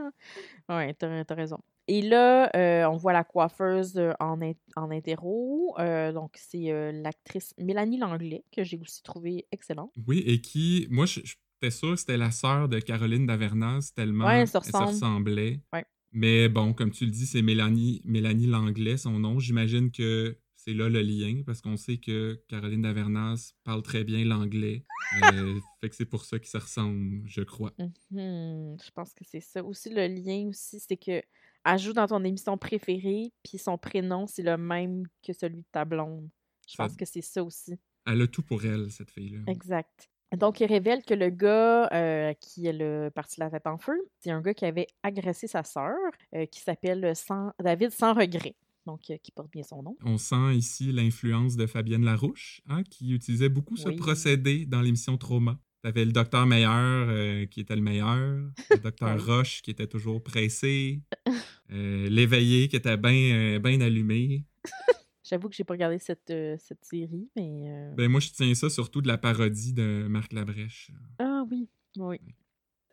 Ouais, 0.68 0.94
t'as 0.94 1.24
t'as 1.24 1.34
raison. 1.34 1.58
Et 1.86 2.00
là, 2.02 2.50
euh, 2.56 2.86
on 2.88 2.96
voit 2.96 3.12
la 3.12 3.24
coiffeuse 3.24 3.96
euh, 3.98 4.12
en, 4.20 4.40
in- 4.40 4.52
en 4.76 4.90
interro. 4.90 5.74
Euh, 5.78 6.12
donc, 6.12 6.32
c'est 6.36 6.70
euh, 6.72 6.92
l'actrice 6.92 7.52
Mélanie 7.58 7.98
Langlais, 7.98 8.44
que 8.56 8.64
j'ai 8.64 8.78
aussi 8.78 9.02
trouvée 9.02 9.46
excellente. 9.52 9.92
Oui, 10.06 10.22
et 10.26 10.40
qui, 10.40 10.86
moi, 10.90 11.04
je- 11.06 11.20
j'étais 11.20 11.70
sûr 11.70 11.90
que 11.90 11.96
c'était 11.96 12.16
la 12.16 12.30
sœur 12.30 12.68
de 12.68 12.78
Caroline 12.80 13.26
Davernas, 13.26 13.92
tellement 13.94 14.26
Ouais, 14.26 14.40
elle 14.40 14.48
se 14.48 14.56
elle 14.56 14.62
se 14.64 14.68
ressemble. 14.68 14.86
ressemblait. 14.92 15.60
Ouais. 15.72 15.84
Mais 16.12 16.48
bon, 16.48 16.72
comme 16.72 16.90
tu 16.90 17.04
le 17.04 17.10
dis, 17.10 17.26
c'est 17.26 17.42
Mélanie, 17.42 18.00
Mélanie 18.04 18.46
Langlais, 18.46 18.96
son 18.96 19.18
nom. 19.18 19.38
J'imagine 19.38 19.90
que 19.90 20.38
c'est 20.56 20.72
là 20.72 20.88
le 20.88 21.02
lien, 21.02 21.42
parce 21.44 21.60
qu'on 21.60 21.76
sait 21.76 21.98
que 21.98 22.40
Caroline 22.48 22.80
Davernas 22.82 23.52
parle 23.64 23.82
très 23.82 24.04
bien 24.04 24.24
l'anglais. 24.24 24.84
Euh, 25.22 25.58
fait 25.82 25.90
que 25.90 25.96
c'est 25.96 26.06
pour 26.06 26.24
ça 26.24 26.38
qu'ils 26.38 26.48
se 26.48 26.56
ressemblent, 26.56 27.22
je 27.26 27.42
crois. 27.42 27.72
Mhm, 27.78 28.76
je 28.82 28.90
pense 28.92 29.12
que 29.12 29.24
c'est 29.26 29.40
ça. 29.40 29.62
Aussi, 29.62 29.90
le 29.90 30.06
lien 30.06 30.46
aussi, 30.48 30.80
c'est 30.80 30.96
que 30.96 31.20
elle 31.64 31.78
joue 31.78 31.92
dans 31.92 32.06
ton 32.06 32.22
émission 32.24 32.56
préférée, 32.58 33.32
puis 33.42 33.58
son 33.58 33.78
prénom, 33.78 34.26
c'est 34.26 34.42
le 34.42 34.56
même 34.56 35.04
que 35.26 35.32
celui 35.32 35.62
de 35.62 35.66
ta 35.72 35.84
blonde. 35.84 36.28
Je 36.68 36.74
Ça- 36.74 36.84
pense 36.86 36.96
que 36.96 37.04
c'est 37.04 37.22
ça 37.22 37.42
aussi. 37.44 37.74
Elle 38.06 38.20
a 38.22 38.26
tout 38.26 38.42
pour 38.42 38.64
elle, 38.64 38.90
cette 38.90 39.10
fille-là. 39.10 39.40
Exact. 39.50 40.10
Donc, 40.36 40.60
il 40.60 40.66
révèle 40.66 41.02
que 41.04 41.14
le 41.14 41.30
gars 41.30 41.88
euh, 41.92 42.32
qui 42.40 42.66
est 42.66 42.72
le 42.72 43.08
parti 43.14 43.38
la 43.40 43.50
tête 43.50 43.66
en 43.66 43.78
feu, 43.78 43.94
c'est 44.20 44.30
un 44.30 44.40
gars 44.40 44.52
qui 44.54 44.64
avait 44.64 44.88
agressé 45.02 45.46
sa 45.46 45.62
sœur, 45.62 45.94
euh, 46.34 46.44
qui 46.46 46.60
s'appelle 46.60 47.14
Sans- 47.14 47.52
David 47.62 47.90
Sans 47.90 48.14
Regret, 48.14 48.56
donc 48.84 49.02
euh, 49.10 49.16
qui 49.22 49.30
porte 49.30 49.50
bien 49.52 49.62
son 49.62 49.82
nom. 49.82 49.96
On 50.04 50.18
sent 50.18 50.54
ici 50.56 50.90
l'influence 50.92 51.56
de 51.56 51.66
Fabienne 51.66 52.04
Larouche, 52.04 52.62
hein, 52.66 52.82
qui 52.82 53.12
utilisait 53.12 53.48
beaucoup 53.48 53.76
ce 53.76 53.90
procédé 53.90 54.66
dans 54.66 54.80
l'émission 54.82 55.16
Trauma. 55.16 55.58
T'avais 55.84 56.06
le 56.06 56.12
docteur 56.12 56.46
Meilleur 56.46 57.08
euh, 57.10 57.44
qui 57.44 57.60
était 57.60 57.76
le 57.76 57.82
meilleur, 57.82 58.16
le 58.16 58.78
docteur. 58.82 59.22
Roche 59.26 59.60
qui 59.60 59.70
était 59.70 59.86
toujours 59.86 60.22
pressé, 60.22 61.02
euh, 61.70 62.08
l'éveillé 62.08 62.68
qui 62.68 62.76
était 62.76 62.96
bien 62.96 63.58
bien 63.60 63.82
allumé. 63.82 64.46
J'avoue 65.22 65.50
que 65.50 65.54
j'ai 65.54 65.64
pas 65.64 65.74
regardé 65.74 65.98
cette, 65.98 66.30
euh, 66.30 66.56
cette 66.58 66.82
série, 66.86 67.28
mais... 67.36 67.64
euh, 67.68 67.94
Ben 67.96 68.08
moi 68.10 68.20
je 68.20 68.30
tiens 68.30 68.54
ça 68.54 68.70
surtout 68.70 69.02
de 69.02 69.08
la 69.08 69.18
parodie 69.18 69.74
de 69.74 70.06
Marc 70.08 70.32
Labrèche. 70.32 70.90
Ah 71.18 71.44
oui, 71.50 71.68
oui. 71.98 72.18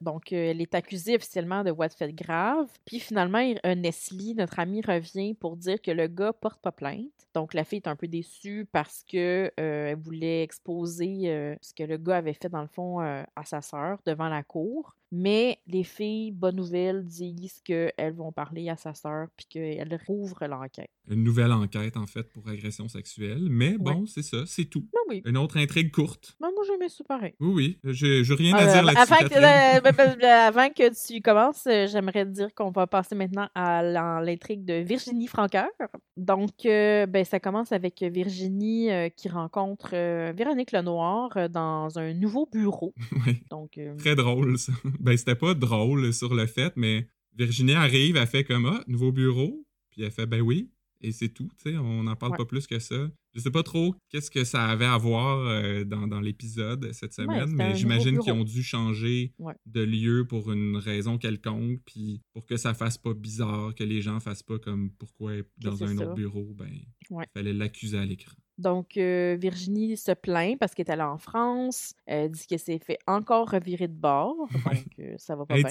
Donc, 0.02 0.34
euh, 0.34 0.52
elle 0.52 0.62
est 0.62 0.76
accusée 0.76 1.16
officiellement 1.16 1.64
de 1.64 1.72
voies 1.72 1.88
de 1.88 1.94
fait 1.94 2.14
grave. 2.14 2.68
Puis 2.86 3.00
finalement, 3.00 3.54
euh, 3.66 3.76
Nestlé, 3.76 4.34
notre 4.34 4.60
ami, 4.60 4.82
revient 4.82 5.34
pour 5.34 5.58
dire 5.58 5.82
que 5.82 5.92
le 5.92 6.08
gars 6.08 6.34
porte 6.34 6.62
pas 6.62 6.72
plainte. 6.72 7.12
Donc, 7.34 7.54
la 7.54 7.64
fille 7.64 7.82
est 7.84 7.88
un 7.88 7.96
peu 7.96 8.08
déçue 8.08 8.68
parce 8.72 9.04
que 9.10 9.52
euh, 9.60 9.88
elle 9.90 10.00
voulait 10.00 10.44
exposer 10.44 11.24
euh, 11.26 11.56
ce 11.62 11.74
que 11.74 11.84
le 11.84 11.98
gars 11.98 12.18
avait 12.18 12.34
fait, 12.34 12.50
dans 12.50 12.62
le 12.62 12.68
fond, 12.68 13.02
euh, 13.02 13.24
à 13.36 13.46
sa 13.46 13.62
sœur 13.62 14.00
devant 14.06 14.28
la 14.28 14.44
cour. 14.44 14.96
Mais 15.12 15.60
les 15.67 15.84
filles, 15.84 16.32
bonne 16.32 16.56
nouvelle, 16.56 17.04
disent 17.06 17.62
qu'elles 17.65 18.13
vont 18.15 18.32
parler 18.32 18.69
à 18.69 18.78
sa 18.78 18.93
sœur 18.93 19.28
puis 19.36 19.45
qu'elles 19.50 20.00
rouvrent 20.08 20.45
l'enquête. 20.47 20.89
Une 21.10 21.24
nouvelle 21.24 21.52
enquête 21.52 21.97
en 21.97 22.06
fait 22.08 22.24
pour 22.32 22.47
agression 22.47 22.88
sexuelle, 22.88 23.47
mais 23.50 23.78
bon 23.78 24.06
c'est 24.06 24.21
ça, 24.21 24.43
c'est 24.45 24.65
tout. 24.65 24.82
Ben 24.93 25.00
oui, 25.10 25.21
Une 25.26 25.36
autre 25.38 25.58
intrigue 25.58 25.91
courte. 25.91 26.38
Ben, 26.39 26.47
moi 26.56 26.63
j'aimais 26.65 26.88
ça 26.89 27.04
pareil. 27.04 27.34
Oui 27.39 27.78
oui, 27.84 27.93
j'ai 27.93 28.24
j'ai 28.24 28.34
rien 28.36 28.56
à 28.56 28.63
Euh, 28.63 28.71
dire 28.74 28.84
là-dessus. 28.84 29.02
avant, 29.13 29.28
que, 29.28 29.34
euh, 29.36 29.82
ben, 29.82 29.91
ben, 29.97 30.15
ben, 30.21 30.30
avant 30.47 30.69
que 30.69 31.13
tu 31.13 31.21
commences, 31.21 31.67
euh, 31.67 31.88
j'aimerais 31.88 32.24
te 32.26 32.30
dire 32.30 32.54
qu'on 32.56 32.71
va 32.71 32.88
passer 32.88 33.15
maintenant 33.15 33.50
à 33.56 33.82
l'in- 33.84 34.21
l'intrigue 34.21 34.63
de 34.63 34.76
Virginie 34.76 35.28
Franqueur. 35.28 35.67
Donc, 36.15 36.65
euh, 36.65 37.06
ben, 37.08 37.26
ça 37.26 37.39
commence 37.39 37.71
avec 37.74 38.02
Virginie 38.04 38.89
qui 39.17 39.28
rencontre 39.28 39.91
Véronique 40.32 40.71
Lenoir 40.71 41.50
dans 41.50 41.97
un 42.00 42.13
nouveau 42.13 42.47
bureau. 42.52 42.93
Oui. 43.28 43.43
Donc, 43.50 43.80
Très 43.97 44.15
drôle, 44.15 44.58
ça. 44.58 44.71
Ben, 45.02 45.18
c'était 45.18 45.36
pas 45.36 45.54
drôle 45.54 46.14
sur 46.14 46.34
le 46.34 46.46
fait, 46.48 46.74
mais 46.78 47.08
Virginie 47.38 47.74
arrive, 47.74 48.16
elle 48.18 48.28
fait 48.28 48.44
comme 48.44 48.66
Ah, 48.66 48.84
nouveau 48.88 49.12
bureau? 49.12 49.66
Puis 49.90 50.04
elle 50.04 50.12
fait 50.12 50.26
Ben 50.28 50.42
oui. 50.42 50.70
Et 51.04 51.12
c'est 51.12 51.30
tout, 51.30 51.50
tu 51.58 51.72
sais, 51.72 51.78
on 51.80 52.04
n'en 52.04 52.16
parle 52.16 52.34
Ouais. 52.34 52.38
pas 52.38 52.46
plus 52.46 52.68
que 52.68 52.78
ça. 52.78 53.10
Je 53.34 53.40
sais 53.40 53.50
pas 53.50 53.64
trop 53.64 53.96
qu'est-ce 54.10 54.30
que 54.30 54.44
ça 54.44 54.66
avait 54.68 54.86
à 54.86 54.98
voir 55.00 55.40
euh, 55.48 55.84
dans, 55.84 56.06
dans 56.06 56.20
l'épisode 56.22 56.92
cette 56.94 57.14
semaine, 57.14 57.50
mais 57.56 57.76
j'imagine 57.76 58.20
qu'ils 58.20 58.34
ont 58.34 58.44
dû 58.44 58.62
changer 58.62 59.34
Ouais. 59.40 59.56
de 59.66 59.82
lieu 59.82 60.28
pour 60.28 60.52
une 60.52 60.78
raison 60.78 61.18
quelconque, 61.18 61.80
puis 61.88 62.22
pour 62.34 62.46
que 62.46 62.56
ça 62.56 62.76
fasse 62.76 63.00
pas 63.00 63.16
bizarre, 63.16 63.74
que 63.74 63.84
les 63.84 64.02
gens 64.04 64.20
fassent 64.20 64.44
pas 64.44 64.60
comme 64.60 64.92
pourquoi 64.92 65.32
dans 65.58 65.84
un 65.84 65.98
ça. 65.98 66.04
autre 66.04 66.14
bureau, 66.14 66.54
ben, 66.56 66.70
il 67.10 67.26
fallait 67.36 67.54
l'accuser 67.54 67.98
à 67.98 68.06
l'écran. 68.06 68.36
Donc 68.62 68.97
euh, 68.97 69.36
Virginie 69.39 69.97
se 69.97 70.12
plaint 70.12 70.58
parce 70.58 70.74
qu'elle 70.74 70.88
est 70.88 70.91
allée 70.91 71.02
en 71.02 71.17
France. 71.17 71.93
Elle 72.06 72.32
dit 72.32 72.45
qu'elle 72.47 72.60
s'est 72.60 72.80
fait 72.80 73.00
encore 73.08 73.50
revirer 73.50 73.88
de 73.88 73.93
bord. 73.93 74.36
Donc, 74.65 74.86
euh, 75.00 75.15
ça 75.17 75.36
va 75.36 75.45
pas 75.45 75.56
bien. 75.56 75.69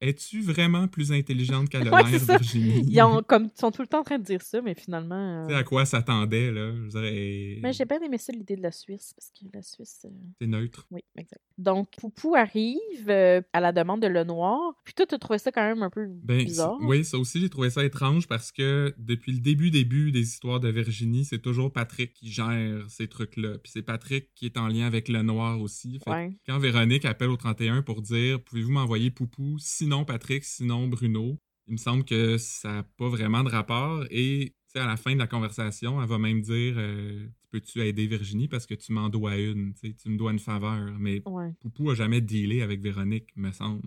Tu 0.00 0.08
Es-tu 0.08 0.42
vraiment 0.42 0.88
plus 0.88 1.12
intelligente 1.12 1.68
Ouais, 1.74 1.84
l'air, 1.84 2.20
ça. 2.20 2.36
Virginie? 2.38 2.84
Ils 2.88 3.02
ont, 3.02 3.22
comme, 3.22 3.44
ils 3.54 3.58
sont 3.60 3.70
tout 3.70 3.82
le 3.82 3.88
temps 3.88 4.00
en 4.00 4.04
train 4.04 4.18
de 4.18 4.24
dire 4.24 4.40
ça, 4.42 4.60
mais 4.62 4.74
finalement. 4.74 5.46
Tu 5.46 5.52
euh, 5.52 5.56
sais 5.56 5.60
à 5.60 5.64
quoi 5.64 5.84
s'attendait, 5.84 6.50
là? 6.50 6.72
Je 6.84 6.88
dirais, 6.88 7.58
Mais 7.62 7.72
j'ai 7.72 7.84
bien 7.84 8.00
aimé 8.00 8.16
ça, 8.18 8.32
l'idée 8.32 8.56
de 8.56 8.62
la 8.62 8.72
Suisse, 8.72 9.12
parce 9.14 9.30
que 9.30 9.46
la 9.54 9.62
Suisse. 9.62 10.00
euh, 10.06 10.08
c'est 10.40 10.46
neutre. 10.46 10.86
Oui, 10.90 11.00
exact. 11.16 11.42
Donc, 11.58 11.88
Poupou 11.98 12.34
arrive 12.34 12.78
euh, 13.08 13.42
à 13.52 13.60
la 13.60 13.72
demande 13.72 14.00
de 14.00 14.06
Lenoir. 14.06 14.74
Puis 14.84 14.94
toi, 14.94 15.04
tu 15.06 15.18
trouvé 15.18 15.38
ça 15.38 15.52
quand 15.52 15.62
même 15.62 15.82
un 15.82 15.90
peu 15.90 16.06
Ben, 16.08 16.42
bizarre. 16.44 16.78
oui, 16.82 17.04
ça 17.04 17.18
aussi, 17.18 17.40
j'ai 17.40 17.50
trouvé 17.50 17.68
ça 17.68 17.84
étrange 17.84 18.26
parce 18.26 18.50
que 18.52 18.94
depuis 18.96 19.32
le 19.32 19.40
début, 19.40 19.70
début 19.70 20.12
des 20.12 20.22
histoires 20.22 20.60
de 20.60 20.68
Virginie, 20.70 21.24
c'est 21.26 21.40
toujours 21.40 21.72
Patrick 21.72 22.14
qui 22.14 22.30
gère 22.32 22.84
ces 22.88 23.06
trucs-là. 23.08 23.58
Puis 23.58 23.72
c'est 23.74 23.82
Patrick 23.82 24.30
qui 24.34 24.46
est 24.46 24.56
en 24.56 24.68
lien 24.68 24.86
avec 24.86 25.08
le 25.08 25.22
noir 25.22 25.60
aussi. 25.60 25.98
Fait 26.04 26.10
Ouais. 26.10 26.30
quand 26.46 26.58
Véronique 26.58 27.04
appelle 27.04 27.28
au 27.28 27.36
31 27.36 27.82
pour 27.82 28.00
dire 28.00 28.40
Pouvez-vous 28.42 28.72
m'envoyer 28.72 29.10
Poupou 29.10 29.56
Sinon 29.58 29.89
Patrick, 30.04 30.44
sinon 30.44 30.88
Bruno. 30.88 31.38
Il 31.66 31.72
me 31.74 31.78
semble 31.78 32.04
que 32.04 32.38
ça 32.38 32.72
n'a 32.72 32.82
pas 32.82 33.08
vraiment 33.08 33.44
de 33.44 33.50
rapport. 33.50 34.04
Et 34.10 34.54
tu 34.66 34.72
sais, 34.72 34.78
à 34.80 34.86
la 34.86 34.96
fin 34.96 35.12
de 35.14 35.18
la 35.18 35.26
conversation, 35.26 36.00
elle 36.02 36.08
va 36.08 36.18
même 36.18 36.40
dire 36.40 36.74
euh, 36.76 37.26
Peux-tu 37.50 37.80
aider 37.80 38.06
Virginie 38.06 38.48
parce 38.48 38.66
que 38.66 38.74
tu 38.74 38.92
m'en 38.92 39.08
dois 39.08 39.36
une 39.36 39.74
Tu 39.74 40.08
me 40.08 40.16
dois 40.16 40.32
une 40.32 40.38
faveur. 40.38 40.96
Mais 40.98 41.22
Ouais. 41.26 41.52
Poupou 41.60 41.90
a 41.90 41.94
jamais 41.94 42.20
dealé 42.20 42.62
avec 42.62 42.80
Véronique, 42.80 43.28
me 43.36 43.50
semble. 43.52 43.82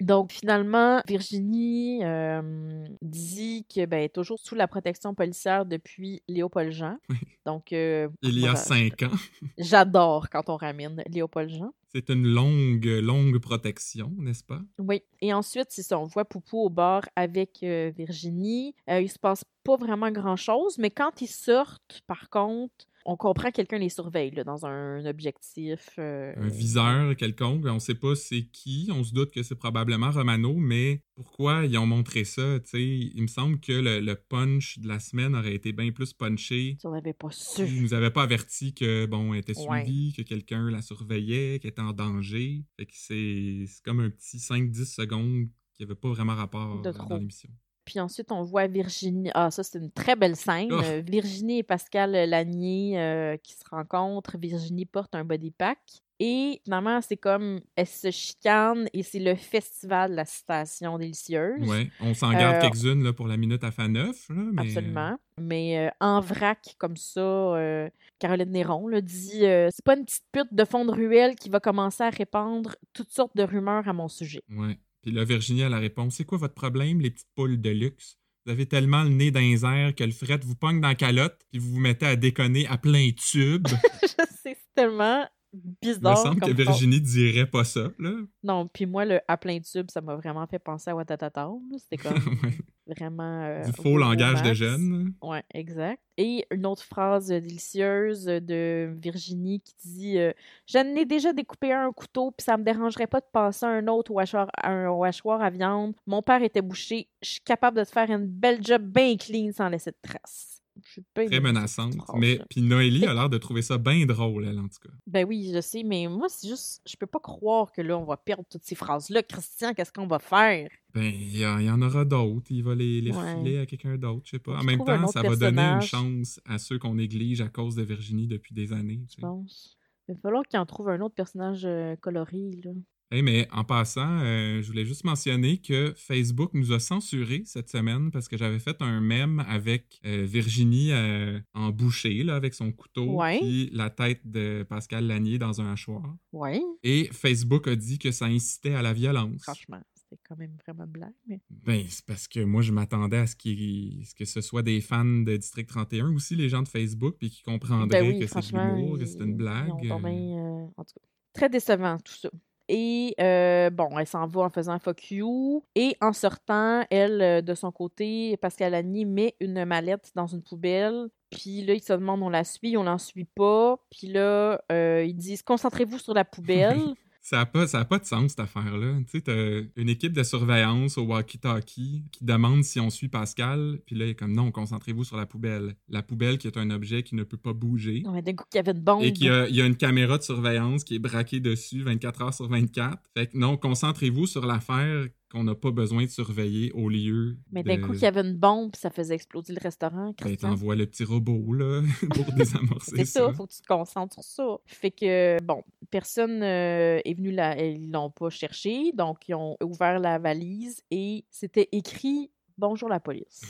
Donc, 0.00 0.32
finalement, 0.32 1.00
Virginie 1.06 2.04
euh, 2.04 2.84
dit 3.02 3.66
que 3.72 3.84
ben, 3.84 3.98
elle 3.98 4.04
est 4.04 4.14
toujours 4.14 4.38
sous 4.38 4.54
la 4.54 4.68
protection 4.68 5.14
policière 5.14 5.66
depuis 5.66 6.22
Léopold 6.28 6.70
Jean. 6.70 6.98
Oui. 7.10 7.16
Donc, 7.44 7.72
euh, 7.72 8.08
Il 8.22 8.38
y 8.38 8.46
a 8.46 8.54
cinq 8.54 9.02
ans. 9.02 9.16
j'adore 9.58 10.28
quand 10.30 10.48
on 10.50 10.56
ramène 10.56 11.02
Léopold 11.08 11.50
Jean. 11.50 11.72
C'est 11.92 12.10
une 12.10 12.26
longue, 12.26 12.84
longue 12.84 13.38
protection, 13.38 14.12
n'est-ce 14.18 14.44
pas? 14.44 14.60
Oui. 14.78 15.02
Et 15.20 15.32
ensuite, 15.32 15.68
c'est 15.70 15.82
ça, 15.82 15.98
on 15.98 16.04
voit 16.04 16.26
Poupou 16.26 16.58
au 16.58 16.70
bar 16.70 17.02
avec 17.16 17.60
euh, 17.62 17.90
Virginie. 17.96 18.74
Il 18.88 19.10
se 19.10 19.18
passe 19.18 19.44
pas 19.64 19.76
vraiment 19.76 20.10
grand-chose, 20.10 20.78
mais 20.78 20.90
quand 20.90 21.22
ils 21.22 21.28
sortent, 21.28 22.02
par 22.06 22.28
contre, 22.30 22.86
on 23.10 23.16
comprend 23.16 23.48
que 23.50 23.56
quelqu'un 23.56 23.78
les 23.78 23.88
surveille 23.88 24.30
là, 24.32 24.44
dans 24.44 24.66
un 24.66 25.04
objectif. 25.06 25.88
euh, 25.98 26.34
Un 26.36 26.48
viseur 26.48 27.16
quelconque, 27.16 27.64
on 27.66 27.78
sait 27.78 27.94
pas 27.94 28.14
c'est 28.14 28.42
qui, 28.52 28.90
on 28.92 29.02
se 29.02 29.12
doute 29.14 29.30
que 29.32 29.42
c'est 29.42 29.54
probablement 29.54 30.10
Romano, 30.10 30.54
mais 30.54 31.02
pourquoi 31.16 31.64
ils 31.64 31.76
ont 31.78 31.86
montré 31.86 32.24
ça? 32.24 32.60
tu 32.60 32.68
sais? 32.68 32.82
Il 33.14 33.22
me 33.22 33.26
semble 33.26 33.60
que 33.60 33.72
le, 33.72 34.00
le 34.00 34.14
punch 34.14 34.78
de 34.78 34.86
la 34.88 35.00
semaine 35.00 35.34
aurait 35.34 35.54
été 35.54 35.72
bien 35.72 35.90
plus 35.90 36.12
punché. 36.12 36.76
Tu 36.80 36.86
n'en 36.86 36.92
avais 36.92 37.14
pas 37.14 37.30
su. 37.30 37.62
Ils 37.66 37.82
nous 37.82 37.94
avaient 37.94 38.10
pas 38.10 38.22
averti 38.24 38.74
que 38.74 39.06
bon, 39.06 39.32
elle 39.32 39.40
était 39.40 39.58
Ouais. 39.58 39.82
suivie, 39.84 40.12
que 40.12 40.22
quelqu'un 40.22 40.70
la 40.70 40.82
surveillait, 40.82 41.58
qu'elle 41.60 41.70
était 41.70 41.80
en 41.80 41.92
danger. 41.92 42.64
Fait 42.76 42.86
que 42.86 42.92
c'est 42.94 43.64
comme 43.84 44.00
un 44.00 44.10
petit 44.10 44.38
5-10 44.38 44.84
secondes 44.94 45.48
qui 45.74 45.82
avait 45.84 45.94
pas 45.94 46.10
vraiment 46.10 46.34
rapport 46.34 46.82
De 46.82 46.92
dans 46.92 47.16
l'émission. 47.16 47.48
Puis 47.88 48.00
ensuite, 48.00 48.30
on 48.32 48.42
voit 48.42 48.66
Virginie. 48.66 49.30
Ah, 49.32 49.50
ça, 49.50 49.62
c'est 49.62 49.78
une 49.78 49.90
très 49.90 50.14
belle 50.14 50.36
scène. 50.36 50.68
Oh. 50.70 50.78
Euh, 50.84 51.00
Virginie 51.02 51.60
et 51.60 51.62
Pascal 51.62 52.12
Lanier 52.12 53.00
euh, 53.00 53.38
qui 53.38 53.54
se 53.54 53.64
rencontrent. 53.70 54.36
Virginie 54.36 54.84
porte 54.84 55.14
un 55.14 55.24
body 55.24 55.52
pack. 55.52 55.78
Et 56.20 56.60
finalement, 56.64 57.00
c'est 57.00 57.16
comme 57.16 57.60
elles 57.76 57.86
se 57.86 58.10
chicanent 58.10 58.88
et 58.92 59.02
c'est 59.02 59.20
le 59.20 59.36
festival 59.36 60.10
de 60.10 60.16
la 60.16 60.26
citation 60.26 60.98
délicieuse. 60.98 61.66
Ouais, 61.66 61.90
on 62.02 62.12
s'en 62.12 62.32
garde 62.32 62.56
Euh, 62.56 62.60
quelques-unes 62.60 63.10
pour 63.14 63.26
la 63.26 63.38
minute 63.38 63.64
à 63.64 63.70
fin 63.70 63.88
neuf. 63.88 64.28
là, 64.28 64.34
mais... 64.52 64.62
Absolument. 64.62 65.16
Mais 65.40 65.78
euh, 65.78 65.90
en 66.00 66.20
vrac, 66.20 66.74
comme 66.76 66.96
ça, 66.98 67.20
euh, 67.20 67.88
Caroline 68.18 68.50
Néron 68.50 68.86
là, 68.88 69.00
dit 69.00 69.38
C'est 69.70 69.84
pas 69.84 69.96
une 69.96 70.04
petite 70.04 70.26
pute 70.30 70.52
de 70.52 70.64
fond 70.66 70.84
de 70.84 70.90
ruelle 70.90 71.36
qui 71.36 71.48
va 71.48 71.60
commencer 71.60 72.02
à 72.02 72.10
répandre 72.10 72.76
toutes 72.92 73.12
sortes 73.12 73.34
de 73.34 73.44
rumeurs 73.44 73.88
à 73.88 73.94
mon 73.94 74.08
sujet. 74.08 74.42
Ouais. 74.50 74.76
Puis 75.08 75.16
là, 75.16 75.24
Virginie 75.24 75.62
a 75.62 75.70
la 75.70 75.78
réponse 75.78 76.16
C'est 76.16 76.24
quoi 76.26 76.36
votre 76.36 76.52
problème, 76.52 77.00
les 77.00 77.10
petites 77.10 77.30
poules 77.34 77.58
de 77.58 77.70
luxe? 77.70 78.18
Vous 78.44 78.52
avez 78.52 78.66
tellement 78.66 79.04
le 79.04 79.08
nez 79.08 79.30
dans 79.30 79.40
les 79.40 79.64
airs 79.64 79.94
que 79.94 80.04
le 80.04 80.10
fret 80.10 80.38
vous 80.42 80.54
pogne 80.54 80.82
dans 80.82 80.88
la 80.88 80.94
calotte, 80.94 81.38
puis 81.50 81.58
vous 81.58 81.70
vous 81.72 81.80
mettez 81.80 82.04
à 82.04 82.14
déconner 82.16 82.66
à 82.66 82.76
plein 82.76 83.10
tube. 83.12 83.66
Je 84.02 84.06
sais, 84.08 84.26
c'est 84.42 84.58
tellement 84.74 85.26
Il 85.54 85.60
me 85.60 85.94
bizarre. 85.94 86.18
semble 86.18 86.40
que 86.40 86.46
comme. 86.46 86.56
Virginie 86.56 87.00
dirait 87.00 87.46
pas 87.48 87.64
ça, 87.64 87.90
là. 87.98 88.12
Non, 88.42 88.68
puis 88.68 88.84
moi, 88.84 89.06
le 89.06 89.20
à 89.28 89.38
plein 89.38 89.60
tube, 89.60 89.86
ça 89.90 90.02
m'a 90.02 90.14
vraiment 90.14 90.46
fait 90.46 90.58
penser 90.58 90.90
à 90.90 90.94
Watatata. 90.94 91.48
C'était 91.78 91.96
comme 92.02 92.18
Ouais. 92.42 92.58
Vraiment. 92.88 93.42
euh, 93.44 93.62
Du 93.64 93.70
au- 93.70 93.82
faux 93.82 93.88
au 93.90 93.96
langage 93.98 94.42
de 94.42 94.54
jeunes. 94.54 95.12
Ouais, 95.22 95.42
exact. 95.54 96.00
Et 96.16 96.46
une 96.50 96.66
autre 96.66 96.82
phrase 96.82 97.28
délicieuse 97.28 98.24
de 98.24 98.92
Virginie 99.00 99.60
qui 99.60 99.74
dit 99.84 100.18
euh, 100.18 100.32
Je 100.66 100.78
n'ai 100.78 101.04
déjà 101.04 101.32
découpé 101.32 101.72
un 101.72 101.92
couteau, 101.92 102.30
puis 102.32 102.44
ça 102.44 102.56
me 102.56 102.64
dérangerait 102.64 103.06
pas 103.06 103.20
de 103.20 103.26
passer 103.32 103.66
un 103.66 103.86
autre 103.88 104.10
au 104.12 104.18
hachoir, 104.18 104.48
un 104.62 104.88
au 104.88 105.04
hachoir 105.04 105.40
à 105.42 105.50
viande. 105.50 105.94
Mon 106.06 106.22
père 106.22 106.42
était 106.42 106.62
bouché. 106.62 107.08
Je 107.22 107.30
suis 107.30 107.40
capable 107.40 107.78
de 107.78 107.84
te 107.84 107.90
faire 107.90 108.10
une 108.10 108.26
belle 108.26 108.64
job 108.64 108.82
bien 108.82 109.16
clean 109.16 109.50
sans 109.52 109.68
laisser 109.68 109.90
de 109.90 109.96
traces. 110.02 110.57
Je 110.84 111.00
Très 111.26 111.40
menaçante. 111.40 111.94
Mais 112.16 112.40
puis 112.48 112.62
Noélie 112.62 113.06
a 113.06 113.14
l'air 113.14 113.28
de 113.28 113.38
trouver 113.38 113.62
ça 113.62 113.78
bien 113.78 114.06
drôle, 114.06 114.46
elle, 114.46 114.58
en 114.58 114.68
tout 114.68 114.78
cas. 114.82 114.94
Ben 115.06 115.26
oui, 115.26 115.50
je 115.54 115.60
sais, 115.60 115.82
mais 115.82 116.06
moi, 116.08 116.28
c'est 116.28 116.48
juste. 116.48 116.82
Je 116.88 116.96
peux 116.96 117.06
pas 117.06 117.20
croire 117.20 117.72
que 117.72 117.82
là, 117.82 117.98
on 117.98 118.04
va 118.04 118.16
perdre 118.16 118.44
toutes 118.50 118.64
ces 118.64 118.74
phrases-là. 118.74 119.22
Christian, 119.22 119.74
qu'est-ce 119.74 119.92
qu'on 119.92 120.06
va 120.06 120.18
faire? 120.18 120.68
Ben, 120.94 121.04
il 121.04 121.36
y, 121.36 121.40
y 121.40 121.70
en 121.70 121.82
aura 121.82 122.04
d'autres. 122.04 122.50
Il 122.50 122.62
va 122.64 122.74
les, 122.74 123.00
les 123.00 123.12
Ouais. 123.12 123.34
refiler 123.34 123.58
à 123.58 123.66
quelqu'un 123.66 123.96
d'autre, 123.96 124.22
je 124.24 124.30
sais 124.32 124.38
pas. 124.38 124.58
En 124.58 124.64
même 124.64 124.78
temps, 124.84 125.06
ça 125.08 125.22
va 125.22 125.36
donner 125.36 125.62
une 125.62 125.80
chance 125.82 126.40
à 126.46 126.58
ceux 126.58 126.78
qu'on 126.78 126.94
néglige 126.94 127.40
à 127.40 127.48
cause 127.48 127.74
de 127.74 127.82
Virginie 127.82 128.26
depuis 128.26 128.54
des 128.54 128.72
années. 128.72 129.00
Je 129.14 129.20
pense. 129.20 129.76
Il 130.08 130.14
va 130.14 130.20
falloir 130.20 130.42
qu'il 130.44 130.58
en 130.58 130.64
trouve 130.66 130.88
un 130.88 131.00
autre 131.00 131.14
personnage 131.14 131.66
euh, 131.66 131.94
coloré, 131.96 132.50
là. 132.64 132.70
Hey, 133.10 133.22
mais 133.22 133.48
en 133.52 133.64
passant, 133.64 134.20
euh, 134.20 134.60
je 134.60 134.66
voulais 134.66 134.84
juste 134.84 135.02
mentionner 135.04 135.56
que 135.56 135.94
Facebook 135.96 136.50
nous 136.52 136.72
a 136.72 136.78
censuré 136.78 137.40
cette 137.46 137.70
semaine 137.70 138.10
parce 138.10 138.28
que 138.28 138.36
j'avais 138.36 138.58
fait 138.58 138.76
un 138.82 139.00
mème 139.00 139.40
avec 139.48 139.98
euh, 140.04 140.26
Virginie 140.28 140.92
euh, 140.92 141.40
en 141.54 141.70
bouchée, 141.70 142.22
là, 142.22 142.36
avec 142.36 142.52
son 142.52 142.70
couteau, 142.70 143.14
Ouais. 143.18 143.38
puis 143.38 143.70
la 143.72 143.88
tête 143.88 144.20
de 144.30 144.62
Pascal 144.68 145.06
Lanier 145.06 145.38
dans 145.38 145.58
un 145.62 145.72
hachoir. 145.72 146.16
Ouais, 146.32 146.60
Et 146.82 147.08
Facebook 147.10 147.66
a 147.68 147.76
dit 147.76 147.98
que 147.98 148.10
ça 148.10 148.26
incitait 148.26 148.74
à 148.74 148.82
la 148.82 148.92
violence. 148.92 149.40
franchement, 149.42 149.80
c'était 149.94 150.20
quand 150.28 150.36
même 150.36 150.54
vraiment 150.66 150.86
blague, 150.86 151.14
mais... 151.26 151.40
Ben, 151.48 151.82
c'est 151.88 152.04
parce 152.04 152.28
que 152.28 152.40
moi, 152.40 152.60
je 152.60 152.72
m'attendais 152.72 153.16
à 153.16 153.26
ce, 153.26 153.36
que 153.36 154.24
ce 154.26 154.40
soit 154.42 154.62
des 154.62 154.82
fans 154.82 155.04
de 155.22 155.34
District 155.34 155.66
31, 155.66 156.12
aussi 156.14 156.36
les 156.36 156.50
gens 156.50 156.62
de 156.62 156.68
Facebook, 156.68 157.16
puis 157.18 157.30
qui 157.30 157.40
comprendraient 157.42 158.02
Ben 158.02 158.06
oui, 158.06 158.18
que 158.20 158.26
c'est 158.26 158.52
de 158.52 158.58
l'humour, 158.58 158.98
que 158.98 159.06
c'est 159.06 159.20
une 159.20 159.36
blague. 159.36 159.70
euh, 159.90 160.66
en 160.76 160.84
tout 160.84 160.92
cas, 160.94 161.06
très 161.32 161.48
décevant, 161.48 161.96
tout 162.04 162.12
ça. 162.12 162.28
Et 162.68 163.14
euh, 163.20 163.70
bon, 163.70 163.98
elle 163.98 164.06
s'en 164.06 164.26
va 164.26 164.42
en 164.42 164.50
faisant 164.50 164.78
fuck 164.78 165.10
you. 165.10 165.64
Et 165.74 165.96
en 166.00 166.12
sortant, 166.12 166.84
elle, 166.90 167.22
euh, 167.22 167.40
de 167.40 167.54
son 167.54 167.72
côté, 167.72 168.36
Pascal 168.36 168.72
Lani 168.72 169.06
met 169.06 169.34
une 169.40 169.64
mallette 169.64 170.12
dans 170.14 170.26
une 170.26 170.42
poubelle. 170.42 171.08
Puis 171.30 171.62
là, 171.64 171.74
ils 171.74 171.82
se 171.82 171.92
demandent 171.92 172.22
on 172.22 172.30
la 172.30 172.44
suit, 172.44 172.76
on 172.76 172.84
l'en 172.84 172.98
suit 172.98 173.24
pas. 173.24 173.78
Puis 173.90 174.08
là, 174.08 174.62
euh, 174.70 175.04
ils 175.06 175.16
disent 175.16 175.42
concentrez-vous 175.42 175.98
sur 175.98 176.14
la 176.14 176.24
poubelle. 176.24 176.94
Ça 177.28 177.36
n'a 177.36 177.44
pas, 177.44 177.66
ça 177.66 177.80
a 177.80 177.84
pas 177.84 177.98
de 177.98 178.06
sens, 178.06 178.30
cette 178.30 178.40
affaire-là. 178.40 179.00
Tu 179.00 179.18
sais, 179.18 179.20
t'as 179.20 179.60
une 179.76 179.90
équipe 179.90 180.14
de 180.14 180.22
surveillance 180.22 180.96
au 180.96 181.02
walkie-talkie 181.02 182.04
qui 182.10 182.24
demande 182.24 182.64
si 182.64 182.80
on 182.80 182.88
suit 182.88 183.08
Pascal, 183.08 183.80
puis 183.84 183.96
là, 183.96 184.06
il 184.06 184.10
est 184.12 184.14
comme 184.14 184.32
non, 184.32 184.50
concentrez-vous 184.50 185.04
sur 185.04 185.18
la 185.18 185.26
poubelle. 185.26 185.74
La 185.90 186.02
poubelle 186.02 186.38
qui 186.38 186.46
est 186.46 186.56
un 186.56 186.70
objet 186.70 187.02
qui 187.02 187.16
ne 187.16 187.24
peut 187.24 187.36
pas 187.36 187.52
bouger. 187.52 188.02
ouais, 188.06 188.22
D'un 188.22 188.32
coup, 188.32 188.44
qu'il 188.50 188.56
y 188.56 188.60
avait 188.60 188.72
une 188.72 188.82
bombe. 188.82 189.02
Et 189.02 189.12
qu'il 189.12 189.26
y 189.26 189.30
a, 189.30 189.46
il 189.46 189.54
y 189.54 189.60
a 189.60 189.66
une 189.66 189.76
caméra 189.76 190.16
de 190.16 190.22
surveillance 190.22 190.84
qui 190.84 190.94
est 190.94 190.98
braquée 190.98 191.38
dessus 191.38 191.82
24 191.82 192.22
heures 192.22 192.32
sur 192.32 192.48
24. 192.48 192.98
Fait 193.14 193.26
que 193.26 193.36
non, 193.36 193.58
concentrez-vous 193.58 194.26
sur 194.26 194.46
l'affaire 194.46 195.06
qu'on 195.30 195.44
n'a 195.44 195.54
pas 195.54 195.70
besoin 195.70 196.04
de 196.04 196.08
surveiller 196.10 196.72
au 196.72 196.88
lieu. 196.88 197.36
Mais 197.52 197.62
d'un 197.62 197.76
de- 197.76 197.82
coup, 197.82 197.92
qu'il 197.92 198.02
y 198.02 198.06
avait 198.06 198.22
une 198.22 198.36
bombe, 198.36 198.74
ça 198.76 198.90
faisait 198.90 199.14
exploser 199.14 199.52
le 199.52 199.60
restaurant. 199.62 200.14
Ben, 200.22 200.36
t'envoies 200.36 200.74
le 200.76 200.86
petit 200.86 201.04
robot, 201.04 201.52
là, 201.52 201.82
pour 202.14 202.32
désamorcer 202.36 202.96
C'est 202.96 203.04
ça. 203.04 203.26
ça, 203.26 203.32
faut 203.34 203.46
que 203.46 203.52
tu 203.52 203.60
te 203.60 203.66
concentres 203.66 204.14
sur 204.14 204.24
ça. 204.24 204.56
Fait 204.66 204.90
que, 204.90 205.36
bon, 205.42 205.62
personne 205.90 206.42
euh, 206.42 207.00
est 207.04 207.14
venu 207.14 207.30
là, 207.30 207.62
ils 207.62 207.90
l'ont 207.90 208.10
pas 208.10 208.30
cherché, 208.30 208.92
donc 208.94 209.28
ils 209.28 209.34
ont 209.34 209.56
ouvert 209.62 209.98
la 209.98 210.18
valise 210.18 210.82
et 210.90 211.24
c'était 211.30 211.68
écrit 211.72 212.30
Bonjour 212.56 212.88
la 212.88 212.98
police. 212.98 213.42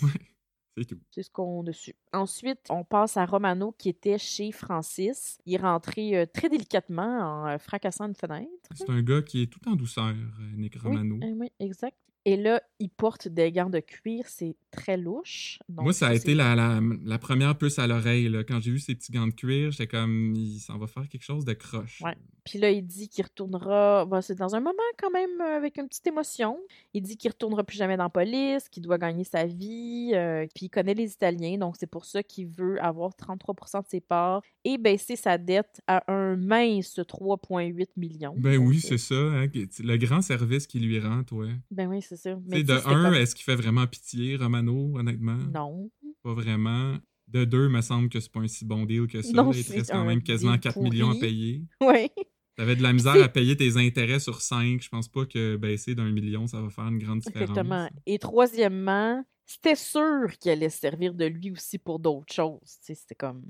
C'est 0.78 0.84
tout. 0.84 1.00
C'est 1.10 1.22
ce 1.22 1.30
qu'on 1.30 1.66
a 1.66 1.72
su. 1.72 1.94
Ensuite, 2.12 2.60
on 2.70 2.84
passe 2.84 3.16
à 3.16 3.26
Romano 3.26 3.74
qui 3.76 3.88
était 3.88 4.18
chez 4.18 4.52
Francis. 4.52 5.38
Il 5.46 5.54
est 5.54 5.58
rentré 5.58 6.16
euh, 6.16 6.26
très 6.26 6.48
délicatement 6.48 7.02
en 7.02 7.46
euh, 7.48 7.58
fracassant 7.58 8.06
une 8.06 8.14
fenêtre. 8.14 8.48
C'est 8.74 8.88
un 8.90 9.02
gars 9.02 9.22
qui 9.22 9.42
est 9.42 9.46
tout 9.46 9.66
en 9.68 9.74
douceur, 9.74 10.06
euh, 10.06 10.56
Nick 10.56 10.76
Romano. 10.76 11.18
oui, 11.22 11.50
exact. 11.58 11.96
Et 12.24 12.36
là, 12.36 12.60
il 12.78 12.90
porte 12.90 13.28
des 13.28 13.50
gants 13.52 13.70
de 13.70 13.80
cuir, 13.80 14.24
c'est 14.28 14.56
très 14.70 14.96
louche. 14.96 15.58
Donc, 15.68 15.84
Moi, 15.84 15.92
ça 15.94 16.08
a 16.08 16.14
été 16.14 16.34
la, 16.34 16.54
la, 16.54 16.80
la 17.04 17.18
première 17.18 17.56
puce 17.56 17.78
à 17.78 17.86
l'oreille. 17.86 18.30
Quand 18.46 18.60
j'ai 18.60 18.70
vu 18.70 18.78
ces 18.78 18.94
petits 18.94 19.12
gants 19.12 19.26
de 19.26 19.32
cuir, 19.32 19.70
j'étais 19.70 19.86
comme, 19.86 20.34
il 20.36 20.58
s'en 20.58 20.76
va 20.78 20.86
faire 20.86 21.08
quelque 21.08 21.22
chose 21.24 21.44
de 21.44 21.54
croche. 21.54 22.02
Ouais. 22.02 22.14
Puis 22.44 22.58
là, 22.58 22.70
il 22.70 22.82
dit 22.86 23.08
qu'il 23.08 23.24
retournera. 23.24 24.06
c'est 24.22 24.34
dans 24.38 24.54
un 24.54 24.60
moment 24.60 24.72
quand 24.98 25.10
même 25.10 25.40
euh, 25.40 25.56
avec 25.56 25.76
une 25.78 25.86
petite 25.88 26.06
émotion. 26.06 26.58
Il 26.94 27.02
dit 27.02 27.16
qu'il 27.16 27.30
retournera 27.30 27.62
plus 27.64 27.76
jamais 27.76 27.96
dans 27.96 28.04
la 28.04 28.08
police, 28.10 28.68
qu'il 28.68 28.82
doit 28.82 28.98
gagner 28.98 29.24
sa 29.24 29.44
vie. 29.46 30.12
euh, 30.14 30.46
puis 30.54 30.66
il 30.66 30.70
connaît 30.70 30.94
les 30.94 31.12
Italiens, 31.12 31.58
donc 31.58 31.76
c'est 31.78 31.86
pour 31.90 32.04
ça 32.04 32.22
qu'il 32.22 32.48
veut 32.48 32.82
avoir 32.82 33.14
33 33.14 33.54
de 33.82 33.86
ses 33.88 34.00
parts 34.00 34.42
et 34.64 34.78
baisser 34.78 35.16
sa 35.16 35.36
dette 35.38 35.80
à 35.86 36.10
un 36.12 36.36
mince 36.36 36.98
3,8 36.98 37.86
millions. 37.96 38.34
Ben 38.38 38.56
Donc, 38.58 38.68
oui, 38.68 38.76
euh, 38.76 38.88
c'est 38.88 38.98
ça. 38.98 39.14
hein, 39.14 39.46
le 39.80 39.96
grand 39.96 40.22
service 40.22 40.66
qu'il 40.66 40.86
lui 40.86 40.98
rend, 41.00 41.24
toi. 41.24 41.46
Ben 41.70 41.86
oui, 41.88 42.00
c'est 42.08 42.16
ça. 42.16 42.38
Mais 42.46 42.62
de 42.62 42.72
un, 42.74 42.80
comme- 42.80 43.14
est-ce 43.14 43.34
qu'il 43.34 43.44
fait 43.44 43.56
vraiment 43.56 43.86
pitié, 43.86 44.36
Romano, 44.36 44.96
honnêtement? 44.96 45.36
Non. 45.54 45.90
Pas 46.22 46.34
vraiment. 46.34 46.96
De 47.28 47.44
deux, 47.44 47.68
me 47.68 47.82
semble 47.82 48.08
que 48.08 48.20
c'est 48.20 48.32
pas 48.32 48.40
un 48.40 48.48
si 48.48 48.64
bon 48.64 48.86
deal 48.86 49.06
que 49.06 49.20
ça. 49.20 49.32
Non. 49.32 49.52
Il 49.52 49.64
te 49.64 49.72
reste 49.72 49.90
quand 49.90 50.04
même 50.04 50.22
quasiment 50.22 50.52
deal 50.52 50.60
4 50.60 50.80
millions 50.80 51.10
à 51.10 51.14
payer. 51.20 51.62
Oui. 51.80 52.10
T'avais 52.56 52.74
de 52.74 52.82
la 52.82 52.92
misère 52.92 53.22
à 53.22 53.28
payer 53.28 53.56
tes 53.56 53.76
intérêts 53.76 54.18
sur 54.18 54.40
5. 54.40 54.82
Je 54.82 54.88
pense 54.88 55.06
pas 55.06 55.24
que 55.26 55.56
baisser 55.56 55.94
d'un 55.94 56.10
million, 56.10 56.48
ça 56.48 56.60
va 56.60 56.70
faire 56.70 56.88
une 56.88 56.98
grande 56.98 57.20
différence. 57.20 57.50
Exactement. 57.50 57.88
Et 58.04 58.18
troisièmement, 58.18 59.22
c'était 59.46 59.76
sûr 59.76 60.26
qu'il 60.40 60.50
allait 60.50 60.68
se 60.70 60.78
servir 60.80 61.14
de 61.14 61.26
lui 61.26 61.52
aussi 61.52 61.78
pour 61.78 62.00
d'autres 62.00 62.32
choses. 62.34 62.58
C'était 62.64 63.14
comme. 63.14 63.44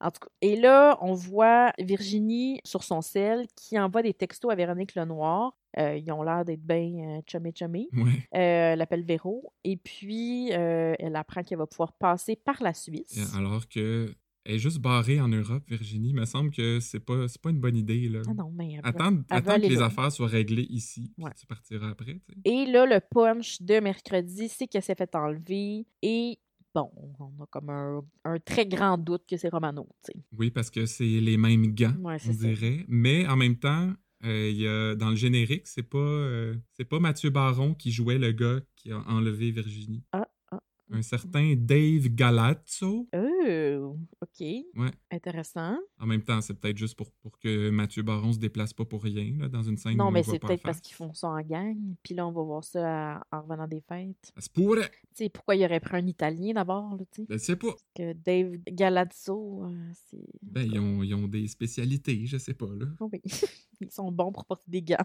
En 0.00 0.10
tout 0.10 0.20
cas. 0.20 0.28
Et 0.42 0.56
là, 0.60 0.98
on 1.00 1.14
voit 1.14 1.72
Virginie 1.78 2.60
sur 2.64 2.82
son 2.82 3.00
sel 3.00 3.46
qui 3.56 3.78
envoie 3.78 4.02
des 4.02 4.12
textos 4.12 4.52
à 4.52 4.54
Véronique 4.54 4.94
Lenoir. 4.94 5.56
Euh, 5.78 5.96
ils 5.96 6.10
ont 6.10 6.22
l'air 6.22 6.44
d'être 6.44 6.62
bien 6.64 7.18
euh, 7.18 7.20
chummy 7.30 7.52
chummy. 7.54 7.88
Euh, 7.94 8.02
elle 8.32 8.78
l'appelle 8.78 9.04
Véro. 9.04 9.52
Et 9.64 9.76
puis, 9.76 10.48
elle 10.50 11.16
apprend 11.16 11.42
qu'elle 11.42 11.58
va 11.58 11.66
pouvoir 11.66 11.92
passer 11.92 12.36
par 12.36 12.62
la 12.62 12.72
Suisse. 12.74 13.34
Alors 13.36 13.68
que 13.68 14.14
elle 14.48 14.54
est 14.54 14.58
juste 14.60 14.78
barrée 14.78 15.20
en 15.20 15.26
Europe, 15.26 15.64
Virginie. 15.68 16.10
Il 16.10 16.14
me 16.14 16.24
semble 16.24 16.52
que 16.52 16.78
c'est 16.78 17.00
pas, 17.00 17.26
pas 17.42 17.50
une 17.50 17.58
bonne 17.58 17.76
idée. 17.76 18.08
Là. 18.08 18.20
Ah 18.28 18.32
non, 18.32 18.52
mais 18.54 18.74
elle 18.74 18.76
veut- 18.76 18.86
Attends, 18.86 19.10
veut 19.10 19.24
attends 19.28 19.56
que 19.56 19.60
les 19.62 19.74
là. 19.74 19.86
affaires 19.86 20.12
soient 20.12 20.28
réglées 20.28 20.66
ici, 20.70 21.10
puis 21.16 21.24
Ouais. 21.24 21.32
tu 21.36 21.46
partiras 21.46 21.90
après. 21.90 22.14
tu 22.14 22.20
sais. 22.28 22.40
Et 22.44 22.64
là, 22.66 22.86
le 22.86 23.00
punch 23.00 23.60
de 23.60 23.80
mercredi, 23.80 24.48
c'est 24.48 24.68
qu'elle 24.68 24.84
s'est 24.84 24.94
fait 24.94 25.12
enlever. 25.16 25.84
Et 26.00 26.38
bon, 26.72 26.92
on 27.18 27.42
a 27.42 27.46
comme 27.50 27.70
un, 27.70 28.04
un 28.24 28.38
très 28.38 28.66
grand 28.66 28.96
doute 28.98 29.24
que 29.28 29.36
c'est 29.36 29.48
Romano. 29.48 29.88
tu 30.04 30.12
sais. 30.12 30.24
Oui, 30.38 30.52
parce 30.52 30.70
que 30.70 30.86
c'est 30.86 31.04
les 31.04 31.36
mêmes 31.36 31.74
gants, 31.74 31.96
Ouais, 31.98 32.14
on 32.14 32.18
ça. 32.18 32.32
dirait. 32.32 32.84
Mais 32.86 33.26
en 33.26 33.36
même 33.36 33.56
temps, 33.56 33.94
euh, 34.26 34.50
il 34.50 34.60
y 34.60 34.66
a, 34.66 34.94
dans 34.94 35.10
le 35.10 35.16
générique, 35.16 35.66
c'est 35.66 35.82
pas, 35.82 35.98
euh, 35.98 36.54
c'est 36.72 36.84
pas 36.84 36.98
Mathieu 36.98 37.30
Baron 37.30 37.74
qui 37.74 37.92
jouait 37.92 38.18
le 38.18 38.32
gars 38.32 38.60
qui 38.74 38.90
a 38.90 38.98
enlevé 39.08 39.50
Virginie. 39.50 40.02
Ah, 40.12 40.28
ah. 40.50 40.60
Un 40.90 41.02
certain 41.02 41.54
Dave 41.56 42.08
Galazzo. 42.08 43.08
Oh, 43.14 43.96
OK. 44.38 44.46
Ouais. 44.76 44.90
Intéressant. 45.10 45.78
En 45.98 46.06
même 46.06 46.22
temps, 46.22 46.40
c'est 46.40 46.54
peut-être 46.54 46.76
juste 46.76 46.94
pour, 46.94 47.10
pour 47.22 47.38
que 47.38 47.70
Mathieu 47.70 48.02
Baron 48.02 48.32
se 48.32 48.38
déplace 48.38 48.72
pas 48.72 48.84
pour 48.84 49.02
rien 49.02 49.34
là, 49.38 49.48
dans 49.48 49.62
une 49.62 49.76
scène 49.76 49.96
non, 49.96 50.06
on 50.06 50.10
mais 50.10 50.22
c'est 50.22 50.38
peut-être 50.38 50.62
parce 50.62 50.80
qu'ils 50.80 50.94
font 50.94 51.12
ça 51.14 51.28
en 51.28 51.40
gang. 51.40 51.76
Puis 52.02 52.14
là, 52.14 52.26
on 52.26 52.32
va 52.32 52.42
voir 52.42 52.64
ça 52.64 53.16
à- 53.16 53.26
en 53.32 53.42
revenant 53.42 53.66
des 53.66 53.80
fêtes. 53.80 54.32
Ça 54.34 54.40
se 54.40 54.50
pourrait. 54.50 54.90
Tu 54.90 55.24
sais, 55.24 55.28
pourquoi 55.30 55.56
il 55.56 55.64
aurait 55.64 55.80
pris 55.80 55.96
un 55.96 56.06
Italien 56.06 56.54
d'abord, 56.54 56.96
là, 56.96 57.04
tu 57.10 57.22
sais? 57.22 57.26
Je 57.30 57.38
sais 57.38 57.56
pas. 57.56 57.74
Que 57.94 58.12
Dave 58.12 58.56
Galazzo, 58.68 59.64
euh, 59.64 59.90
c'est... 60.10 60.24
Ben, 60.42 60.62
ils 60.70 60.78
ont, 60.78 61.02
ils 61.02 61.14
ont 61.14 61.28
des 61.28 61.46
spécialités, 61.48 62.26
je 62.26 62.36
sais 62.36 62.54
pas, 62.54 62.66
là. 62.66 62.86
Oh 63.00 63.08
oui, 63.12 63.20
ils 63.80 63.90
sont 63.90 64.10
bons 64.12 64.32
pour 64.32 64.44
porter 64.44 64.70
des 64.70 64.82
gants. 64.82 64.96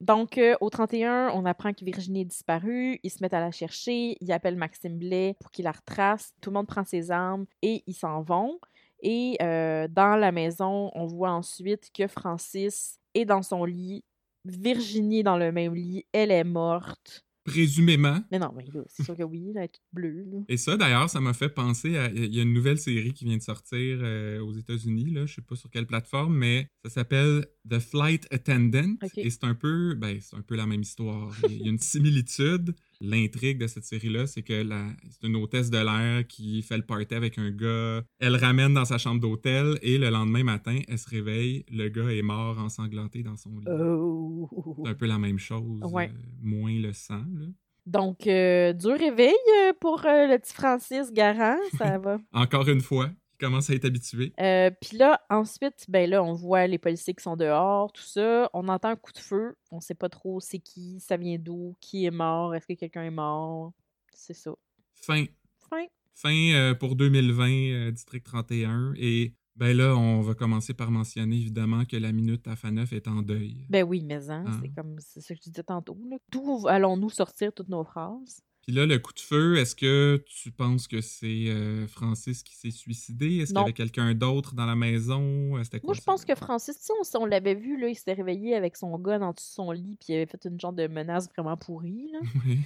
Donc, 0.00 0.38
euh, 0.38 0.56
au 0.60 0.70
31, 0.70 1.30
on 1.34 1.44
apprend 1.44 1.72
que 1.72 1.84
Virginie 1.84 2.22
est 2.22 2.26
disparue. 2.26 3.00
Ils 3.02 3.10
se 3.10 3.22
mettent 3.22 3.34
à 3.34 3.40
la 3.40 3.50
chercher. 3.50 4.16
Ils 4.20 4.32
appellent 4.32 4.56
Maxime 4.56 4.98
Blais 4.98 5.36
pour 5.40 5.50
qu'il 5.50 5.64
la 5.64 5.72
retrace. 5.72 6.34
Tout 6.40 6.50
le 6.50 6.54
monde 6.54 6.66
prend 6.66 6.84
ses 6.84 7.10
armes 7.10 7.46
et 7.62 7.82
ils 7.86 7.94
s'en 7.94 8.22
vont. 8.22 8.58
Et 9.00 9.36
euh, 9.42 9.88
dans 9.88 10.16
la 10.16 10.32
maison, 10.32 10.90
on 10.94 11.06
voit 11.06 11.30
ensuite 11.30 11.90
que 11.92 12.06
Francis 12.06 12.98
est 13.14 13.24
dans 13.24 13.42
son 13.42 13.64
lit. 13.64 14.04
Virginie 14.44 15.22
dans 15.22 15.36
le 15.36 15.52
même 15.52 15.74
lit. 15.74 16.06
Elle 16.12 16.30
est 16.30 16.44
morte. 16.44 17.24
Présumément. 17.48 18.22
Mais 18.30 18.38
non, 18.38 18.52
mais 18.56 18.64
c'est 18.88 19.02
sûr 19.02 19.16
que 19.16 19.22
oui, 19.22 19.52
elle 19.56 19.64
est 19.64 19.68
toute 19.68 19.82
bleue. 19.92 20.24
là. 20.30 20.38
Et 20.48 20.56
ça, 20.56 20.76
d'ailleurs, 20.76 21.10
ça 21.10 21.20
m'a 21.20 21.32
fait 21.32 21.48
penser 21.48 21.96
à. 21.96 22.10
Il 22.10 22.34
y 22.34 22.40
a 22.40 22.42
une 22.42 22.52
nouvelle 22.52 22.78
série 22.78 23.12
qui 23.12 23.24
vient 23.24 23.36
de 23.36 23.42
sortir 23.42 23.98
euh, 24.02 24.40
aux 24.40 24.52
États-Unis, 24.52 25.10
là. 25.10 25.26
Je 25.26 25.34
sais 25.34 25.42
pas 25.42 25.56
sur 25.56 25.70
quelle 25.70 25.86
plateforme, 25.86 26.36
mais 26.36 26.68
ça 26.84 26.90
s'appelle 26.90 27.46
The 27.68 27.78
Flight 27.78 28.26
Attendant. 28.30 28.94
Et 29.16 29.30
c'est 29.30 29.44
un 29.44 29.54
peu. 29.54 29.94
Ben, 29.94 30.18
c'est 30.20 30.36
un 30.36 30.42
peu 30.42 30.56
la 30.56 30.66
même 30.66 30.82
histoire. 30.82 31.34
Il 31.48 31.62
y 31.62 31.66
a 31.66 31.70
une 31.70 31.78
similitude. 31.78 32.74
L'intrigue 33.00 33.58
de 33.58 33.66
cette 33.66 33.84
série-là, 33.84 34.26
c'est 34.26 34.42
que 34.42 34.64
c'est 35.10 35.26
une 35.26 35.36
hôtesse 35.36 35.70
de 35.70 35.78
l'air 35.78 36.26
qui 36.26 36.62
fait 36.62 36.76
le 36.76 36.82
party 36.84 37.14
avec 37.14 37.38
un 37.38 37.50
gars. 37.50 38.02
Elle 38.18 38.32
le 38.32 38.38
ramène 38.38 38.74
dans 38.74 38.84
sa 38.84 38.98
chambre 38.98 39.20
d'hôtel 39.20 39.78
et 39.82 39.98
le 39.98 40.10
lendemain 40.10 40.42
matin, 40.42 40.80
elle 40.88 40.98
se 40.98 41.08
réveille. 41.08 41.64
Le 41.70 41.88
gars 41.88 42.10
est 42.10 42.22
mort 42.22 42.58
ensanglanté 42.58 43.22
dans 43.22 43.36
son 43.36 43.50
lit. 43.60 43.66
Oh. 43.68 44.48
C'est 44.84 44.90
un 44.90 44.94
peu 44.94 45.06
la 45.06 45.18
même 45.18 45.38
chose. 45.38 45.80
Ouais. 45.92 46.08
euh, 46.08 46.18
moins 46.42 46.72
le 46.78 46.92
sang, 46.92 47.24
là. 47.38 47.46
Donc, 47.86 48.26
euh, 48.26 48.74
dur 48.74 48.98
réveil 48.98 49.32
euh, 49.32 49.72
pour 49.80 50.04
euh, 50.04 50.26
le 50.26 50.38
petit 50.38 50.52
Francis 50.52 51.10
Garant, 51.10 51.56
ça 51.78 51.96
va? 52.04 52.18
Encore 52.34 52.68
une 52.68 52.82
fois, 52.82 53.08
commence 53.38 53.70
à 53.70 53.74
être 53.74 53.84
habitué. 53.84 54.32
Euh, 54.40 54.70
Puis 54.80 54.96
là, 54.96 55.20
ensuite, 55.30 55.84
ben 55.88 56.08
là, 56.10 56.22
on 56.22 56.32
voit 56.32 56.66
les 56.66 56.78
policiers 56.78 57.14
qui 57.14 57.22
sont 57.22 57.36
dehors, 57.36 57.92
tout 57.92 58.02
ça. 58.02 58.50
On 58.52 58.68
entend 58.68 58.88
un 58.90 58.96
coup 58.96 59.12
de 59.12 59.18
feu. 59.18 59.56
On 59.70 59.80
sait 59.80 59.94
pas 59.94 60.08
trop 60.08 60.40
c'est 60.40 60.58
qui, 60.58 61.00
ça 61.00 61.16
vient 61.16 61.38
d'où, 61.38 61.76
qui 61.80 62.04
est 62.04 62.10
mort, 62.10 62.54
est-ce 62.54 62.66
que 62.66 62.74
quelqu'un 62.74 63.04
est 63.04 63.10
mort? 63.10 63.72
C'est 64.12 64.34
ça. 64.34 64.52
Fin. 64.94 65.24
Fin. 65.70 65.84
Fin 66.14 66.52
euh, 66.54 66.74
pour 66.74 66.96
2020, 66.96 67.48
euh, 67.50 67.90
District 67.92 68.24
31. 68.24 68.92
Et 68.96 69.34
ben 69.54 69.76
là, 69.76 69.96
on 69.96 70.20
va 70.20 70.34
commencer 70.34 70.72
par 70.74 70.90
mentionner 70.90 71.36
évidemment 71.36 71.84
que 71.84 71.96
la 71.96 72.12
minute 72.12 72.46
à 72.46 72.54
Faneuf 72.56 72.92
est 72.92 73.08
en 73.08 73.22
deuil. 73.22 73.66
Ben 73.68 73.84
oui, 73.84 74.04
mais 74.04 74.30
hein, 74.30 74.44
Ah. 74.46 74.52
c'est 74.62 74.68
comme 74.70 74.96
c'est 75.00 75.20
ce 75.20 75.28
que 75.28 75.34
je 75.34 75.40
disais 75.50 75.62
tantôt. 75.64 75.98
D'où 76.30 76.66
allons-nous 76.68 77.10
sortir 77.10 77.52
toutes 77.52 77.68
nos 77.68 77.84
phrases? 77.84 78.40
Puis 78.62 78.76
là, 78.76 78.84
le 78.84 78.98
coup 78.98 79.14
de 79.14 79.20
feu, 79.20 79.56
est-ce 79.56 79.74
que 79.74 80.22
tu 80.26 80.50
penses 80.52 80.88
que 80.88 81.00
c'est 81.00 81.46
euh, 81.48 81.86
Francis 81.86 82.42
qui 82.42 82.54
s'est 82.54 82.70
suicidé? 82.70 83.38
Est-ce 83.38 83.52
qu'il 83.54 83.60
y 83.60 83.62
avait 83.64 83.72
quelqu'un 83.72 84.14
d'autre 84.14 84.54
dans 84.54 84.66
la 84.66 84.76
maison? 84.76 85.56
Euh, 85.56 85.62
quoi 85.70 85.80
Moi, 85.84 85.94
je 85.94 86.02
pense 86.02 86.26
que 86.26 86.34
Francis, 86.34 86.78
tu 86.78 86.84
sais, 86.84 87.16
on, 87.16 87.22
on 87.22 87.24
l'avait 87.26 87.54
vu, 87.54 87.80
là, 87.80 87.88
il 87.88 87.94
s'était 87.94 88.12
réveillé 88.12 88.54
avec 88.54 88.76
son 88.76 88.98
gun 88.98 89.22
en 89.22 89.32
dessous 89.32 89.48
de 89.48 89.54
son 89.54 89.70
lit, 89.72 89.96
puis 89.98 90.12
il 90.12 90.16
avait 90.16 90.26
fait 90.26 90.44
une 90.44 90.60
genre 90.60 90.74
de 90.74 90.86
menace 90.86 91.28
vraiment 91.30 91.56
pourrie. 91.56 92.10
Là. 92.12 92.18
Oui. 92.46 92.58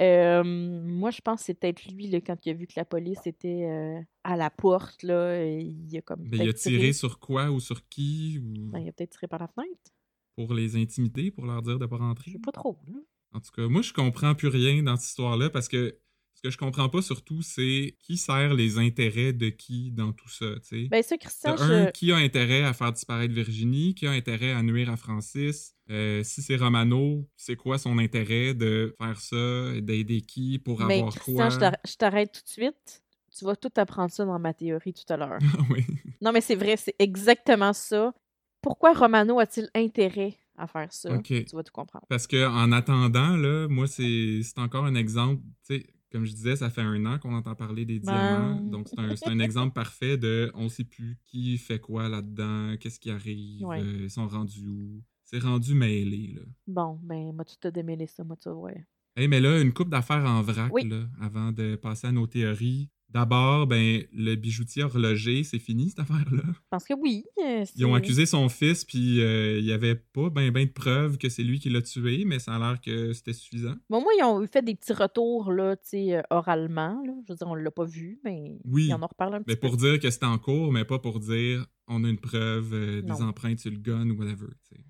Euh, 0.00 0.44
moi, 0.44 1.10
je 1.10 1.20
pense 1.20 1.40
que 1.40 1.46
c'est 1.46 1.54
peut-être 1.54 1.84
lui, 1.90 2.06
là, 2.08 2.20
quand 2.20 2.36
il 2.46 2.50
a 2.50 2.52
vu 2.54 2.68
que 2.68 2.74
la 2.76 2.84
police 2.84 3.26
était 3.26 3.64
euh, 3.68 4.00
à 4.22 4.36
la 4.36 4.48
porte, 4.48 5.02
là, 5.02 5.42
et 5.44 5.58
il 5.60 5.96
a 5.98 6.02
comme. 6.02 6.24
Il 6.32 6.40
a 6.40 6.44
peut-être 6.44 6.58
tiré 6.58 6.92
sur 6.92 7.18
quoi 7.18 7.50
ou 7.50 7.58
sur 7.58 7.88
qui? 7.88 8.38
Ou? 8.38 8.70
Ben, 8.70 8.78
il 8.78 8.88
a 8.88 8.92
peut-être 8.92 9.10
tiré 9.10 9.26
par 9.26 9.40
la 9.40 9.48
fenêtre. 9.48 9.90
pour 10.36 10.54
les 10.54 10.76
intimider, 10.76 11.32
pour 11.32 11.46
leur 11.46 11.62
dire 11.62 11.80
de 11.80 11.86
pas 11.86 11.96
Je 11.96 12.02
rentrer? 12.02 12.30
sais 12.30 12.38
pas 12.38 12.52
trop. 12.52 12.78
là. 12.86 12.98
En 13.32 13.40
tout 13.40 13.50
cas, 13.54 13.68
moi, 13.68 13.82
je 13.82 13.92
comprends 13.92 14.34
plus 14.34 14.48
rien 14.48 14.82
dans 14.82 14.96
cette 14.96 15.10
histoire-là 15.10 15.50
parce 15.50 15.68
que 15.68 15.98
ce 16.34 16.42
que 16.42 16.50
je 16.50 16.56
comprends 16.58 16.88
pas 16.88 17.02
surtout, 17.02 17.42
c'est 17.42 17.96
qui 18.00 18.16
sert 18.16 18.54
les 18.54 18.78
intérêts 18.78 19.32
de 19.32 19.48
qui 19.48 19.90
dans 19.90 20.12
tout 20.12 20.28
ça, 20.28 20.46
tu 20.62 20.82
sais? 20.82 20.88
Ben, 20.88 21.02
ça, 21.02 21.16
Christian, 21.18 21.56
un 21.58 21.86
je... 21.86 21.90
qui 21.90 22.12
a 22.12 22.16
intérêt 22.16 22.62
à 22.62 22.72
faire 22.72 22.92
disparaître 22.92 23.34
Virginie, 23.34 23.94
qui 23.94 24.06
a 24.06 24.12
intérêt 24.12 24.52
à 24.52 24.62
nuire 24.62 24.88
à 24.88 24.96
Francis. 24.96 25.74
Euh, 25.90 26.22
si 26.22 26.42
c'est 26.42 26.54
Romano, 26.56 27.28
c'est 27.36 27.56
quoi 27.56 27.76
son 27.76 27.98
intérêt 27.98 28.54
de 28.54 28.94
faire 29.00 29.20
ça, 29.20 29.80
d'aider 29.80 30.20
qui 30.20 30.60
pour 30.60 30.80
Mais 30.84 30.98
avoir 31.00 31.12
Christian, 31.12 31.34
quoi? 31.34 31.48
je 31.50 31.58
t'arr- 31.58 31.78
je 31.84 31.94
t'arrête 31.96 32.32
tout 32.32 32.42
de 32.44 32.48
suite. 32.48 33.02
Tu 33.36 33.44
vas 33.44 33.56
tout 33.56 33.70
apprendre 33.76 34.10
ça 34.10 34.24
dans 34.24 34.38
ma 34.38 34.54
théorie 34.54 34.94
tout 34.94 35.12
à 35.12 35.16
l'heure. 35.16 35.38
Ah 35.42 35.58
oui. 35.70 35.84
non, 36.20 36.30
mais 36.32 36.40
c'est 36.40 36.54
vrai, 36.54 36.76
c'est 36.76 36.94
exactement 37.00 37.72
ça. 37.72 38.14
Pourquoi 38.62 38.92
Romano 38.92 39.38
a-t-il 39.40 39.68
intérêt 39.74 40.38
à 40.58 40.66
faire 40.66 40.92
ça? 40.92 41.18
Tu 41.22 41.44
vas 41.52 41.62
tout 41.62 41.72
comprendre. 41.72 42.04
Parce 42.08 42.26
que 42.26 42.46
en 42.46 42.72
attendant, 42.72 43.36
là, 43.36 43.68
moi, 43.68 43.86
c'est 43.86 44.42
encore 44.56 44.84
un 44.84 44.94
exemple, 44.94 45.42
tu 45.66 45.76
sais, 45.76 45.86
comme 46.10 46.24
je 46.24 46.32
disais, 46.32 46.56
ça 46.56 46.70
fait 46.70 46.80
un 46.80 47.04
an 47.06 47.18
qu'on 47.18 47.34
entend 47.34 47.54
parler 47.54 47.84
des 47.84 47.98
diamants. 47.98 48.56
Ben. 48.56 48.70
Donc, 48.70 48.88
c'est 48.88 48.98
un, 49.28 49.38
exemple 49.40 49.74
parfait 49.74 50.16
de 50.16 50.50
on 50.54 50.68
sait 50.68 50.84
plus 50.84 51.18
qui 51.26 51.58
fait 51.58 51.78
quoi 51.78 52.08
là-dedans, 52.08 52.76
qu'est-ce 52.80 52.98
qui 52.98 53.10
arrive, 53.10 53.66
Ouais. 53.66 53.80
euh, 53.80 54.04
ils 54.04 54.10
sont 54.10 54.26
rendus 54.26 54.66
où. 54.66 55.02
C'est 55.24 55.40
rendu 55.40 55.74
mêlé, 55.74 56.32
là. 56.34 56.42
Bon, 56.66 56.98
ben, 57.02 57.32
moi, 57.34 57.44
tu 57.44 57.56
t'as 57.60 57.70
démêlé 57.70 58.06
ça, 58.06 58.24
moi, 58.24 58.36
tu 58.42 58.48
vois. 58.48 58.70
Hey, 59.14 59.28
mais 59.28 59.40
là, 59.40 59.60
une 59.60 59.74
coupe 59.74 59.90
d'affaires 59.90 60.24
en 60.24 60.40
vrac, 60.40 60.72
Oui. 60.72 60.88
là, 60.88 61.06
avant 61.20 61.52
de 61.52 61.76
passer 61.76 62.06
à 62.06 62.12
nos 62.12 62.26
théories. 62.26 62.88
D'abord, 63.10 63.66
ben, 63.66 64.02
le 64.12 64.34
bijoutier 64.34 64.82
horloger, 64.82 65.42
c'est 65.42 65.58
fini, 65.58 65.88
cette 65.88 66.00
affaire-là? 66.00 66.42
Parce 66.68 66.84
que 66.84 66.92
oui. 66.94 67.24
euh, 67.42 67.64
Ils 67.74 67.86
ont 67.86 67.94
accusé 67.94 68.26
son 68.26 68.48
fils, 68.50 68.84
puis 68.84 69.20
euh, 69.22 69.58
il 69.58 69.64
y 69.64 69.72
avait 69.72 69.94
pas 69.94 70.28
ben, 70.28 70.50
ben 70.50 70.66
de 70.66 70.70
preuves 70.72 71.16
que 71.16 71.28
c'est 71.30 71.42
lui 71.42 71.58
qui 71.58 71.70
l'a 71.70 71.80
tué, 71.80 72.24
mais 72.26 72.38
ça 72.38 72.54
a 72.54 72.58
l'air 72.58 72.80
que 72.80 73.14
c'était 73.14 73.32
suffisant. 73.32 73.74
Bon, 73.88 74.02
moi, 74.02 74.12
ils 74.18 74.24
ont 74.24 74.46
fait 74.46 74.62
des 74.62 74.74
petits 74.74 74.92
retours, 74.92 75.52
là, 75.52 75.76
tu 75.76 75.88
sais, 75.88 76.16
euh, 76.16 76.22
oralement. 76.30 77.02
Là. 77.06 77.12
Je 77.26 77.32
veux 77.32 77.36
dire, 77.36 77.46
on 77.48 77.54
l'a 77.54 77.70
pas 77.70 77.84
vu, 77.86 78.20
mais 78.24 78.58
Oui, 78.64 78.86
ils 78.88 78.94
en 78.94 79.02
ont 79.02 79.06
reparlé 79.06 79.36
un 79.36 79.38
petit 79.38 79.46
Mais 79.48 79.56
peu. 79.56 79.68
pour 79.68 79.76
dire 79.78 79.98
que 79.98 80.10
c'était 80.10 80.26
en 80.26 80.38
cours, 80.38 80.70
mais 80.72 80.84
pas 80.84 80.98
pour 80.98 81.18
dire 81.18 81.66
on 81.88 82.04
a 82.04 82.08
une 82.08 82.18
preuve, 82.18 82.72
euh, 82.74 83.02
des 83.02 83.22
empreintes 83.22 83.58
sur 83.58 83.70
le 83.70 83.78
gun 83.78 84.08
ou 84.10 84.18
whatever. 84.18 84.46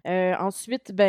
Euh, 0.07 0.35
ensuite, 0.39 0.93
ben, 0.95 1.05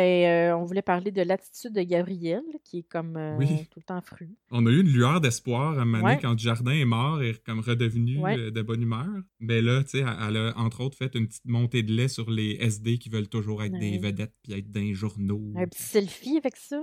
euh, 0.52 0.56
on 0.56 0.64
voulait 0.64 0.82
parler 0.82 1.10
de 1.10 1.22
l'attitude 1.22 1.72
de 1.72 1.82
Gabrielle, 1.82 2.42
qui 2.64 2.78
est 2.78 2.82
comme 2.88 3.18
Oui. 3.38 3.66
tout 3.70 3.78
le 3.80 3.84
temps 3.84 4.00
fru. 4.00 4.30
On 4.50 4.66
a 4.66 4.70
eu 4.70 4.80
une 4.80 4.88
lueur 4.92 5.20
d'espoir 5.20 5.78
à 5.78 5.82
un 5.82 5.84
moment 5.84 5.98
donné, 5.98 6.14
Ouais. 6.14 6.18
quand 6.20 6.38
Jardin 6.38 6.72
est 6.72 6.84
mort 6.84 7.22
et 7.22 7.34
comme 7.44 7.60
redevenu 7.60 8.18
Ouais. 8.18 8.50
de 8.50 8.62
bonne 8.62 8.82
humeur. 8.82 9.06
Mais 9.40 9.60
là, 9.62 9.82
tu 9.84 9.98
sais, 9.98 9.98
elle 10.00 10.36
a 10.36 10.52
entre 10.56 10.80
autres 10.82 10.96
fait 10.96 11.14
une 11.14 11.26
petite 11.26 11.46
montée 11.46 11.82
de 11.82 11.92
lait 11.92 12.08
sur 12.08 12.30
les 12.30 12.56
SD 12.60 12.98
qui 12.98 13.08
veulent 13.08 13.28
toujours 13.28 13.62
être 13.62 13.78
des 13.78 13.98
vedettes 13.98 14.34
puis 14.42 14.52
être 14.54 14.70
dans 14.70 14.80
les 14.80 14.94
journaux. 14.94 15.52
Un 15.56 15.66
petit 15.66 15.82
selfie 15.82 16.36
avec 16.36 16.56
ça? 16.56 16.82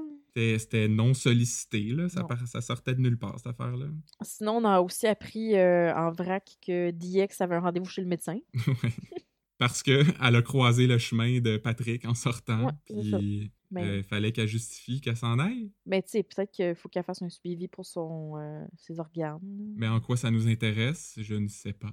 C'était 0.60 0.88
non 0.88 1.14
sollicité, 1.14 1.82
là. 1.92 2.10
Ça, 2.10 2.22
Non. 2.22 2.28
par- 2.28 2.48
ça 2.48 2.62
sortait 2.62 2.94
de 2.96 3.02
nulle 3.02 3.18
part, 3.18 3.36
cette 3.38 3.48
affaire-là. 3.48 3.88
Sinon, 4.22 4.58
on 4.58 4.66
a 4.66 4.80
aussi 4.82 5.08
appris 5.08 5.56
euh, 5.56 5.94
en 5.96 6.12
vrac 6.12 6.58
que 6.66 6.92
DX 6.92 7.42
avait 7.42 7.56
un 7.56 7.60
rendez-vous 7.62 7.86
chez 7.90 8.02
le 8.02 8.08
médecin. 8.08 8.38
Ouais. 8.84 8.92
Parce 9.60 9.82
que 9.82 10.04
elle 10.24 10.36
a 10.36 10.42
croisé 10.44 10.86
le 10.86 11.00
chemin 11.00 11.40
de 11.40 11.58
Patrick 11.58 12.06
en 12.06 12.14
sortant, 12.14 12.70
puis 12.86 13.52
Mais, 13.72 13.98
il 13.98 14.04
fallait 14.04 14.32
qu'elle 14.32 14.48
justifie 14.48 15.02
qu'elle 15.02 15.18
s'en 15.18 15.40
aille. 15.40 15.72
mais 15.88 16.04
tu 16.04 16.10
sais, 16.10 16.22
peut-être 16.24 16.52
qu'il 16.52 16.76
faut 16.76 16.90
qu'elle 16.90 17.02
fasse 17.04 17.24
un 17.24 17.30
suivi 17.30 17.68
pour 17.68 17.84
son, 17.84 18.38
euh, 18.38 18.64
ses 18.76 19.00
organes. 19.00 19.40
Mais 19.76 19.88
en 19.88 20.00
quoi 20.00 20.16
ça 20.16 20.30
nous 20.30 20.48
intéresse, 20.48 21.16
je 21.18 21.34
ne 21.34 21.48
sais 21.48 21.74
pas. 21.74 21.90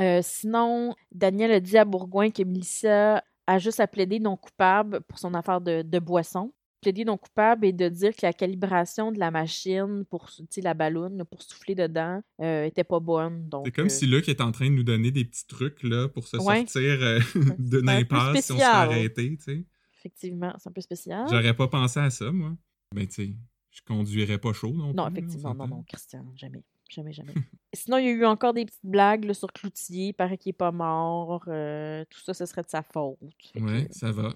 Euh, 0.00 0.18
sinon, 0.20 0.96
Daniel 1.12 1.52
a 1.52 1.60
dit 1.60 1.78
à 1.78 1.84
Bourgoin 1.84 2.30
que 2.30 2.42
Melissa 2.42 3.22
a 3.46 3.58
juste 3.58 3.78
à 3.78 3.86
plaider 3.86 4.18
non 4.18 4.36
coupable 4.36 5.00
pour 5.02 5.20
son 5.20 5.32
affaire 5.34 5.60
de, 5.60 5.82
de 5.82 5.98
boisson. 6.00 6.52
Plaider 6.80 7.04
non 7.04 7.18
coupable 7.18 7.66
et 7.66 7.72
de 7.72 7.88
dire 7.88 8.12
que 8.16 8.20
la 8.24 8.32
calibration 8.32 9.12
de 9.12 9.18
la 9.18 9.30
machine 9.30 10.04
pour 10.08 10.30
tu 10.50 10.60
la 10.62 10.72
balloune 10.74 11.18
là, 11.18 11.24
pour 11.26 11.42
souffler 11.42 11.74
dedans 11.74 12.22
euh, 12.40 12.64
était 12.64 12.84
pas 12.84 13.00
bonne. 13.00 13.50
C'est 13.66 13.72
comme 13.72 13.86
euh, 13.86 13.88
si 13.90 14.06
Luc 14.06 14.28
est 14.30 14.40
en 14.40 14.50
train 14.50 14.66
de 14.70 14.74
nous 14.74 14.82
donner 14.82 15.10
des 15.10 15.24
petits 15.26 15.46
trucs 15.46 15.82
là, 15.82 16.08
pour 16.08 16.26
se 16.26 16.38
Ouais. 16.38 16.60
sortir 16.66 17.02
euh, 17.02 17.20
d'une 17.58 17.80
C'est 17.86 17.90
un 17.90 18.04
peu 18.04 18.16
impasse 18.16 18.44
si 18.46 18.52
on 18.52 18.54
se 18.56 18.60
fait 18.60 18.66
arrêter. 18.66 19.36
tu 19.36 19.66
effectivement, 19.98 20.54
c'est 20.58 20.68
un 20.68 20.72
peu 20.72 20.80
spécial. 20.80 21.26
J'aurais 21.30 21.54
pas 21.54 21.68
pensé 21.68 22.00
à 22.00 22.08
ça, 22.08 22.32
moi. 22.32 22.56
Mais 22.94 23.06
tu 23.06 23.12
sais, 23.26 23.34
je 23.70 23.80
conduirais 23.86 24.38
pas 24.38 24.52
chaud 24.54 24.72
non 24.72 24.94
Non, 24.94 25.10
plus, 25.10 25.18
effectivement, 25.18 25.54
non, 25.54 25.68
non, 25.68 25.82
Christian, 25.86 26.24
jamais. 26.34 26.64
Jamais, 26.88 27.12
jamais. 27.12 27.34
Sinon, 27.74 27.98
il 27.98 28.06
y 28.06 28.08
a 28.08 28.12
eu 28.12 28.24
encore 28.24 28.52
des 28.54 28.64
petites 28.64 28.80
blagues 28.84 29.24
là, 29.24 29.34
sur 29.34 29.52
Cloutier. 29.52 30.08
Il 30.08 30.12
paraît 30.14 30.38
qu'il 30.38 30.50
est 30.50 30.54
pas 30.54 30.72
mort. 30.72 31.40
tout 31.44 32.20
ça, 32.24 32.34
ce 32.34 32.46
serait 32.46 32.62
de 32.62 32.68
sa 32.68 32.82
faute. 32.82 33.18
Fait 33.52 33.60
que- 33.60 33.64
Ouais, 33.64 33.86
ça 33.92 34.10
va. 34.10 34.34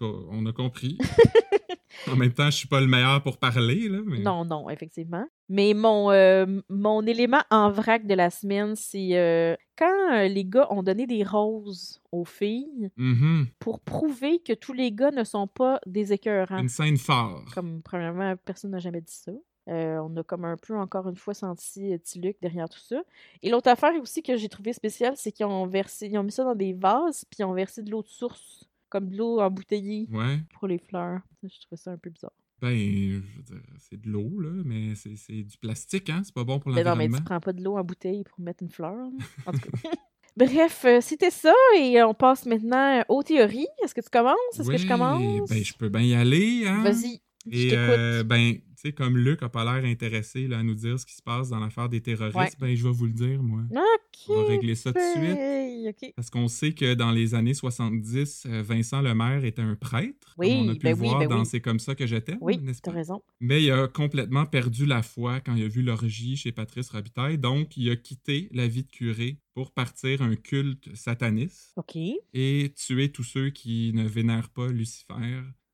On 0.00 0.44
a 0.46 0.52
compris. 0.52 0.98
en 2.10 2.16
même 2.16 2.32
temps, 2.32 2.46
je 2.46 2.56
suis 2.56 2.68
pas 2.68 2.80
le 2.80 2.86
meilleur 2.86 3.22
pour 3.22 3.38
parler, 3.38 3.88
là. 3.88 3.98
Mais... 4.04 4.18
Non, 4.18 4.44
non, 4.44 4.68
effectivement. 4.70 5.26
Mais 5.48 5.74
mon, 5.74 6.10
euh, 6.10 6.46
mon 6.68 7.02
élément 7.06 7.42
en 7.50 7.70
vrac 7.70 8.06
de 8.06 8.14
la 8.14 8.30
semaine, 8.30 8.74
c'est 8.76 9.16
euh, 9.16 9.56
quand 9.78 10.12
euh, 10.12 10.28
les 10.28 10.44
gars 10.44 10.66
ont 10.70 10.82
donné 10.82 11.06
des 11.06 11.22
roses 11.24 12.00
aux 12.12 12.24
filles 12.24 12.90
Mhm. 12.96 13.46
pour 13.58 13.80
prouver 13.80 14.40
que 14.40 14.52
tous 14.52 14.72
les 14.72 14.92
gars 14.92 15.10
ne 15.10 15.24
sont 15.24 15.46
pas 15.46 15.80
des 15.86 16.12
écœurants. 16.12 16.58
Une 16.58 16.68
scène 16.68 16.96
phare. 16.96 17.44
Comme, 17.54 17.82
premièrement, 17.82 18.34
personne 18.44 18.72
n'a 18.72 18.78
jamais 18.80 19.00
dit 19.00 19.14
ça. 19.14 19.32
Euh, 19.68 19.98
on 19.98 20.16
a 20.16 20.22
comme 20.22 20.44
un 20.44 20.56
peu, 20.56 20.76
encore 20.76 21.08
une 21.08 21.16
fois, 21.16 21.34
senti 21.34 21.92
euh, 21.92 21.98
petit 21.98 22.20
Luc 22.20 22.36
derrière 22.40 22.68
tout 22.68 22.78
ça. 22.78 23.02
Et 23.42 23.50
l'autre 23.50 23.68
affaire 23.68 23.90
aussi 24.00 24.22
que 24.22 24.36
j'ai 24.36 24.48
trouvé 24.48 24.72
spéciale, 24.72 25.14
c'est 25.16 25.32
qu'ils 25.32 25.46
ont 25.46 25.66
versé, 25.66 26.06
ils 26.06 26.16
ont 26.18 26.22
mis 26.22 26.30
ça 26.30 26.44
dans 26.44 26.54
des 26.54 26.72
vases, 26.72 27.24
puis 27.28 27.38
ils 27.40 27.44
ont 27.44 27.52
versé 27.52 27.82
de 27.82 27.90
l'eau 27.90 28.02
de 28.02 28.06
source, 28.08 28.68
comme 29.00 29.10
de 29.10 29.16
l'eau 29.16 29.40
embouteillée 29.40 30.06
Ouais. 30.10 30.38
pour 30.54 30.68
les 30.68 30.78
fleurs. 30.78 31.20
Je 31.42 31.48
trouvais 31.66 31.76
ça 31.76 31.92
un 31.92 31.98
peu 31.98 32.10
bizarre. 32.10 32.32
Ben, 32.62 32.70
je 32.74 33.36
veux 33.36 33.42
dire, 33.42 33.60
c'est 33.78 34.00
de 34.00 34.08
l'eau, 34.08 34.40
là, 34.40 34.50
mais 34.64 34.94
c'est 34.94 35.14
c'est 35.16 35.42
du 35.42 35.58
plastique, 35.58 36.08
hein? 36.08 36.22
C'est 36.24 36.34
pas 36.34 36.44
bon 36.44 36.58
pour 36.58 36.70
Mais 36.72 36.82
Ben 36.82 36.90
non, 36.90 36.96
mais 36.96 37.04
tu 37.04 37.10
l'environnement. 37.12 37.24
prends 37.26 37.40
pas 37.40 37.52
de 37.52 37.62
l'eau 37.62 37.76
en 37.76 37.84
bouteille 37.84 38.24
pour 38.24 38.40
mettre 38.40 38.62
une 38.62 38.70
fleur. 38.70 38.94
là. 38.94 39.08
En 39.44 39.52
tout 39.52 39.58
cas. 39.58 39.68
Bref, 40.36 40.84
euh, 40.84 41.00
c'était 41.00 41.30
ça 41.30 41.52
et 41.78 42.02
on 42.02 42.12
passe 42.14 42.44
maintenant 42.46 43.02
aux 43.08 43.22
théories. 43.22 43.66
Est-ce 43.82 43.94
que 43.94 44.00
tu 44.02 44.10
commences? 44.10 44.36
Est-ce 44.58 44.70
que 44.70 44.76
je 44.78 44.86
commence? 44.88 45.48
Ben, 45.50 45.62
je 45.64 45.72
peux 45.74 45.88
bien 45.88 46.02
y 46.02 46.14
aller, 46.14 46.64
hein? 46.66 46.82
Vas-y, 46.82 47.20
je 47.46 47.58
Et 47.58 47.68
t'écoute. 47.70 47.78
euh, 47.88 48.22
ben, 48.22 48.54
sais, 48.80 48.92
comme 48.92 49.16
Luc 49.18 49.42
a 49.42 49.48
pas 49.48 49.64
l'air 49.64 49.84
intéressé 49.90 50.46
là, 50.48 50.58
à 50.58 50.62
nous 50.62 50.74
dire 50.74 50.98
ce 50.98 51.06
qui 51.06 51.14
se 51.14 51.22
passe 51.22 51.48
dans 51.50 51.58
l'affaire 51.60 51.88
des 51.88 52.00
terroristes, 52.00 52.36
Ouais. 52.36 52.48
ben, 52.60 52.74
je 52.76 52.82
vais 52.84 52.92
vous 52.92 53.06
le 53.06 53.12
dire, 53.12 53.42
moi. 53.42 53.62
Ok. 53.70 54.20
On 54.28 54.42
va 54.42 54.48
régler 54.48 54.74
ça 54.74 54.92
tout 54.92 54.98
de 54.98 55.20
suite. 55.24 55.38
Hey, 55.38 55.88
ok. 55.88 56.12
Parce 56.16 56.30
qu'on 56.30 56.48
sait 56.48 56.72
que 56.72 56.94
dans 56.94 57.10
les 57.10 57.34
années 57.34 57.54
70, 57.54 58.44
euh, 58.46 58.62
Vincent 58.62 59.00
Lemaire 59.02 59.44
était 59.44 59.62
un 59.62 59.74
prêtre. 59.76 60.34
Oui, 60.38 60.48
comme 60.50 60.58
on 60.58 60.68
a 60.70 60.74
pu 60.74 60.80
ben 60.80 60.90
le 60.96 61.00
oui, 61.02 61.08
voir 61.08 61.18
ben 61.20 61.28
dans 61.28 61.40
oui. 61.40 61.46
C'est 61.46 61.60
comme 61.60 61.78
ça 61.78 61.94
que 61.94 62.06
je 62.06 62.16
t'aime, 62.16 62.38
Oui, 62.40 62.58
n'est-ce 62.58 62.80
t'as 62.80 62.90
pas? 62.90 62.96
raison. 62.98 63.22
Mais 63.40 63.62
il 63.62 63.70
a 63.70 63.88
complètement 63.88 64.46
perdu 64.46 64.86
la 64.86 65.02
foi 65.02 65.40
quand 65.40 65.54
il 65.54 65.64
a 65.64 65.68
vu 65.68 65.82
l'orgie 65.82 66.36
chez 66.36 66.52
Patrice 66.52 66.88
Robitaille. 66.90 67.38
Donc, 67.38 67.76
il 67.76 67.90
a 67.90 67.96
quitté 67.96 68.48
la 68.52 68.66
vie 68.66 68.82
de 68.84 68.90
curé 68.90 69.38
pour 69.54 69.70
partir 69.72 70.22
un 70.22 70.34
culte 70.36 70.94
sataniste 70.94 71.72
Ok. 71.76 71.96
et 72.34 72.72
tuer 72.76 73.10
tous 73.10 73.22
ceux 73.24 73.50
qui 73.50 73.92
ne 73.94 74.06
vénèrent 74.06 74.50
pas 74.50 74.68
Lucifer. 74.68 75.14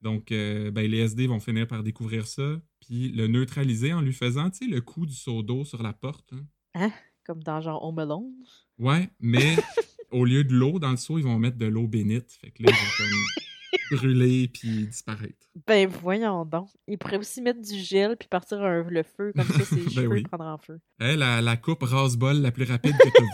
Donc, 0.03 0.33
euh, 0.33 0.71
ben, 0.73 0.91
les 0.91 0.99
SD 0.99 1.27
vont 1.29 1.39
finir 1.41 1.67
par 1.67 1.83
découvrir 1.83 2.27
ça, 2.27 2.61
puis 2.93 3.09
le 3.09 3.27
neutraliser 3.27 3.95
en 3.95 4.03
lui 4.03 4.13
faisant, 4.13 4.51
tu 4.51 4.59
sais, 4.59 4.71
le 4.71 4.83
coup 4.83 5.07
du 5.07 5.15
seau 5.15 5.43
d'eau 5.43 5.65
sur 5.65 5.83
la 5.83 5.95
porte. 5.95 6.35
hein. 6.75 6.91
Comme 7.25 7.43
dans 7.43 7.63
genre 7.63 7.83
Home 7.83 7.99
Alone? 8.01 8.35
Ouais, 8.79 9.09
mais 9.19 9.57
au 10.11 10.27
lieu 10.27 10.45
de 10.45 10.53
l'eau 10.53 10.79
dans 10.79 10.91
le 10.91 10.99
seau, 10.99 11.17
ils 11.17 11.25
vont 11.25 11.39
mettre 11.39 11.57
de 11.57 11.65
l'eau 11.65 11.87
bénite. 11.89 12.33
Fait 12.39 12.51
que 12.51 12.63
là, 12.63 12.71
ils 12.71 12.75
vont 12.75 12.91
comme 12.99 13.99
brûler 13.99 14.49
puis 14.49 14.89
disparaître. 14.89 15.47
Ben 15.67 15.89
voyons 15.89 16.45
donc. 16.45 16.69
Il 16.87 16.99
pourrait 16.99 17.17
aussi 17.17 17.41
mettre 17.41 17.63
du 17.63 17.79
gel 17.79 18.19
puis 18.19 18.29
partir 18.29 18.61
un- 18.61 18.83
le 18.83 19.03
feu, 19.03 19.33
comme 19.35 19.47
ça 19.47 19.65
ses 19.65 19.77
Ben 19.85 19.89
cheveux 19.91 20.09
oui. 20.09 20.23
prendront 20.25 20.51
en 20.53 20.59
feu. 20.59 20.79
Eh, 21.01 21.17
la, 21.17 21.41
la 21.41 21.57
coupe 21.57 21.85
rase-bol 21.85 22.43
la 22.43 22.51
plus 22.53 22.65
rapide 22.65 22.93
que 22.99 23.09
t'as 23.09 23.23
vue. 23.23 23.29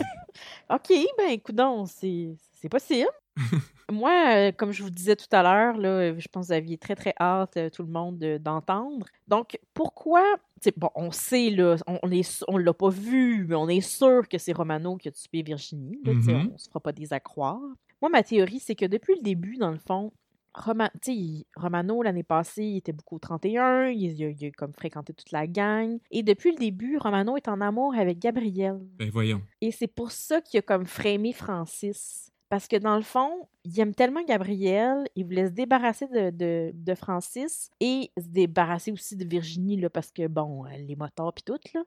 OK, 0.69 1.05
ben 1.17 1.31
écoute 1.31 1.59
c'est 1.87 2.33
c'est 2.61 2.69
possible. 2.69 3.09
Moi, 3.91 4.11
euh, 4.35 4.51
comme 4.51 4.71
je 4.71 4.83
vous 4.83 4.89
disais 4.91 5.15
tout 5.15 5.27
à 5.31 5.41
l'heure, 5.41 5.75
je 5.75 6.27
pense 6.27 6.45
que 6.45 6.47
vous 6.47 6.53
aviez 6.57 6.77
très 6.77 6.95
très 6.95 7.13
hâte, 7.19 7.57
euh, 7.57 7.69
tout 7.71 7.81
le 7.83 7.89
monde, 7.89 8.19
de- 8.19 8.37
d'entendre. 8.37 9.05
Donc, 9.27 9.57
pourquoi... 9.73 10.23
Bon, 10.77 10.89
on 10.93 11.11
sait, 11.11 11.49
là, 11.49 11.75
on, 11.87 11.97
on 12.49 12.57
l'a 12.57 12.73
pas 12.73 12.89
vu, 12.89 13.45
mais 13.47 13.55
on 13.55 13.67
est 13.69 13.81
sûr 13.81 14.27
que 14.27 14.37
c'est 14.37 14.51
Romano 14.53 14.97
qui 14.97 15.07
a 15.07 15.11
tué 15.11 15.41
Virginie. 15.41 15.99
Là, 16.05 16.13
Mhm. 16.13 16.51
On 16.53 16.57
se 16.57 16.67
fera 16.67 16.79
pas 16.81 16.91
des 16.91 17.13
à 17.13 17.19
croire. 17.19 17.61
Moi, 18.01 18.09
ma 18.11 18.21
théorie, 18.23 18.59
c'est 18.59 18.75
que 18.75 18.85
depuis 18.85 19.15
le 19.15 19.21
début, 19.23 19.57
dans 19.57 19.71
le 19.71 19.77
fond, 19.79 20.11
Roma- 20.53 20.91
Romano, 21.55 22.01
l'année 22.03 22.23
passée, 22.23 22.63
il 22.65 22.77
était 22.77 22.91
beaucoup 22.91 23.15
au 23.15 23.19
31, 23.19 23.87
il, 23.87 24.19
il 24.19 24.45
a 24.45 24.51
comme 24.51 24.73
fréquenté 24.73 25.13
toute 25.13 25.31
la 25.31 25.47
gang. 25.47 25.97
Et 26.11 26.21
depuis 26.23 26.51
le 26.51 26.57
début, 26.57 26.97
Romano 26.97 27.37
est 27.37 27.47
en 27.47 27.61
amour 27.61 27.95
avec 27.95 28.19
Gabrielle. 28.19 28.79
Ben 28.97 29.09
voyons. 29.09 29.41
Et 29.61 29.71
c'est 29.71 29.87
pour 29.87 30.11
ça 30.11 30.41
qu'il 30.41 30.57
a 30.59 30.61
comme 30.61 30.85
frémé 30.85 31.33
Francis. 31.33 32.31
Parce 32.49 32.67
que 32.67 32.75
dans 32.77 32.95
le 32.95 33.03
fond, 33.03 33.47
il 33.63 33.79
aime 33.79 33.93
tellement 33.93 34.23
Gabrielle, 34.23 35.07
il 35.15 35.23
voulait 35.25 35.45
se 35.47 35.51
débarrasser 35.51 36.07
de, 36.07 36.31
de, 36.31 36.71
de 36.73 36.95
Francis 36.95 37.69
et 37.79 38.09
se 38.17 38.27
débarrasser 38.27 38.91
aussi 38.91 39.15
de 39.15 39.23
Virginie, 39.23 39.77
là, 39.77 39.89
parce 39.89 40.11
que, 40.11 40.25
bon, 40.27 40.63
les 40.87 40.95
motards 40.95 41.33
puis 41.33 41.43
tout, 41.43 41.59
là. 41.75 41.83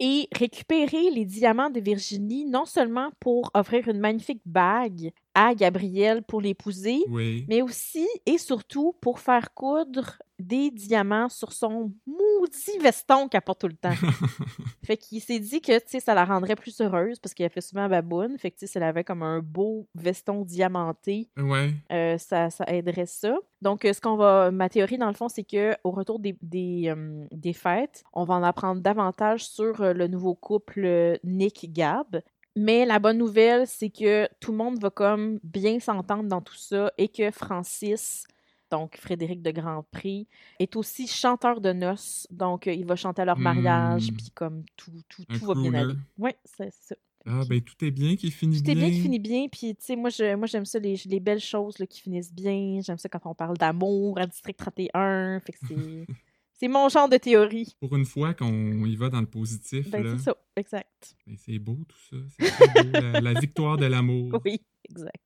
Et 0.00 0.26
récupérer 0.34 1.10
les 1.10 1.26
diamants 1.26 1.68
de 1.70 1.80
Virginie, 1.80 2.46
non 2.46 2.64
seulement 2.64 3.10
pour 3.20 3.50
offrir 3.52 3.86
une 3.88 3.98
magnifique 4.00 4.40
bague 4.46 5.12
à 5.34 5.54
Gabrielle 5.54 6.22
pour 6.22 6.40
l'épouser, 6.40 7.00
Oui. 7.10 7.44
mais 7.48 7.60
aussi 7.60 8.06
et 8.24 8.38
surtout 8.38 8.94
pour 9.02 9.18
faire 9.20 9.52
coudre 9.52 10.18
des 10.38 10.70
diamants 10.70 11.28
sur 11.28 11.52
son 11.52 11.92
maudit 12.06 12.78
veston 12.80 13.28
qu'elle 13.28 13.42
porte 13.42 13.60
tout 13.60 13.68
le 13.68 13.74
temps. 13.74 13.90
fait 14.84 14.96
qu'il 14.96 15.20
s'est 15.20 15.40
dit 15.40 15.60
que, 15.60 15.76
tu 15.78 15.84
sais, 15.88 16.00
ça 16.00 16.14
la 16.14 16.24
rendrait 16.24 16.54
plus 16.54 16.80
heureuse 16.80 17.18
parce 17.18 17.34
qu'elle 17.34 17.50
fait 17.50 17.60
souvent 17.60 17.88
baboune. 17.88 18.38
Fait 18.38 18.50
que, 18.50 18.56
tu 18.56 18.60
sais, 18.60 18.72
si 18.72 18.78
elle 18.78 18.84
avait 18.84 19.04
comme 19.04 19.22
un 19.22 19.40
beau 19.40 19.88
veston 19.94 20.44
diamanté, 20.44 21.28
Ouais. 21.36 21.74
euh, 21.92 22.18
ça, 22.18 22.50
ça 22.50 22.64
aiderait 22.68 23.06
ça. 23.06 23.34
Donc, 23.62 23.84
euh, 23.84 23.92
ce 23.92 24.00
qu'on 24.00 24.16
va... 24.16 24.50
Ma 24.50 24.68
théorie, 24.68 24.98
dans 24.98 25.08
le 25.08 25.14
fond, 25.14 25.28
c'est 25.28 25.44
que 25.44 25.74
au 25.84 25.90
retour 25.90 26.18
des, 26.20 26.36
des, 26.42 26.84
euh, 26.94 27.26
des 27.32 27.52
fêtes, 27.52 28.04
on 28.12 28.24
va 28.24 28.34
en 28.34 28.42
apprendre 28.42 28.80
davantage 28.80 29.44
sur 29.44 29.82
le 29.92 30.06
nouveau 30.06 30.34
couple 30.34 31.18
Nick-Gab. 31.24 32.20
Mais 32.56 32.84
la 32.86 32.98
bonne 32.98 33.18
nouvelle, 33.18 33.66
c'est 33.66 33.90
que 33.90 34.28
tout 34.40 34.50
le 34.52 34.58
monde 34.58 34.80
va 34.80 34.90
comme 34.90 35.38
bien 35.44 35.78
s'entendre 35.80 36.24
dans 36.28 36.40
tout 36.40 36.56
ça 36.56 36.92
et 36.98 37.08
que 37.08 37.30
Francis, 37.30 38.24
donc 38.70 38.96
Frédéric 38.96 39.42
de 39.42 39.50
Grand 39.50 39.84
Prix, 39.90 40.26
est 40.58 40.76
aussi 40.76 41.06
chanteur 41.06 41.60
de 41.60 41.72
noces. 41.72 42.26
Donc, 42.30 42.66
euh, 42.66 42.72
il 42.72 42.84
va 42.86 42.96
chanter 42.96 43.22
à 43.22 43.24
leur 43.24 43.38
mariage, 43.38 44.10
Hmm. 44.10 44.16
puis 44.16 44.30
comme 44.34 44.64
tout, 44.76 44.92
tout, 45.08 45.24
tout 45.24 45.44
va 45.46 45.54
bien 45.54 45.74
aller. 45.74 45.94
Oui, 46.18 46.30
c'est 46.44 46.72
ça. 46.72 46.94
Ah, 47.26 47.42
ben 47.48 47.60
tout 47.60 47.84
est 47.84 47.90
bien 47.90 48.16
qui 48.16 48.30
finit 48.30 48.62
Tout 48.62 48.70
est 48.70 48.74
bien. 48.74 48.86
bien 48.88 48.94
qui 48.96 49.02
finit 49.02 49.18
bien, 49.18 49.48
puis 49.48 49.74
tu 49.74 49.84
sais, 49.84 49.96
moi, 49.96 50.08
je, 50.08 50.34
moi 50.36 50.46
j'aime 50.46 50.64
ça, 50.64 50.78
les, 50.78 50.94
les 51.06 51.20
belles 51.20 51.40
choses 51.40 51.78
là, 51.78 51.86
qui 51.86 52.00
finissent 52.00 52.32
bien. 52.32 52.80
J'aime 52.80 52.96
ça 52.96 53.08
quand 53.08 53.20
on 53.26 53.34
parle 53.34 53.56
d'amour 53.58 54.18
à 54.18 54.26
District 54.26 54.56
31. 54.56 55.40
Fait 55.40 55.52
que 55.52 55.58
c'est. 55.68 56.06
c'est 56.54 56.68
mon 56.68 56.88
genre 56.88 57.08
de 57.08 57.16
théorie. 57.18 57.76
Pour 57.80 57.94
une 57.96 58.06
fois 58.06 58.32
qu'on 58.34 58.84
y 58.86 58.96
va 58.96 59.10
dans 59.10 59.20
le 59.20 59.26
positif, 59.26 59.90
Ben, 59.90 60.02
là. 60.02 60.12
c'est 60.16 60.24
ça, 60.24 60.36
exact. 60.56 61.16
Ben, 61.26 61.36
c'est 61.36 61.58
beau 61.58 61.76
tout 61.86 61.98
ça. 62.10 62.16
C'est 62.38 62.50
très 62.50 62.82
beau. 62.84 62.90
la, 62.92 63.20
la 63.20 63.40
victoire 63.40 63.76
de 63.76 63.86
l'amour. 63.86 64.40
Oui, 64.44 64.60
exact. 64.88 65.22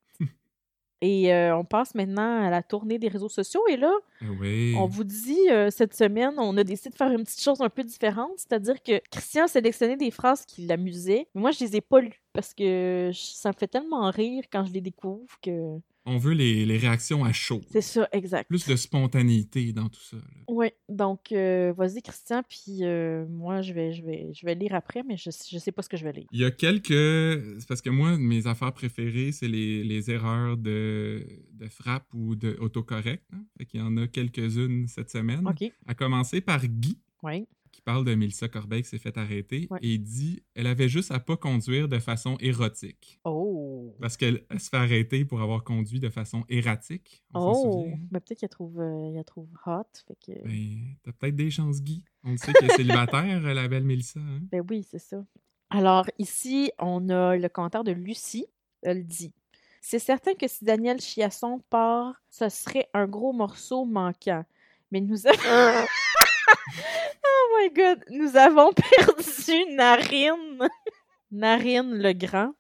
Et 1.05 1.35
euh, 1.35 1.57
on 1.57 1.65
passe 1.65 1.95
maintenant 1.97 2.43
à 2.47 2.49
la 2.49 2.63
tournée 2.63 2.97
des 2.97 3.09
réseaux 3.09 3.29
sociaux. 3.29 3.61
Et 3.69 3.77
là, 3.77 3.93
Oui. 4.41 4.75
on 4.79 4.87
vous 4.87 5.03
dit 5.03 5.37
euh, 5.51 5.69
cette 5.69 5.95
semaine, 5.95 6.33
on 6.39 6.57
a 6.57 6.63
décidé 6.63 6.91
de 6.91 6.95
faire 6.95 7.11
une 7.11 7.25
petite 7.25 7.43
chose 7.43 7.61
un 7.61 7.69
peu 7.69 7.83
différente. 7.83 8.31
C'est-à-dire 8.37 8.81
que 8.83 9.01
Christian 9.11 9.45
a 9.45 9.49
sélectionné 9.49 9.97
des 9.97 10.13
phrases 10.13 10.47
qui 10.47 10.65
l'amusaient. 10.65 11.27
Mais 11.35 11.41
moi, 11.41 11.51
je 11.51 11.59
les 11.65 11.75
ai 11.77 11.81
pas 11.81 12.01
lues 12.01 12.23
parce 12.33 12.55
que 12.55 13.11
je- 13.13 13.19
ça 13.35 13.49
me 13.51 13.55
fait 13.59 13.67
tellement 13.67 14.09
rire 14.11 14.45
quand 14.53 14.65
je 14.65 14.73
les 14.73 14.81
découvre 14.81 15.27
que. 15.43 15.77
On 16.05 16.19
veut 16.19 16.33
les, 16.35 16.67
les 16.67 16.79
réactions 16.79 17.25
à 17.25 17.33
chaud. 17.33 17.61
C'est 17.71 17.81
ça, 17.81 18.09
exact. 18.13 18.49
Plus 18.49 18.67
de 18.67 18.75
spontanéité 18.75 19.73
dans 19.73 19.89
tout 19.89 20.01
ça. 20.01 20.17
là. 20.17 20.23
Oui, 20.49 20.67
donc 20.89 21.31
euh, 21.33 21.73
vas-y 21.77 22.03
Christian, 22.03 22.43
puis 22.49 22.79
euh, 22.83 23.25
moi 23.29 23.63
je 23.63 23.73
vais, 23.73 23.93
je, 23.93 24.03
vais, 24.05 24.33
je 24.35 24.45
vais 24.45 24.55
lire 24.55 24.75
après, 24.75 25.03
mais 25.07 25.17
je, 25.17 25.31
je 25.31 25.59
sais 25.59 25.71
pas 25.73 25.83
ce 25.83 25.89
que 25.89 25.97
je 25.97 26.05
vais 26.05 26.13
lire. 26.13 26.27
Il 26.33 26.41
y 26.41 26.45
a 26.45 26.51
quelques. 26.51 27.67
Parce 27.69 27.81
que 27.83 27.91
moi, 27.91 28.17
mes 28.19 28.47
affaires 28.47 28.73
préférées, 28.73 29.33
c'est 29.33 29.49
les, 29.49 29.85
les 29.85 30.11
erreurs 30.11 30.57
de, 30.57 31.27
de 31.53 31.69
frappe 31.69 32.07
ou 32.15 32.35
de 32.35 32.57
autocorrect. 32.61 33.23
Hein? 33.33 33.45
Fait 33.59 33.67
qu'il 33.67 33.81
y 33.81 33.83
en 33.83 33.97
a 33.97 34.07
quelques-unes 34.09 34.89
cette 34.89 35.11
semaine. 35.11 35.47
Ok, 35.47 35.71
À 35.87 35.95
commencer 35.95 36.41
par 36.41 36.67
Guy, 36.67 36.99
oui. 37.23 37.47
Qui 37.83 37.85
parle 37.85 38.05
de 38.05 38.15
Mélissa 38.15 38.49
Corbeil 38.49 38.83
qui 38.83 38.89
s'est 38.91 38.99
fait 38.99 39.19
arrêter. 39.19 39.67
Ouais. 39.71 39.79
Et 39.83 39.95
il 39.95 39.99
dit 40.03 40.45
elle 40.55 40.69
avait 40.69 40.89
juste 40.89 41.11
à 41.11 41.19
pas 41.19 41.37
conduire 41.37 41.89
de 41.89 41.99
façon 41.99 42.37
érotique. 42.39 43.19
Oh. 43.25 43.97
Parce 44.01 44.17
qu'elle 44.17 44.45
elle 44.51 44.61
se 44.61 44.69
fait 44.69 44.77
arrêter 44.77 45.25
pour 45.25 45.43
avoir 45.43 45.65
conduit 45.65 45.99
de 45.99 46.09
façon 46.09 46.45
erratique. 46.49 47.25
On 47.35 47.51
Oh. 47.51 47.55
souvient. 47.83 47.99
Mais 48.13 48.21
peut-être 48.21 48.39
qu'elle 48.39 48.49
trouve, 48.49 48.81
euh, 48.81 49.13
elle 49.19 49.25
trouve 49.25 49.49
hot, 49.67 49.83
fait 50.07 50.17
que... 50.25 50.45
Ben, 50.47 50.95
t'as 51.03 51.11
peut-être 51.13 51.35
des 51.35 51.51
chances, 51.51 51.83
Guy. 51.83 52.05
On 52.23 52.31
le 52.33 52.37
sait 52.37 52.53
qu'elle 52.53 52.71
est 52.71 52.77
célibataire, 52.77 53.41
la 53.55 53.67
belle 53.67 53.83
Mélissa. 53.85 54.21
hein? 54.21 54.39
Ben 54.53 54.65
oui, 54.71 54.87
c'est 54.89 55.01
ça. 55.01 55.25
Alors, 55.71 56.07
ici, 56.19 56.71
on 56.79 57.09
a 57.09 57.37
le 57.37 57.49
commentaire 57.49 57.83
de 57.83 57.91
Lucie. 57.93 58.47
Elle 58.83 59.05
dit 59.07 59.33
C'est 59.81 59.99
certain 59.99 60.35
que 60.35 60.47
si 60.47 60.65
Daniel 60.65 61.01
Chiasson 61.01 61.61
part, 61.69 62.23
ce 62.31 62.49
serait 62.49 62.89
un 62.95 63.07
gros 63.09 63.33
morceau 63.33 63.85
manquant. 63.85 64.45
Mais 64.93 65.01
nous 65.01 65.27
avons. 65.27 65.37
oh 67.53 67.59
my 67.63 67.71
god! 67.75 68.05
Nous 68.11 68.37
avons 68.37 68.73
perdu 68.75 69.75
Narine. 69.75 70.69
Narine 71.31 71.95
le 71.99 72.13
Grand. 72.13 72.55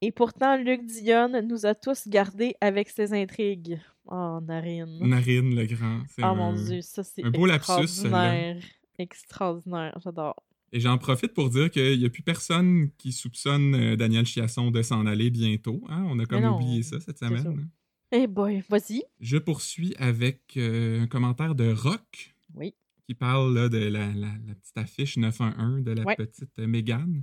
Et 0.00 0.12
pourtant, 0.12 0.56
Luc 0.56 0.84
Dionne 0.86 1.40
nous 1.48 1.66
a 1.66 1.74
tous 1.74 2.06
gardés 2.06 2.54
avec 2.60 2.88
ses 2.88 3.12
intrigues. 3.12 3.80
Oh, 4.06 4.38
Narine. 4.42 4.98
Narine 5.00 5.54
le 5.56 5.66
grand. 5.66 6.00
C'est 6.08 6.22
Oh 6.22 6.26
un- 6.26 6.34
mon 6.34 6.52
dieu, 6.52 6.80
ça 6.82 7.02
c'est 7.02 7.24
un 7.24 7.30
beau 7.30 7.46
lapsus, 7.46 7.80
extraordinaire. 7.82 8.62
Extraordinaire, 8.98 9.98
j'adore. 10.04 10.42
Et 10.72 10.80
j'en 10.80 10.96
profite 10.98 11.34
pour 11.34 11.50
dire 11.50 11.70
qu'il 11.70 11.98
n'y 11.98 12.06
a 12.06 12.10
plus 12.10 12.22
personne 12.22 12.90
qui 12.96 13.12
soupçonne 13.12 13.74
euh, 13.74 13.96
Daniel 13.96 14.24
Chiasson 14.24 14.70
de 14.70 14.80
s'en 14.82 15.04
aller 15.06 15.30
bientôt. 15.30 15.82
hein. 15.88 16.04
On 16.08 16.18
a 16.18 16.26
comme 16.26 16.42
non, 16.42 16.54
oublié 16.56 16.82
ça 16.82 16.98
cette 17.00 17.18
semaine. 17.18 17.46
hein. 17.46 17.68
Eh 18.12 18.26
boy, 18.26 18.62
vas-y. 18.68 19.02
Je 19.20 19.36
poursuis 19.38 19.94
avec 19.98 20.56
euh, 20.56 21.00
un 21.02 21.06
commentaire 21.06 21.54
de 21.54 21.72
Rock 21.72 22.34
Oui. 22.54 22.74
Qui 23.06 23.14
parle 23.14 23.54
là, 23.54 23.68
de 23.68 23.78
la, 23.78 24.08
la- 24.12 24.38
la 24.46 24.54
petite 24.54 24.76
affiche 24.78 25.16
911 25.16 25.82
de 25.84 25.92
la 25.92 26.04
Ouais. 26.04 26.16
petite 26.16 26.58
euh, 26.58 26.66
Mégane. 26.66 27.22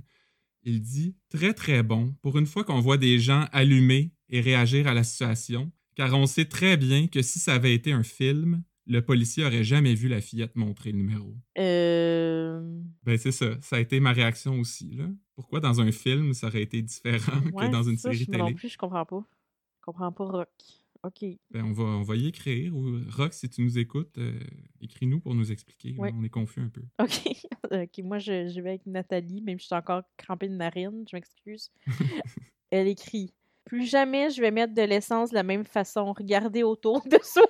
Il 0.62 0.80
dit 0.82 1.16
Très 1.30 1.54
très 1.54 1.82
bon, 1.82 2.14
pour 2.22 2.38
une 2.38 2.46
fois 2.46 2.64
qu'on 2.64 2.80
voit 2.80 2.98
des 2.98 3.18
gens 3.18 3.46
allumer 3.52 4.12
et 4.28 4.40
réagir 4.40 4.86
à 4.86 4.94
la 4.94 5.04
situation, 5.04 5.72
car 5.94 6.14
on 6.14 6.26
sait 6.26 6.44
très 6.44 6.76
bien 6.76 7.06
que 7.06 7.22
si 7.22 7.38
ça 7.38 7.54
avait 7.54 7.74
été 7.74 7.92
un 7.92 8.02
film, 8.02 8.62
le 8.86 9.00
policier 9.02 9.44
aurait 9.44 9.64
jamais 9.64 9.94
vu 9.94 10.08
la 10.08 10.20
fillette 10.20 10.56
montrer 10.56 10.92
le 10.92 10.98
numéro. 10.98 11.34
Euh... 11.58 12.60
Ben 13.04 13.16
c'est 13.18 13.32
ça, 13.32 13.58
ça 13.62 13.76
a 13.76 13.80
été 13.80 14.00
ma 14.00 14.12
réaction 14.12 14.58
aussi. 14.60 14.94
Là. 14.94 15.08
Pourquoi 15.34 15.60
dans 15.60 15.80
un 15.80 15.92
film 15.92 16.34
ça 16.34 16.48
aurait 16.48 16.62
été 16.62 16.82
différent 16.82 17.40
Ouais, 17.52 17.66
que 17.66 17.72
dans 17.72 17.82
une 17.84 17.96
ça, 17.96 18.12
série 18.12 18.24
je- 18.24 18.30
moi 18.30 18.38
non 18.38 18.44
télé? 18.46 18.56
plus, 18.56 18.68
je 18.68 18.78
comprends 18.78 19.04
pas. 19.06 19.24
Je 19.76 19.82
comprends 19.82 20.12
pas 20.12 20.24
Rock. 20.24 20.48
OK. 21.02 21.24
Ben, 21.50 21.64
on, 21.64 21.72
va, 21.72 21.84
on 21.84 22.02
va 22.02 22.16
y 22.16 22.26
écrire. 22.26 22.74
Ou, 22.76 23.00
Rox, 23.10 23.38
si 23.38 23.48
tu 23.48 23.62
nous 23.62 23.78
écoutes, 23.78 24.18
euh, 24.18 24.38
écris-nous 24.82 25.20
pour 25.20 25.34
nous 25.34 25.50
expliquer. 25.50 25.94
Ouais. 25.96 26.12
On 26.14 26.22
est 26.22 26.28
confus 26.28 26.60
un 26.60 26.68
peu. 26.68 26.82
OK. 27.02 28.02
Moi, 28.04 28.18
je, 28.18 28.48
je 28.48 28.60
vais 28.60 28.70
avec 28.70 28.86
Nathalie, 28.86 29.40
même 29.40 29.58
si 29.58 29.64
je 29.64 29.66
suis 29.68 29.76
encore 29.76 30.02
crampée 30.16 30.48
de 30.48 30.54
narine, 30.54 31.04
je 31.10 31.16
m'excuse. 31.16 31.70
Elle 32.70 32.88
écrit 32.88 33.32
Plus 33.64 33.88
jamais 33.88 34.30
je 34.30 34.40
vais 34.40 34.50
mettre 34.50 34.74
de 34.74 34.82
l'essence 34.82 35.30
de 35.30 35.36
la 35.36 35.42
même 35.42 35.64
façon. 35.64 36.12
Regardez 36.12 36.62
autour 36.62 37.02
de 37.06 37.18
soi. 37.22 37.46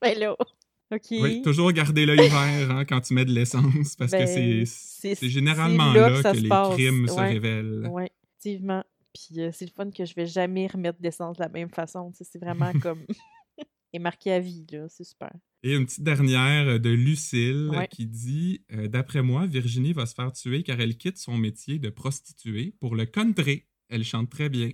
ben 0.00 0.18
là. 0.18 0.36
OK. 0.90 1.06
Oui, 1.10 1.42
toujours 1.42 1.70
garder 1.72 2.06
l'œil 2.06 2.28
vert 2.28 2.70
hein, 2.70 2.84
quand 2.86 3.00
tu 3.00 3.12
mets 3.12 3.26
de 3.26 3.32
l'essence, 3.32 3.94
parce 3.96 4.10
que 4.10 4.16
Ben, 4.24 4.64
c'est 4.64 5.28
généralement 5.28 5.92
là 5.92 6.22
que 6.22 6.36
les 6.36 6.76
crimes 6.76 7.08
se 7.08 7.20
révèlent. 7.20 7.88
Oui, 7.90 8.04
effectivement. 8.40 8.82
Puis 9.26 9.40
euh, 9.40 9.50
c'est 9.52 9.64
le 9.66 9.72
fun 9.72 9.90
que 9.90 10.04
je 10.04 10.14
vais 10.14 10.26
jamais 10.26 10.66
remettre 10.66 11.00
d'essence 11.00 11.36
de 11.38 11.42
la 11.42 11.48
même 11.48 11.70
façon. 11.70 12.12
C'est 12.14 12.38
vraiment 12.38 12.72
comme. 12.82 13.04
Et 13.94 13.98
marqué 13.98 14.32
à 14.32 14.38
vie, 14.38 14.66
là. 14.70 14.86
C'est 14.90 15.04
super. 15.04 15.32
Et 15.62 15.74
une 15.74 15.86
petite 15.86 16.04
dernière 16.04 16.68
euh, 16.68 16.78
de 16.78 16.90
Lucille 16.90 17.70
Ouais. 17.70 17.88
qui 17.88 18.06
dit 18.06 18.62
euh, 18.72 18.86
D'après 18.86 19.22
moi, 19.22 19.46
Virginie 19.46 19.92
va 19.94 20.04
se 20.06 20.14
faire 20.14 20.30
tuer 20.32 20.62
car 20.62 20.78
elle 20.78 20.96
quitte 20.98 21.16
son 21.18 21.36
métier 21.38 21.78
de 21.78 21.88
prostituée 21.88 22.74
pour 22.80 22.94
le 22.94 23.06
country. 23.06 23.64
Elle 23.88 24.04
chante 24.04 24.28
très 24.30 24.48
bien. 24.50 24.70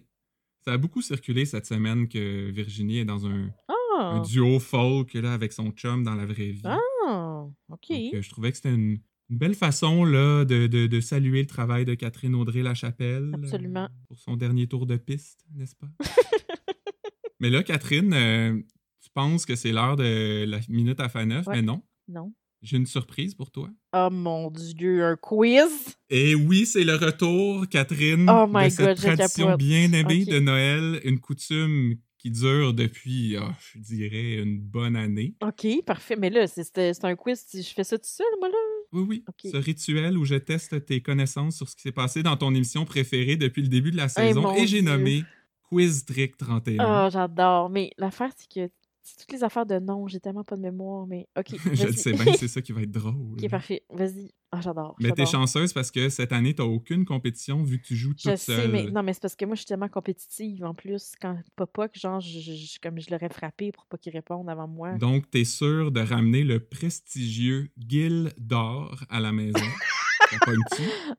Ça 0.65 0.73
a 0.73 0.79
beaucoup 0.79 1.01
circulé 1.01 1.45
cette 1.47 1.67
semaine 1.67 2.09
que 2.09 2.51
Virginie 2.51 2.99
est 2.99 3.05
dans 3.05 3.25
un, 3.27 3.45
un 3.47 3.51
Ah! 3.99 4.23
duo 4.27 4.59
folk 4.59 5.15
là, 5.15 5.33
avec 5.33 5.53
son 5.53 5.71
chum 5.71 6.03
dans 6.03 6.17
la 6.17 6.27
vraie 6.27 6.51
vie. 6.51 6.63
Ah! 6.65 7.47
OK. 7.69 7.89
Donc, 7.91 8.15
euh, 8.15 8.21
je 8.23 8.29
trouvais 8.31 8.51
que 8.51 8.57
c'était 8.57 8.75
une, 8.75 8.99
une 9.31 9.39
belle 9.39 9.55
façon 9.55 10.05
là, 10.05 10.45
de, 10.45 10.67
de- 10.67 10.87
de 10.87 11.01
saluer 11.01 11.41
le 11.41 11.47
travail 11.47 11.85
de 11.85 11.95
Catherine 11.95 12.35
Audrey-Lachapelle. 12.35 13.31
euh, 13.35 13.43
Absolument. 13.43 13.89
pour 14.09 14.19
son 14.19 14.37
dernier 14.37 14.67
tour 14.67 14.87
de 14.87 14.97
piste, 14.97 15.45
n'est-ce 15.55 15.75
pas? 15.77 15.89
mais 17.41 17.51
là, 17.51 17.63
Catherine, 17.63 18.13
euh, 18.15 18.55
tu 19.03 19.11
penses 19.13 19.45
que 19.47 19.55
c'est 19.57 19.73
l'heure 19.73 19.97
de 19.97 20.45
la 20.47 20.61
minute 20.69 21.01
à 21.01 21.09
fin 21.09 21.27
neuf, 21.27 21.47
Ouais. 21.47 21.57
mais 21.57 21.63
non. 21.63 21.83
Non. 22.09 22.33
J'ai 22.63 22.79
une 22.79 22.87
surprise 22.87 23.35
pour 23.35 23.51
toi. 23.51 23.69
Oh 23.95 24.09
mon 24.11 24.51
Dieu, 24.51 25.05
un 25.05 25.17
quiz? 25.17 25.97
Et 26.09 26.35
oui, 26.35 26.65
c'est 26.65 26.85
le 26.85 26.95
retour, 26.97 27.69
Catherine, 27.69 28.27
Oh 28.31 28.47
my 28.49 28.65
de 28.65 28.69
cette 28.71 28.87
God, 28.87 28.97
tradition 29.17 29.57
bien 29.57 29.93
aimée 29.93 30.25
de 30.25 30.39
Noël, 30.41 31.01
une 31.05 31.19
coutume 31.21 31.97
qui 32.25 32.31
dure 32.31 32.73
depuis, 32.73 33.37
ah, 33.37 33.53
je 33.61 33.79
dirais, 33.79 34.37
une 34.37 34.59
bonne 34.59 34.97
année. 34.97 35.35
OK, 35.43 35.85
parfait. 35.85 36.17
Mais 36.17 36.31
là, 36.31 36.47
c'est 36.47 37.05
un 37.05 37.17
quiz. 37.17 37.45
Je 37.53 37.61
fais 37.61 37.85
ça 37.85 37.99
tout 37.99 38.09
seul, 38.09 38.27
moi, 38.41 38.49
là? 38.49 38.55
Oui, 38.93 39.05
oui. 39.07 39.25
Ok. 39.29 39.51
Ce 39.53 39.57
rituel 39.59 40.17
où 40.17 40.25
je 40.25 40.37
teste 40.37 40.87
tes 40.87 41.03
connaissances 41.03 41.57
sur 41.57 41.69
ce 41.69 41.77
qui 41.77 41.83
s'est 41.83 41.93
passé 41.93 42.23
dans 42.23 42.39
ton 42.39 42.55
émission 42.55 42.87
préférée 42.87 43.37
depuis 43.37 43.61
le 43.61 43.69
début 43.69 43.91
de 43.91 43.99
la 43.99 44.09
saison. 44.09 44.41
mon 44.41 44.55
et 44.55 44.67
j'ai 44.67 44.81
nommé 44.81 45.23
Quiz 45.69 46.07
Trick 46.07 46.39
31. 46.39 46.79
Oh, 47.07 47.11
j'adore. 47.13 47.69
Mais 47.69 47.91
l'affaire, 47.99 48.31
c'est 48.35 48.49
que 48.49 48.73
c'est 49.05 49.19
toutes 49.19 49.33
les 49.33 49.45
affaires 49.45 49.67
de 49.67 49.79
nom. 49.79 50.09
J'ai 50.09 50.19
tellement 50.19 50.45
pas 50.45 50.57
de 50.57 50.63
mémoire, 50.63 51.07
mais 51.07 51.29
OK. 51.39 51.55
je 51.75 51.87
le 51.87 51.93
sais 51.93 52.13
bien, 52.13 52.33
c'est 52.35 52.49
ça 52.49 52.63
qui 52.63 52.73
va 52.73 52.83
être 52.83 52.91
drôle. 52.91 53.15
OK, 53.39 53.49
parfait. 53.51 53.83
Vas-y. 53.91 54.33
Ah, 54.51 54.61
j'adore. 54.61 54.95
Mais 55.01 55.11
t'es 55.11 55.27
chanceuse 55.27 55.73
parce 55.73 55.91
que 55.91 56.09
cette 56.09 56.33
année, 56.33 56.55
t'as 56.55 56.63
aucune 56.65 57.05
compétition 57.05 57.63
vu 57.65 57.81
que 57.81 57.87
tu 57.87 57.97
joues 57.97 58.15
toute 58.15 58.31
Je 58.31 58.37
seule. 58.37 58.63
sais, 58.63 58.69
mais 58.69 58.85
non, 58.85 59.03
mais 59.03 59.13
c'est 59.13 59.23
parce 59.23 59.35
que 59.35 59.45
moi, 59.45 59.57
je 59.57 59.61
suis 59.61 59.67
tellement 59.67 59.89
compétitive. 59.89 60.65
En 60.65 60.75
plus, 60.75 61.13
quand 61.21 61.37
Papa, 61.57 61.89
que 61.89 61.99
genre, 61.99 62.21
je, 62.21 62.79
comme 62.81 63.01
je 63.01 63.11
l'aurais 63.11 63.29
frappé 63.29 63.73
pour 63.73 63.85
pas 63.87 63.99
qu'il 63.99 64.13
réponde 64.13 64.49
avant 64.49 64.69
moi. 64.69 64.97
Donc, 64.97 65.29
t'es 65.31 65.45
sûr 65.45 65.91
de 65.91 66.01
ramener 66.01 66.45
le 66.45 66.61
prestigieux 66.61 67.69
Guil 67.79 68.33
d'or 68.39 69.05
à 69.11 69.21
la 69.21 69.33
maison? 69.33 69.59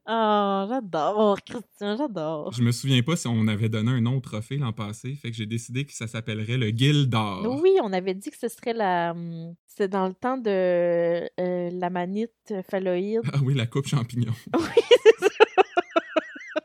Oh, 0.07 0.65
j'adore, 0.69 1.37
Christian, 1.45 1.97
j'adore. 1.97 2.51
Je 2.53 2.61
me 2.61 2.71
souviens 2.71 3.01
pas 3.01 3.15
si 3.15 3.27
on 3.27 3.47
avait 3.47 3.69
donné 3.69 3.91
un 3.91 4.01
nom 4.01 4.17
au 4.17 4.19
trophée 4.19 4.57
l'an 4.57 4.73
passé, 4.73 5.15
fait 5.15 5.31
que 5.31 5.37
j'ai 5.37 5.45
décidé 5.45 5.85
que 5.85 5.93
ça 5.93 6.07
s'appellerait 6.07 6.57
le 6.57 6.71
Guil 6.71 7.07
d'or. 7.09 7.59
Oui, 7.61 7.71
on 7.83 7.93
avait 7.93 8.13
dit 8.13 8.29
que 8.29 8.37
ce 8.37 8.47
serait 8.47 8.73
la. 8.73 9.11
hum, 9.11 9.53
C'était 9.67 9.87
dans 9.87 10.07
le 10.07 10.13
temps 10.13 10.37
de 10.37 10.49
euh, 10.49 11.69
la 11.71 11.89
manite 11.89 12.53
phalloïde. 12.69 13.21
Ah 13.33 13.39
oui, 13.43 13.53
la 13.53 13.65
coupe 13.67 13.87
champignon. 13.87 14.33
oui, 14.57 14.81
c'est 15.03 15.19
ça. 15.25 15.29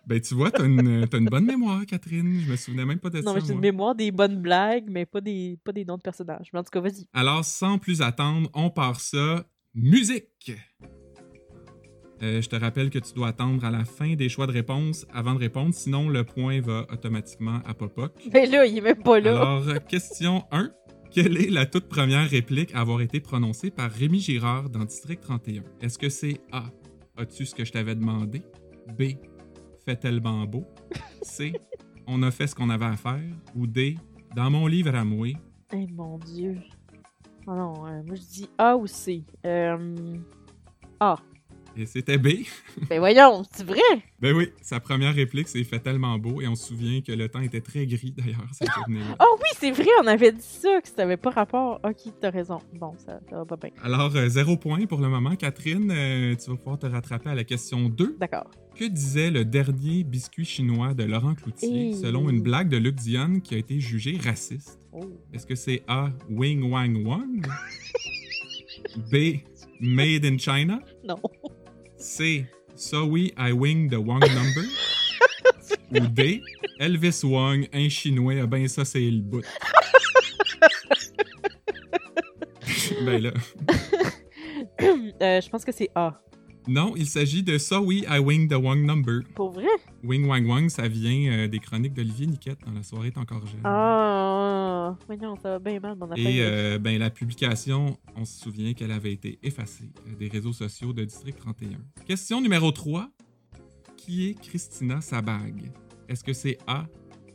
Ben, 0.06 0.20
tu 0.20 0.34
vois, 0.34 0.50
t'as 0.50 0.64
une, 0.64 1.06
une 1.12 1.26
bonne 1.26 1.44
mémoire, 1.46 1.86
Catherine. 1.86 2.40
Je 2.44 2.50
me 2.50 2.56
souvenais 2.56 2.84
même 2.84 2.98
pas 2.98 3.10
de 3.10 3.20
Non, 3.20 3.32
ça. 3.32 3.34
mais 3.34 3.40
j'ai 3.40 3.46
une 3.48 3.54
moi. 3.54 3.60
mémoire 3.60 3.94
des 3.94 4.10
bonnes 4.10 4.40
blagues, 4.40 4.86
mais 4.88 5.06
pas 5.06 5.20
des, 5.20 5.56
pas 5.64 5.70
des 5.72 5.84
noms 5.84 5.96
de 5.98 6.02
personnages. 6.02 6.48
Mais 6.52 6.58
en 6.58 6.64
tout 6.64 6.70
cas, 6.70 6.80
vas-y. 6.80 7.06
Alors, 7.12 7.44
sans 7.44 7.78
plus 7.78 8.02
attendre, 8.02 8.50
on 8.54 8.70
part 8.70 9.00
ça. 9.00 9.44
Musique! 9.72 10.52
Euh, 12.22 12.42
je 12.42 12.48
te 12.48 12.56
rappelle 12.56 12.90
que 12.90 12.98
tu 12.98 13.14
dois 13.14 13.28
attendre 13.28 13.64
à 13.64 13.70
la 13.70 13.84
fin 13.84 14.14
des 14.14 14.28
choix 14.28 14.46
de 14.46 14.52
réponse 14.52 15.06
avant 15.12 15.34
de 15.34 15.38
répondre, 15.38 15.74
sinon 15.74 16.08
le 16.08 16.24
point 16.24 16.60
va 16.60 16.86
automatiquement 16.92 17.60
à 17.64 17.72
Popoc. 17.72 18.12
Mais 18.32 18.46
là, 18.46 18.66
il 18.66 18.78
est 18.78 18.82
même 18.82 19.02
pas 19.02 19.20
là. 19.20 19.36
Alors, 19.36 19.68
euh, 19.68 19.76
question 19.78 20.44
1. 20.52 20.70
Quelle 21.10 21.38
est 21.38 21.50
la 21.50 21.66
toute 21.66 21.88
première 21.88 22.28
réplique 22.28 22.74
à 22.74 22.80
avoir 22.80 23.00
été 23.00 23.20
prononcée 23.20 23.70
par 23.70 23.90
Rémi 23.90 24.20
Girard 24.20 24.68
dans 24.68 24.84
District 24.84 25.20
31? 25.20 25.62
Est-ce 25.80 25.98
que 25.98 26.08
c'est 26.08 26.40
A. 26.52 26.64
As-tu 27.16 27.46
ce 27.46 27.54
que 27.54 27.64
je 27.64 27.72
t'avais 27.72 27.94
demandé? 27.94 28.42
B. 28.98 29.14
Fait 29.84 29.96
tellement 29.96 30.44
beau? 30.44 30.66
C. 31.22 31.52
On 32.06 32.22
a 32.22 32.30
fait 32.30 32.46
ce 32.46 32.54
qu'on 32.54 32.70
avait 32.70 32.84
à 32.84 32.96
faire? 32.96 33.20
Ou 33.56 33.66
D. 33.66 33.96
Dans 34.36 34.50
mon 34.50 34.66
livre 34.66 34.94
à 34.94 35.04
moi? 35.04 35.28
Eh 35.72 35.86
mon 35.88 36.18
Dieu. 36.18 36.58
Oh 37.46 37.54
non, 37.54 37.86
euh, 37.86 38.02
moi 38.04 38.14
je 38.14 38.20
dis 38.20 38.48
A 38.58 38.76
ou 38.76 38.86
C. 38.86 39.24
Euh... 39.44 40.16
A. 41.00 41.16
Et 41.76 41.86
c'était 41.86 42.18
B. 42.18 42.28
Ben 42.88 42.98
voyons, 42.98 43.44
c'est 43.52 43.64
vrai? 43.64 43.78
Ben 44.20 44.34
oui, 44.34 44.48
sa 44.60 44.80
première 44.80 45.14
réplique, 45.14 45.48
c'est 45.48 45.58
«Il 45.60 45.64
fait 45.64 45.78
tellement 45.78 46.18
beau» 46.18 46.40
et 46.42 46.48
on 46.48 46.54
se 46.54 46.68
souvient 46.68 47.00
que 47.00 47.12
le 47.12 47.28
temps 47.28 47.40
était 47.40 47.60
très 47.60 47.86
gris, 47.86 48.12
d'ailleurs, 48.16 48.46
cette 48.52 48.70
journée-là. 48.72 49.16
Oh 49.20 49.38
oui, 49.38 49.48
c'est 49.58 49.70
vrai, 49.70 49.88
on 50.02 50.06
avait 50.06 50.32
dit 50.32 50.42
ça, 50.42 50.80
que 50.80 50.88
ça 50.88 50.94
n'avait 50.98 51.16
pas 51.16 51.30
rapport. 51.30 51.80
Ok, 51.84 52.12
t'as 52.20 52.30
raison. 52.30 52.58
Bon, 52.74 52.94
ça, 52.98 53.20
ça 53.28 53.36
va 53.36 53.44
pas 53.44 53.56
bien. 53.56 53.70
Alors, 53.82 54.14
euh, 54.16 54.28
zéro 54.28 54.56
point 54.56 54.86
pour 54.86 55.00
le 55.00 55.08
moment. 55.08 55.36
Catherine, 55.36 55.90
euh, 55.90 56.34
tu 56.34 56.50
vas 56.50 56.56
pouvoir 56.56 56.78
te 56.78 56.86
rattraper 56.86 57.30
à 57.30 57.34
la 57.34 57.44
question 57.44 57.88
2. 57.88 58.16
D'accord. 58.18 58.50
Que 58.74 58.84
disait 58.84 59.30
le 59.30 59.44
dernier 59.44 60.04
biscuit 60.04 60.44
chinois 60.44 60.94
de 60.94 61.04
Laurent 61.04 61.34
Cloutier 61.34 61.92
selon 61.94 62.28
une 62.30 62.40
blague 62.40 62.68
de 62.68 62.78
Luc 62.78 62.96
Dion 62.96 63.40
qui 63.40 63.54
a 63.54 63.58
été 63.58 63.78
jugée 63.80 64.18
raciste? 64.22 64.80
Oh. 64.92 65.04
Est-ce 65.32 65.46
que 65.46 65.54
c'est 65.54 65.82
A. 65.86 66.10
Wing 66.28 66.70
Wang 66.70 67.06
Wang? 67.06 67.46
B. 69.10 69.40
Made 69.80 70.24
in 70.24 70.36
China? 70.38 70.80
Non. 71.04 71.16
C. 72.00 72.46
So 72.76 73.04
we 73.04 73.32
I 73.36 73.52
wing 73.52 73.90
the 73.90 74.00
Wang 74.00 74.20
number? 74.20 74.64
Ou 76.00 76.08
D. 76.08 76.40
Elvis 76.80 77.22
Wang, 77.24 77.66
un 77.72 77.88
chinois, 77.90 78.40
ah 78.42 78.46
ben 78.46 78.66
ça 78.68 78.84
c'est 78.84 79.00
le 79.00 79.20
bout. 79.20 79.42
ben 83.04 83.22
là. 83.22 83.32
Euh, 84.80 85.40
je 85.40 85.48
pense 85.50 85.64
que 85.64 85.72
c'est 85.72 85.90
A. 85.94 86.20
Non, 86.68 86.94
il 86.96 87.06
s'agit 87.06 87.42
de 87.42 87.58
So 87.58 87.80
we 87.80 88.04
I 88.08 88.18
wing 88.18 88.48
the 88.48 88.54
Wang 88.54 88.84
number. 88.84 89.22
Pour 89.34 89.50
vrai? 89.50 89.66
Wing 90.04 90.26
Wang 90.26 90.46
Wang, 90.46 90.68
ça 90.68 90.88
vient 90.88 91.32
euh, 91.32 91.48
des 91.48 91.58
chroniques 91.58 91.94
d'Olivier 91.94 92.26
Niquette 92.26 92.58
dans 92.66 92.72
La 92.72 92.82
soirée 92.82 93.08
est 93.08 93.18
encore 93.18 93.46
jeune. 93.46 93.60
Ah, 93.64 94.96
voyons, 95.06 95.36
ça 95.36 95.50
va 95.50 95.58
bien 95.58 95.80
mal, 95.80 95.96
mon. 95.96 96.12
Et 96.14 96.42
euh, 96.42 96.78
ben, 96.78 96.98
la 96.98 97.10
publication, 97.10 97.98
on 98.16 98.24
se 98.24 98.40
souvient 98.40 98.74
qu'elle 98.74 98.92
avait 98.92 99.12
été 99.12 99.38
effacée 99.42 99.90
euh, 100.06 100.16
des 100.16 100.28
réseaux 100.28 100.52
sociaux 100.52 100.92
de 100.92 101.04
District 101.04 101.38
31. 101.38 101.78
Question 102.06 102.40
numéro 102.40 102.70
3. 102.70 103.08
Qui 103.96 104.28
est 104.28 104.34
Christina 104.34 105.00
Sabag? 105.00 105.72
Est-ce 106.08 106.24
que 106.24 106.32
c'est 106.32 106.58
A, 106.66 106.86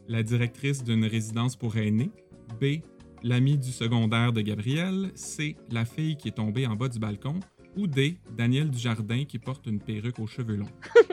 la 0.07 0.23
directrice 0.23 0.83
d'une 0.83 1.05
résidence 1.05 1.55
pour 1.55 1.77
aînés? 1.77 2.11
B, 2.59 2.81
l'amie 3.23 3.57
du 3.57 3.71
secondaire 3.71 4.33
de 4.33 4.41
Gabriel? 4.41 5.11
C, 5.15 5.55
la 5.71 5.85
fille 5.85 6.17
qui 6.17 6.29
est 6.29 6.35
tombée 6.35 6.65
en 6.65 6.75
bas 6.75 6.89
du 6.89 6.99
balcon? 6.99 7.39
Ou 7.77 7.87
D, 7.87 8.17
Daniel 8.37 8.69
Dujardin 8.69 9.25
qui 9.25 9.39
porte 9.39 9.65
une 9.67 9.79
perruque 9.79 10.19
aux 10.19 10.27
cheveux 10.27 10.55
longs? 10.55 10.71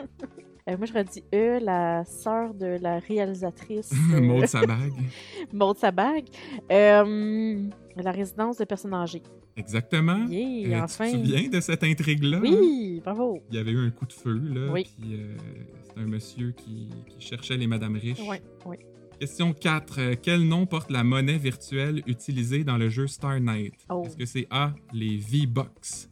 Euh, 0.70 0.76
moi, 0.76 0.86
j'aurais 0.86 1.02
dit 1.02 1.24
E, 1.34 1.58
la 1.58 2.04
sœur 2.04 2.54
de 2.54 2.78
la 2.80 3.00
réalisatrice 3.00 3.90
euh, 4.14 4.20
Maud 4.20 4.46
Sabag. 4.46 4.92
Maud 5.52 5.76
Sabag. 5.76 6.26
Euh, 6.70 7.68
la 7.96 8.10
résidence 8.12 8.58
de 8.58 8.64
personnes 8.64 8.94
âgées. 8.94 9.24
Exactement. 9.56 10.24
Yeah, 10.28 10.84
enfin. 10.84 11.10
Tu 11.10 11.12
te 11.14 11.26
souviens 11.26 11.48
de 11.48 11.60
cette 11.60 11.82
intrigue-là? 11.82 12.38
Oui, 12.40 13.02
bravo. 13.04 13.42
Il 13.50 13.56
y 13.56 13.58
avait 13.58 13.72
eu 13.72 13.84
un 13.84 13.90
coup 13.90 14.06
de 14.06 14.12
feu, 14.12 14.40
là. 14.54 14.70
Oui. 14.70 14.86
Euh, 15.04 15.36
c'était 15.82 16.00
un 16.00 16.06
monsieur 16.06 16.52
qui, 16.52 16.90
qui 17.08 17.26
cherchait 17.26 17.56
les 17.56 17.66
madames 17.66 17.96
riches. 17.96 18.22
Oui, 18.26 18.36
oui. 18.64 18.76
Question 19.18 19.52
4. 19.52 19.98
Euh, 19.98 20.14
quel 20.20 20.48
nom 20.48 20.66
porte 20.66 20.90
la 20.90 21.04
monnaie 21.04 21.38
virtuelle 21.38 22.02
utilisée 22.06 22.64
dans 22.64 22.76
le 22.76 22.88
jeu 22.88 23.06
Star 23.06 23.40
Knight? 23.40 23.74
Oh. 23.88 24.02
Est-ce 24.04 24.16
que 24.16 24.26
c'est 24.26 24.46
A, 24.50 24.74
les 24.92 25.16
V-Bucks? 25.16 26.08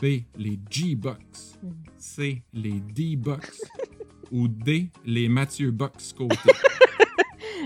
B, 0.00 0.22
les 0.36 0.58
G-Bucks? 0.70 1.58
Mm. 1.62 1.68
C, 1.98 2.42
les 2.52 2.80
D-Bucks? 2.94 3.52
Ou 4.32 4.48
D, 4.48 4.90
les 5.04 5.28
Mathieu 5.28 5.70
Bucks 5.70 6.12
côté? 6.16 6.36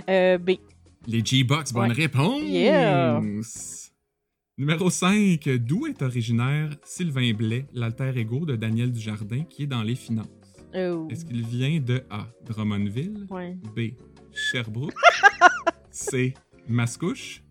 Euh, 0.08 0.36
B. 0.38 0.50
Les 1.06 1.24
G-Bucks, 1.24 1.72
bonne 1.72 1.88
Ouais. 1.88 1.94
réponse! 1.94 2.42
Yeah. 2.44 3.20
Numéro 4.58 4.88
5. 4.90 5.48
D'où 5.58 5.86
est 5.86 6.00
originaire 6.02 6.70
Sylvain 6.84 7.32
Blais, 7.32 7.66
l'alter 7.72 8.12
ego 8.16 8.44
de 8.46 8.54
Daniel 8.56 8.92
Dujardin, 8.92 9.42
qui 9.44 9.64
est 9.64 9.66
dans 9.66 9.82
les 9.82 9.94
finances? 9.96 10.28
Oh. 10.76 11.08
Est-ce 11.10 11.24
qu'il 11.24 11.44
vient 11.46 11.80
de 11.80 12.02
A. 12.10 12.26
Drummondville, 12.44 13.26
Ouais. 13.30 13.56
B. 13.74 13.94
Sherbrooke, 14.32 14.94
C. 15.90 16.34
Mascouche? 16.68 17.42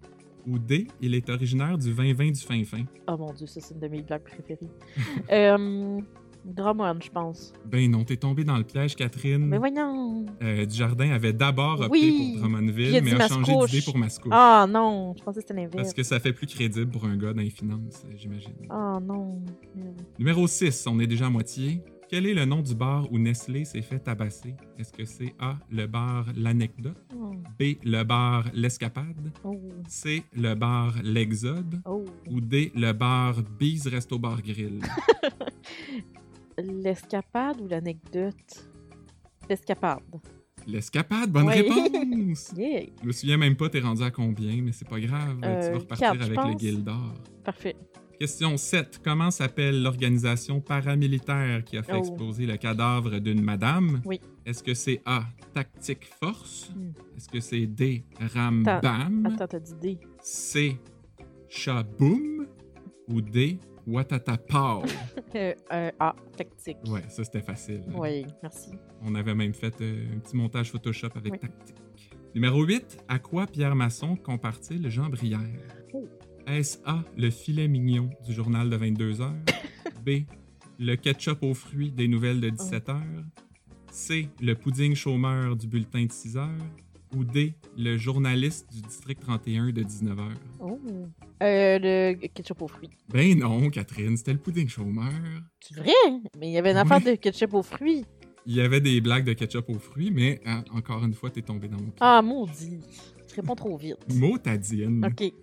Ou 0.48 0.60
D. 0.60 0.88
Il 1.02 1.16
est 1.16 1.30
originaire 1.30 1.78
du 1.78 1.93
20-20 1.93 2.32
du 2.34 2.41
fin-fin? 2.41 2.84
Oh 3.08 3.18
mon 3.18 3.34
dieu, 3.34 3.48
ça, 3.48 3.62
c'est 3.62 3.74
une 3.74 3.80
de 3.80 3.88
mes 3.88 4.02
blagues 4.02 4.24
préférées. 4.24 4.70
euh, 5.32 6.00
Drummond, 6.46 7.00
je 7.02 7.10
pense. 7.10 7.54
Ben 7.66 7.89
non, 7.89 8.04
t'es 8.04 8.18
tombé 8.18 8.43
dans 8.43 8.58
le 8.58 8.64
piège, 8.64 8.96
Catherine. 8.96 9.46
Mais 9.46 9.58
voyons. 9.58 10.26
Euh, 10.43 10.66
Dujardin 10.66 11.12
avait 11.12 11.34
d'abord 11.34 11.82
opté 11.82 11.89
Oui, 11.89 12.32
pour 12.34 12.41
Drummondville, 12.41 13.02
mais 13.04 13.20
a 13.20 13.28
changé 13.28 13.52
d'idée 13.66 13.82
pour 13.82 13.98
Mascouche. 13.98 14.32
Ah 14.34 14.68
non, 14.70 15.16
je 15.18 15.24
pensais 15.24 15.41
que 15.41 15.48
c'était 15.48 15.60
l'inverse. 15.60 15.76
Parce 15.76 15.93
que 15.93 16.04
ça 16.04 16.20
fait 16.20 16.34
plus 16.34 16.46
crédible 16.46 16.91
pour 16.91 17.06
un 17.06 17.18
gars 17.18 17.34
dans 17.34 17.41
les 17.41 17.50
finances, 17.50 18.06
j'imagine. 18.16 18.54
Ah 18.70 19.00
non. 19.02 19.41
Numéro 20.20 20.46
6, 20.46 20.86
on 20.88 21.00
est 21.00 21.08
déjà 21.08 21.26
à 21.26 21.30
moitié. 21.30 21.82
Quel 22.16 22.28
est 22.28 22.34
le 22.34 22.45
nom 22.45 22.61
du 22.61 22.74
bar 22.74 23.11
où 23.11 23.20
Nestlé 23.20 23.66
s'est 23.66 23.82
fait 23.82 23.99
tabasser? 23.99 24.55
Est-ce 24.80 24.93
que 24.93 25.03
c'est 25.03 25.34
A, 25.38 25.57
le 25.70 25.86
bar 25.86 26.26
L'Anecdote, 26.38 26.95
Oh. 27.13 27.34
B, 27.59 27.74
le 27.84 28.03
bar 28.03 28.45
L'Escapade, 28.53 29.34
Oh. 29.43 29.59
C, 29.89 30.24
le 30.34 30.53
bar 30.55 30.93
L'Exode 31.03 31.82
Oh. 31.86 32.05
ou 32.32 32.39
D, 32.39 32.72
le 32.74 32.93
bar 32.93 33.41
Bise 33.59 33.88
Resto 33.88 34.18
Bar 34.18 34.41
Grill? 34.41 34.80
L'escapade 36.57 37.59
ou 37.59 37.68
l'anecdote? 37.68 38.66
L'escapade. 39.49 39.99
L'escapade, 40.68 41.30
bonne 41.30 41.49
réponse! 41.49 42.53
Yeah. 42.57 42.86
Je 43.01 43.07
me 43.07 43.11
souviens 43.11 43.36
même 43.38 43.57
pas, 43.57 43.68
t'es 43.68 43.82
rendu 43.82 44.03
à 44.03 44.11
combien, 44.11 44.61
mais 44.61 44.72
c'est 44.72 44.88
pas 44.88 45.01
grave, 45.01 45.38
tu 45.41 45.47
Euh, 45.49 45.72
vas 45.74 45.78
repartir 45.80 46.11
quatre, 46.13 46.22
je 46.22 46.34
avec 46.39 46.53
le. 46.53 46.59
Gildor. 46.59 47.13
Parfait. 47.43 47.76
Question 48.20 48.55
7. 48.57 49.01
Comment 49.03 49.30
s'appelle 49.30 49.82
l'organisation 49.84 50.61
paramilitaire 50.61 51.63
qui 51.66 51.78
a 51.78 51.84
fait 51.84 51.93
Oh. 51.95 51.99
exploser 51.99 52.45
le 52.45 52.55
cadavre 52.57 53.20
d'une 53.20 53.41
madame? 53.41 54.01
Oui. 54.05 54.22
Est-ce 54.45 54.63
que 54.63 54.74
c'est 54.74 55.01
A. 55.05 55.24
Tactique 55.53 56.05
Force? 56.22 56.72
Hmm. 56.76 56.91
Est-ce 57.18 57.28
que 57.30 57.39
c'est 57.41 57.66
D. 57.68 58.03
Ram 58.34 58.63
Attends, 58.68 59.47
t'as 59.47 59.59
dit 59.59 59.74
D. 59.82 59.99
C. 60.22 60.78
Shaboom? 61.49 62.47
Ou 63.09 63.22
D. 63.22 63.59
Watata 63.88 64.38
Pow? 64.38 64.84
Euh, 65.36 65.53
euh, 65.74 65.91
A, 65.99 66.16
tactique. 66.38 66.78
ouais, 66.88 67.03
ça 67.09 67.26
c'était 67.26 67.41
facile. 67.41 67.84
hein. 67.89 67.93
Oui, 67.97 68.26
merci. 68.41 68.70
On 69.01 69.16
avait 69.16 69.36
même 69.36 69.53
fait 69.53 69.76
euh, 69.82 70.05
un 70.16 70.20
petit 70.20 70.38
montage 70.38 70.72
Photoshop 70.72 71.09
avec 71.16 71.34
Oui. 71.34 71.39
Tactique. 71.39 71.76
Numéro 72.34 72.63
8. 72.63 72.99
À 73.09 73.20
quoi 73.20 73.45
Pierre 73.45 73.76
Masson 73.76 74.16
compare-t-il 74.16 74.89
Jean 74.89 75.09
Brière? 75.09 75.41
Est-ce 76.48 76.78
A. 76.86 77.04
Le 77.18 77.32
filet 77.32 77.68
mignon 77.68 78.10
du 78.24 78.34
journal 78.34 78.70
de 78.70 78.76
22 78.76 79.22
heures? 79.22 79.34
B. 80.06 80.26
Le 80.78 80.96
ketchup 80.96 81.41
aux 81.41 81.54
fruits 81.54 81.91
des 81.91 82.08
nouvelles 82.08 82.39
de 82.39 82.50
17 82.50 82.89
heures? 82.89 83.02
C. 83.91 84.30
Le 84.41 84.54
pudding 84.54 84.93
chômeur 84.93 85.56
du 85.56 85.68
bulletin 85.68 86.06
de 86.06 86.12
6 86.12 86.38
heures? 86.38 86.50
Ou 87.16 87.24
D. 87.24 87.56
Le 87.78 87.98
journaliste 87.98 88.72
du 88.72 88.82
district 88.82 89.22
31 89.22 89.72
de 89.72 89.82
19 89.82 90.20
heures? 90.20 90.28
Oh. 90.60 90.80
Euh, 91.41 91.80
le 91.82 92.28
ketchup 92.28 92.62
aux 92.62 92.68
fruits. 92.68 92.89
Ben 93.10 93.38
non, 93.38 93.70
Catherine, 93.70 94.16
c'était 94.16 94.34
le 94.34 94.39
pudding 94.39 94.68
chômeur. 94.68 95.12
C'est 95.62 95.78
vrai? 95.80 95.93
Mais 96.38 96.50
il 96.50 96.54
y 96.54 96.58
avait 96.58 96.72
une 96.72 96.78
affaire 96.78 97.02
de 97.02 97.16
ketchup 97.16 97.54
aux 97.56 97.64
fruits. 97.64 98.06
Il 98.46 98.54
y 98.54 98.62
avait 98.62 98.82
des 98.82 99.02
blagues 99.02 99.26
de 99.26 99.34
ketchup 99.34 99.68
aux 99.70 99.80
fruits, 99.80 100.12
mais 100.12 100.39
hein, 100.46 100.64
encore 100.72 101.04
une 101.04 101.16
fois, 101.16 101.32
t'es 101.32 101.41
tombé 101.41 101.68
dans 101.68 101.78
mon 101.78 101.86
pied. 101.86 101.96
Ah, 102.02 102.22
maudit. 102.22 102.82
Tu 103.28 103.36
réponds 103.36 103.56
trop 103.56 103.76
vite. 103.76 103.98
Motadine. 104.14 105.04
OK. 105.04 105.34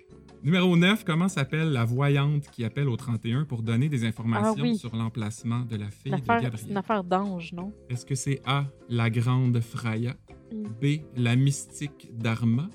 Numéro 0.43 0.76
9, 0.76 1.05
comment 1.05 1.28
s'appelle 1.28 1.70
la 1.72 1.84
voyante 1.84 2.49
qui 2.51 2.64
appelle 2.64 2.88
au 2.88 2.97
31 2.97 3.45
pour 3.45 3.62
donner 3.62 3.88
des 3.88 4.05
informations 4.05 4.55
Ah 4.59 4.62
oui. 4.62 4.76
sur 4.76 4.95
l'emplacement 4.97 5.61
de 5.61 5.76
la 5.76 5.88
fille 5.88 6.11
de 6.11 6.16
affaire- 6.16 6.36
C'est 6.40 6.45
une 6.45 6.51
Gabriel? 6.51 6.76
affaire 6.78 7.05
d'ange, 7.05 7.53
non? 7.53 7.72
Est-ce 7.88 8.05
que 8.05 8.16
c'est 8.16 8.40
A, 8.45 8.64
la 8.88 9.09
grande 9.09 9.61
Freya, 9.61 10.14
Mm. 10.53 10.64
B, 10.82 10.86
la 11.16 11.36
mystique 11.36 12.11
Dharma, 12.12 12.68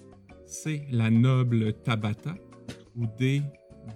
C, 0.45 0.83
la 0.91 1.09
noble 1.11 1.73
Tabata, 1.83 2.35
ou 2.95 3.05
D, 3.19 3.41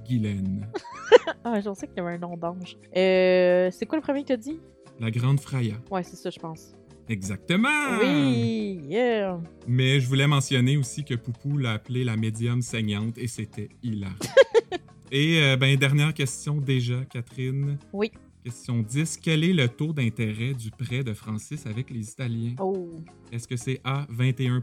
Guylaine? 0.06 0.70
Ah, 1.44 1.60
j'en 1.62 1.74
sais 1.74 1.88
qu'il 1.88 1.98
y 1.98 2.00
avait 2.02 2.14
un 2.16 2.18
nom 2.20 2.38
d'ange. 2.38 2.78
Euh, 2.96 3.70
c'est 3.72 3.86
quoi 3.88 3.98
le 3.98 4.04
premier 4.04 4.22
que 4.24 4.28
t'as 4.28 4.38
dit? 4.38 4.60
La 5.00 5.10
grande 5.10 5.40
Freya. 5.40 5.76
Ouais, 5.90 6.04
c'est 6.04 6.16
ça, 6.16 6.30
je 6.30 6.38
pense. 6.40 6.74
Exactement! 7.12 8.00
Oui, 8.00 8.80
yeah. 8.88 9.38
Mais 9.68 10.00
je 10.00 10.08
voulais 10.08 10.28
mentionner 10.28 10.78
aussi 10.78 11.04
que 11.04 11.14
Poupou 11.14 11.58
l'a 11.58 11.74
appelée 11.74 12.06
la 12.06 12.16
médium 12.16 12.62
saignante 12.62 13.18
et 13.18 13.28
c'était 13.28 13.68
hilarant. 13.84 14.16
et 15.12 15.44
euh, 15.44 15.58
ben, 15.58 15.76
dernière 15.76 16.14
question 16.14 16.56
déjà, 16.62 17.04
Catherine. 17.04 17.78
Oui. 17.92 18.14
Question 18.46 18.80
10. 18.80 19.18
Quel 19.18 19.44
est 19.44 19.52
le 19.52 19.68
taux 19.68 19.92
d'intérêt 19.92 20.54
du 20.54 20.72
prêt 20.72 21.04
de 21.04 21.14
Francis 21.14 21.66
avec 21.66 21.90
les 21.90 22.10
Italiens? 22.10 22.56
Oh. 22.62 22.90
Est-ce 23.34 23.46
que 23.46 23.58
c'est 23.58 23.82
A, 23.84 24.08
21% 24.10 24.62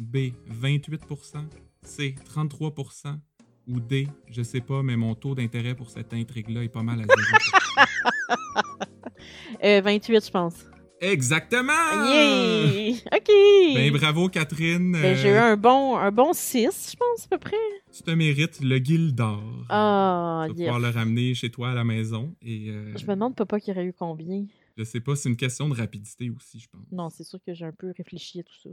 B, 0.00 0.32
28% 0.60 1.44
C, 1.82 2.16
33% 2.34 3.18
ou 3.68 3.78
D, 3.78 4.08
je 4.28 4.42
sais 4.42 4.60
pas, 4.60 4.82
mais 4.82 4.96
mon 4.96 5.14
taux 5.14 5.36
d'intérêt 5.36 5.76
pour 5.76 5.90
cette 5.90 6.12
intrigue-là 6.12 6.64
est 6.64 6.68
pas 6.70 6.82
mal 6.82 7.02
à 7.02 7.04
zéro. 7.04 7.86
Euh, 9.64 9.80
28, 9.80 10.24
je 10.24 10.30
pense. 10.30 10.54
Exactement! 11.00 11.72
Yeah! 12.08 12.96
OK! 13.14 13.30
Ben 13.74 13.92
bravo, 13.92 14.28
Catherine. 14.28 14.92
Ben, 14.92 15.16
j'ai 15.16 15.28
eu 15.30 15.36
un 15.36 15.56
bon, 15.56 15.96
un 15.96 16.10
bon 16.10 16.32
6, 16.32 16.90
je 16.92 16.96
pense, 16.96 17.26
à 17.26 17.28
peu 17.30 17.38
près. 17.38 17.56
Tu 17.92 18.02
te 18.02 18.10
mérites 18.10 18.60
le 18.60 18.78
Gildor. 18.78 19.42
Ah, 19.68 20.46
vas 20.48 20.48
yes. 20.48 20.56
pouvoir 20.56 20.80
le 20.80 20.88
ramener 20.88 21.34
chez 21.34 21.50
toi 21.50 21.70
à 21.70 21.74
la 21.74 21.84
maison. 21.84 22.34
Et 22.42 22.70
euh, 22.70 22.96
Je 22.96 23.04
me 23.06 23.10
demande, 23.14 23.36
papa, 23.36 23.60
qui 23.60 23.70
aurait 23.70 23.84
eu 23.84 23.92
combien? 23.92 24.44
je 24.76 24.84
sais 24.84 25.00
pas, 25.00 25.16
c'est 25.16 25.28
une 25.28 25.36
question 25.36 25.68
de 25.68 25.74
rapidité 25.74 26.30
aussi, 26.30 26.60
je 26.60 26.68
pense. 26.68 26.82
Non, 26.92 27.10
c'est 27.10 27.24
sûr 27.24 27.40
que 27.44 27.52
j'ai 27.52 27.64
un 27.64 27.72
peu 27.72 27.92
réfléchi 27.96 28.40
à 28.40 28.42
tout 28.44 28.54
ça. 28.62 28.70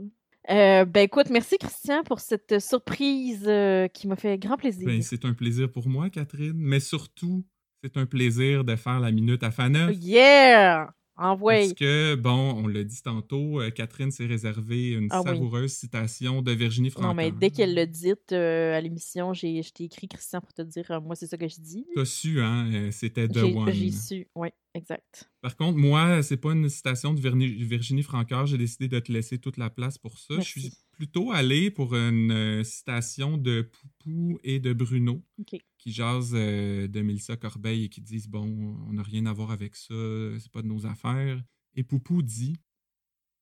Euh, 0.48 0.84
ben 0.84 1.00
écoute, 1.00 1.28
merci 1.30 1.58
Christian 1.58 2.04
pour 2.04 2.20
cette 2.20 2.60
surprise 2.60 3.44
euh, 3.48 3.88
qui 3.88 4.06
m'a 4.06 4.14
fait 4.14 4.38
grand 4.38 4.56
plaisir. 4.56 4.86
Ben, 4.86 5.02
c'est 5.02 5.24
un 5.24 5.32
plaisir 5.34 5.70
pour 5.70 5.88
moi, 5.88 6.08
Catherine, 6.08 6.54
mais 6.54 6.78
surtout, 6.78 7.44
c'est 7.82 7.96
un 7.96 8.06
plaisir 8.06 8.62
de 8.62 8.76
faire 8.76 9.00
la 9.00 9.10
minute 9.10 9.42
à 9.42 9.50
Faneuf. 9.50 9.96
yeah! 10.00 10.88
Envoie! 11.18 11.54
Parce 11.60 11.72
que, 11.72 12.14
bon, 12.14 12.54
on 12.62 12.66
l'a 12.66 12.84
dit 12.84 13.00
tantôt, 13.02 13.60
euh, 13.60 13.70
Catherine 13.70 14.10
s'est 14.10 14.26
réservé 14.26 14.90
une 14.92 15.08
Ah 15.10 15.22
oui. 15.22 15.28
savoureuse 15.28 15.72
citation 15.72 16.42
de 16.42 16.52
Virginie 16.52 16.90
Francoeur. 16.90 17.10
Non, 17.10 17.14
mais 17.14 17.30
dès 17.30 17.50
qu'elle 17.50 17.74
l'a 17.74 17.86
dit 17.86 18.12
euh, 18.32 18.76
à 18.76 18.80
l'émission, 18.80 19.32
j'ai, 19.32 19.62
je 19.62 19.72
t'ai 19.72 19.84
écrit 19.84 20.08
Christian 20.08 20.40
pour 20.40 20.52
te 20.52 20.62
dire, 20.62 20.90
euh, 20.90 21.00
moi, 21.00 21.14
c'est 21.16 21.26
ça 21.26 21.38
que 21.38 21.48
je 21.48 21.60
dis. 21.60 21.86
T'as 21.94 22.04
su, 22.04 22.40
hein, 22.40 22.70
euh, 22.72 22.90
c'était 22.90 23.28
The 23.28 23.38
One. 23.38 23.72
j'ai 23.72 23.90
su, 23.90 24.26
oui, 24.34 24.48
exact. 24.74 25.30
Par 25.40 25.56
contre, 25.56 25.78
moi, 25.78 26.22
c'est 26.22 26.36
pas 26.36 26.52
une 26.52 26.68
citation 26.68 27.14
de 27.14 27.20
Virginie 27.20 28.02
Francoeur. 28.02 28.46
J'ai 28.46 28.58
décidé 28.58 28.88
de 28.88 28.98
te 28.98 29.10
laisser 29.10 29.38
toute 29.38 29.56
la 29.56 29.70
place 29.70 29.96
pour 29.96 30.18
ça. 30.18 30.34
Je 30.38 30.42
suis 30.42 30.72
plutôt 30.92 31.30
allé 31.32 31.70
pour 31.70 31.94
une 31.94 32.62
citation 32.64 33.38
de 33.38 33.62
Poupou 33.62 34.38
et 34.44 34.58
de 34.60 34.72
Bruno 34.72 35.22
OK. 35.38 35.60
Qui 35.86 35.92
jasent 35.92 36.32
euh, 36.34 36.88
de 36.88 37.00
Mélissa 37.00 37.36
Corbeil 37.36 37.84
et 37.84 37.88
qui 37.88 38.00
disent 38.00 38.26
Bon, 38.26 38.76
on 38.88 38.94
n'a 38.94 39.04
rien 39.04 39.24
à 39.26 39.32
voir 39.32 39.52
avec 39.52 39.76
ça, 39.76 39.94
c'est 40.40 40.50
pas 40.50 40.62
de 40.62 40.66
nos 40.66 40.84
affaires. 40.84 41.40
Et 41.76 41.84
Poupou 41.84 42.22
dit 42.22 42.56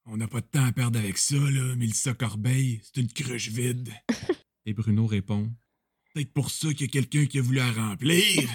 On 0.05 0.19
n'a 0.19 0.29
pas 0.29 0.43
de 0.43 0.47
temps 0.47 0.67
à 0.67 0.71
perdre 0.71 0.99
avec 0.99 1.17
ça, 1.17 1.37
là, 1.37 1.75
Mélissa 1.75 2.13
Corbeil, 2.13 2.83
c'est 2.83 3.01
une 3.01 3.11
cruche 3.11 3.49
vide. 3.49 3.89
et 4.67 4.75
Bruno 4.75 5.07
répond 5.07 5.51
Peut-être 6.13 6.35
pour 6.35 6.51
ça 6.51 6.69
qu'il 6.75 6.83
y 6.83 6.85
a 6.85 6.93
quelqu'un 6.93 7.25
qui 7.25 7.39
a 7.39 7.43
voulu 7.43 7.57
la 7.57 7.73
remplir. 7.73 8.23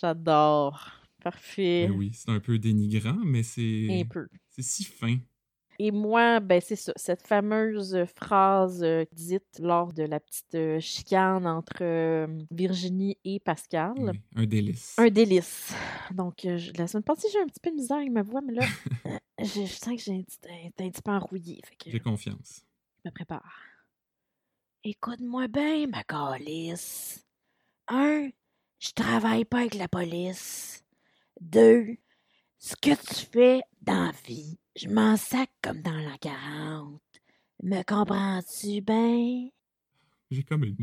J'adore. 0.00 0.90
Parfait. 1.22 1.88
Ben 1.88 1.96
oui, 1.96 2.12
c'est 2.14 2.30
un 2.30 2.40
peu 2.40 2.58
dénigrant, 2.58 3.20
mais 3.26 3.42
c'est 3.42 3.88
Un 3.90 4.06
peu. 4.06 4.26
c'est 4.48 4.62
si 4.62 4.84
fin. 4.84 5.18
Et 5.78 5.90
moi, 5.90 6.40
ben 6.40 6.60
c'est 6.60 6.76
ça, 6.76 6.92
cette 6.96 7.22
fameuse 7.26 7.96
phrase 8.14 8.82
euh, 8.82 9.04
dite 9.12 9.58
lors 9.60 9.92
de 9.92 10.02
la 10.04 10.20
petite 10.20 10.54
euh, 10.54 10.80
chicane 10.80 11.46
entre 11.46 11.82
euh, 11.82 12.26
Virginie 12.50 13.18
et 13.24 13.40
Pascal. 13.40 13.92
Oui, 13.98 14.20
un 14.36 14.46
délice. 14.46 14.94
Un 14.98 15.08
délice. 15.08 15.74
Donc, 16.12 16.44
euh, 16.44 16.56
je- 16.56 16.72
la 16.78 16.86
semaine 16.86 17.02
passée, 17.04 17.28
j'ai 17.32 17.40
un 17.40 17.46
petit 17.46 17.60
peu 17.60 17.70
de 17.70 17.76
misère 17.76 17.98
avec 17.98 18.10
ma 18.10 18.22
voix, 18.22 18.40
mais 18.40 18.54
là, 18.54 18.62
euh, 19.06 19.18
je, 19.40 19.62
je 19.62 19.66
sens 19.66 19.94
que 19.96 20.02
j'ai 20.02 20.14
un 20.14 20.22
petit, 20.22 20.38
un, 20.48 20.84
un 20.86 20.90
petit 20.90 21.02
peu 21.02 21.10
enrouillé. 21.10 21.60
J'ai 21.86 22.00
confiance. 22.00 22.62
je 23.04 23.10
me 23.10 23.14
prépare. 23.14 23.60
Écoute-moi 24.84 25.48
bien, 25.48 25.86
ma 25.88 26.04
calice. 26.04 27.24
Un, 27.88 28.28
je 28.78 28.90
travaille 28.92 29.44
pas 29.44 29.58
avec 29.60 29.74
la 29.74 29.88
police. 29.88 30.84
Deux, 31.40 31.96
ce 32.58 32.74
que 32.76 32.90
tu 32.90 33.26
fais 33.32 33.62
dans 33.86 34.12
vie, 34.26 34.58
je 34.76 34.88
m'en 34.88 35.16
sac 35.16 35.50
comme 35.62 35.80
dans 35.82 35.96
la 35.96 36.16
40. 36.18 37.00
Me 37.62 37.82
comprends-tu 37.82 38.80
bien? 38.82 39.48
J'ai 40.30 40.42
comme 40.42 40.64
une, 40.64 40.76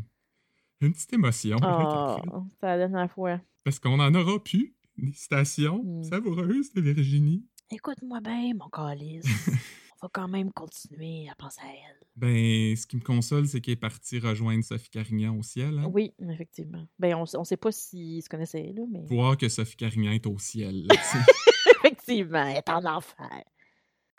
une 0.82 0.93
petite 0.93 1.14
émotion. 1.14 1.58
Oh, 1.62 2.43
c'est 2.60 2.66
la 2.66 2.78
dernière 2.78 3.12
fois. 3.12 3.39
Parce 3.64 3.80
qu'on 3.80 3.99
en 3.99 4.14
aura 4.16 4.41
plus. 4.43 4.74
Des 4.97 5.12
citations 5.14 5.84
Mm. 5.84 6.04
savoureuses 6.04 6.72
de 6.74 6.82
Virginie. 6.82 7.45
Écoute-moi 7.72 8.22
bien, 8.22 8.51
mon 8.56 8.70
calice. 8.70 9.26
Va 10.04 10.10
quand 10.12 10.28
même 10.28 10.51
continuer 10.51 11.30
à 11.32 11.36
penser 11.36 11.62
à 11.62 11.70
elle. 11.70 12.06
Ben, 12.18 12.76
ce 12.76 12.86
qui 12.86 12.97
me 12.97 13.01
console, 13.01 13.47
c'est 13.47 13.62
qu'elle 13.62 13.76
est 13.76 13.78
partie 13.78 14.20
rejoindre 14.20 14.62
Sophie 14.62 14.89
Carignan 14.89 15.34
au 15.38 15.43
ciel. 15.43 15.80
hein. 15.80 15.89
Oui, 15.93 16.12
effectivement. 16.30 16.86
Ben, 16.99 17.16
on, 17.16 17.24
on 17.38 17.43
sait 17.45 17.56
pas 17.56 17.72
s'ils 17.72 18.22
se 18.22 18.28
connaissaient, 18.28 18.74
là, 18.76 18.84
mais. 18.91 19.06
Voir 19.06 19.38
que 19.38 19.47
Sophie 19.47 19.78
Carignan 19.78 20.12
est 20.12 20.28
au 20.28 20.38
ciel. 20.38 20.88
là. 20.88 20.95
Effectivement, 21.86 22.45
elle 22.45 22.58
est 22.58 22.70
en 22.70 22.84
enfer. 22.84 23.43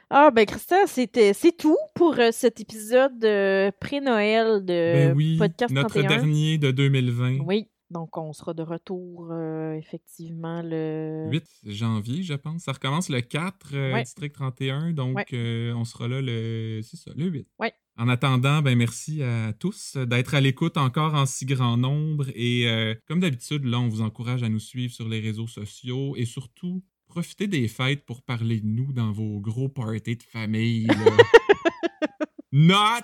Ah, 0.09 0.31
ben, 0.31 0.47
Christian, 0.47 0.87
c'était, 0.87 1.35
c'est 1.35 1.55
tout 1.55 1.77
pour 1.95 2.19
euh, 2.19 2.31
cet 2.33 2.61
épisode 2.61 3.23
euh, 3.23 3.71
pré-Noël 3.79 4.65
de 4.65 4.93
ben 5.11 5.13
oui, 5.15 5.37
Podcast 5.37 5.71
notre 5.75 6.01
31. 6.01 6.09
dernier 6.09 6.57
de 6.57 6.71
2020. 6.71 7.41
Oui, 7.41 7.69
donc 7.95 8.19
on 8.19 8.33
sera 8.35 8.53
de 8.53 8.63
retour, 8.63 9.29
euh, 9.31 9.73
effectivement, 9.75 10.61
le. 10.63 11.29
8 11.31 11.45
janvier, 11.65 12.23
je 12.23 12.35
pense. 12.35 12.63
Ça 12.65 12.73
recommence 12.73 13.09
le 13.09 13.21
4, 13.23 13.71
euh, 13.73 13.93
Ouais. 13.95 14.03
District 14.03 14.35
31. 14.35 14.93
Donc, 14.93 15.17
Ouais. 15.17 15.25
euh, 15.33 15.73
on 15.75 15.85
sera 15.85 16.09
là 16.09 16.21
le, 16.21 16.81
ça, 16.83 17.13
le 17.17 17.27
8. 17.27 17.47
Ouais. 17.61 17.73
En 17.97 18.09
attendant, 18.09 18.61
ben 18.61 18.77
merci 18.77 19.23
à 19.23 19.53
tous 19.53 19.97
d'être 19.97 20.35
à 20.35 20.41
l'écoute 20.41 20.77
encore 20.77 21.15
en 21.15 21.25
si 21.27 21.47
grand 21.47 21.77
nombre. 21.77 22.27
Et 22.35 22.67
comme 23.07 23.21
d'habitude, 23.21 23.65
là, 23.65 23.79
on 23.79 23.89
vous 23.89 24.01
encourage 24.03 24.43
à 24.43 24.49
nous 24.49 24.59
suivre 24.59 24.93
sur 24.93 25.09
les 25.09 25.21
réseaux 25.21 25.47
sociaux 25.47 26.17
et 26.17 26.25
surtout, 26.25 26.83
profitez 27.07 27.47
des 27.47 27.69
fêtes 27.69 28.05
pour 28.05 28.23
parler 28.23 28.61
de 28.61 28.67
nous 28.67 28.93
dans 28.93 29.13
vos 29.13 29.39
gros 29.41 29.69
parties 29.69 30.17
de 30.17 30.23
famille. 30.25 30.89
Not! 32.57 33.03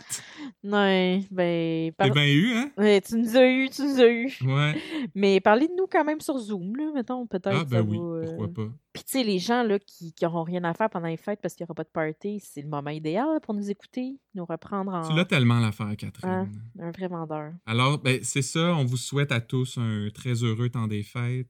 Ouais, 0.63 1.25
ben. 1.29 1.91
par- 1.95 2.07
C'est 2.07 2.13
bien 2.13 2.27
eu, 2.29 2.53
hein? 2.55 2.71
Ouais, 2.79 3.01
tu 3.01 3.17
nous 3.17 3.37
as 3.37 3.49
eu, 3.51 3.69
tu 3.69 3.83
nous 3.83 3.99
as 4.01 4.07
eu. 4.09 4.33
Ouais. 4.43 4.77
Mais 5.17 5.41
parlez 5.41 5.67
de 5.67 5.73
nous 5.77 5.89
quand 5.91 6.05
même 6.05 6.21
sur 6.21 6.39
Zoom, 6.39 6.77
là, 6.77 6.93
mettons, 6.95 7.27
peut-être. 7.27 7.49
Ah, 7.63 7.65
ben 7.65 7.81
oui, 7.85 7.99
va, 7.99 8.05
euh, 8.05 8.25
pourquoi 8.27 8.49
pas. 8.67 8.73
Puis, 8.93 9.03
tu 9.03 9.11
sais, 9.11 9.25
les 9.25 9.41
gens 9.41 9.65
là, 9.65 9.81
qui 9.81 10.15
n'auront 10.23 10.45
rien 10.45 10.63
à 10.63 10.73
faire 10.73 10.89
pendant 10.89 11.09
les 11.09 11.17
fêtes 11.17 11.41
parce 11.43 11.55
qu'il 11.55 11.65
n'y 11.65 11.67
aura 11.67 11.75
pas 11.75 11.83
de 11.83 11.89
party, 11.89 12.39
c'est 12.41 12.63
le 12.63 12.69
moment 12.69 12.91
idéal 12.91 13.41
pour 13.43 13.55
nous 13.55 13.69
écouter, 13.71 14.21
nous 14.37 14.45
reprendre 14.45 14.93
en 14.95 15.03
Tu 15.09 15.17
l'as 15.17 15.25
tellement 15.25 15.59
l'affaire, 15.59 15.97
Catherine. 15.99 16.49
Ah. 16.79 16.85
un 16.85 16.91
vrai 16.93 17.09
vendeur. 17.09 17.53
Alors, 17.67 17.99
ben, 17.99 18.21
c'est 18.23 18.43
ça. 18.43 18.77
On 18.77 18.85
vous 18.85 18.97
souhaite 18.97 19.33
à 19.33 19.41
tous 19.41 19.79
un 19.79 20.11
très 20.15 20.45
heureux 20.45 20.69
temps 20.69 20.87
des 20.87 21.03
fêtes. 21.03 21.49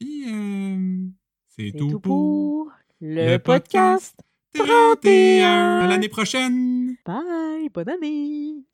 Puis, 0.00 0.24
euh, 0.26 1.04
c'est 1.48 1.70
C'est 1.72 1.78
tout, 1.78 2.00
pour 2.00 2.70
le, 3.02 3.32
le 3.32 3.38
podcast. 3.38 4.14
podcast 4.16 4.20
31. 4.54 5.80
À 5.80 5.86
l'année 5.86 6.08
prochaine! 6.08 6.96
Bye, 7.06 7.68
bonne 7.72 7.88
année! 7.88 8.64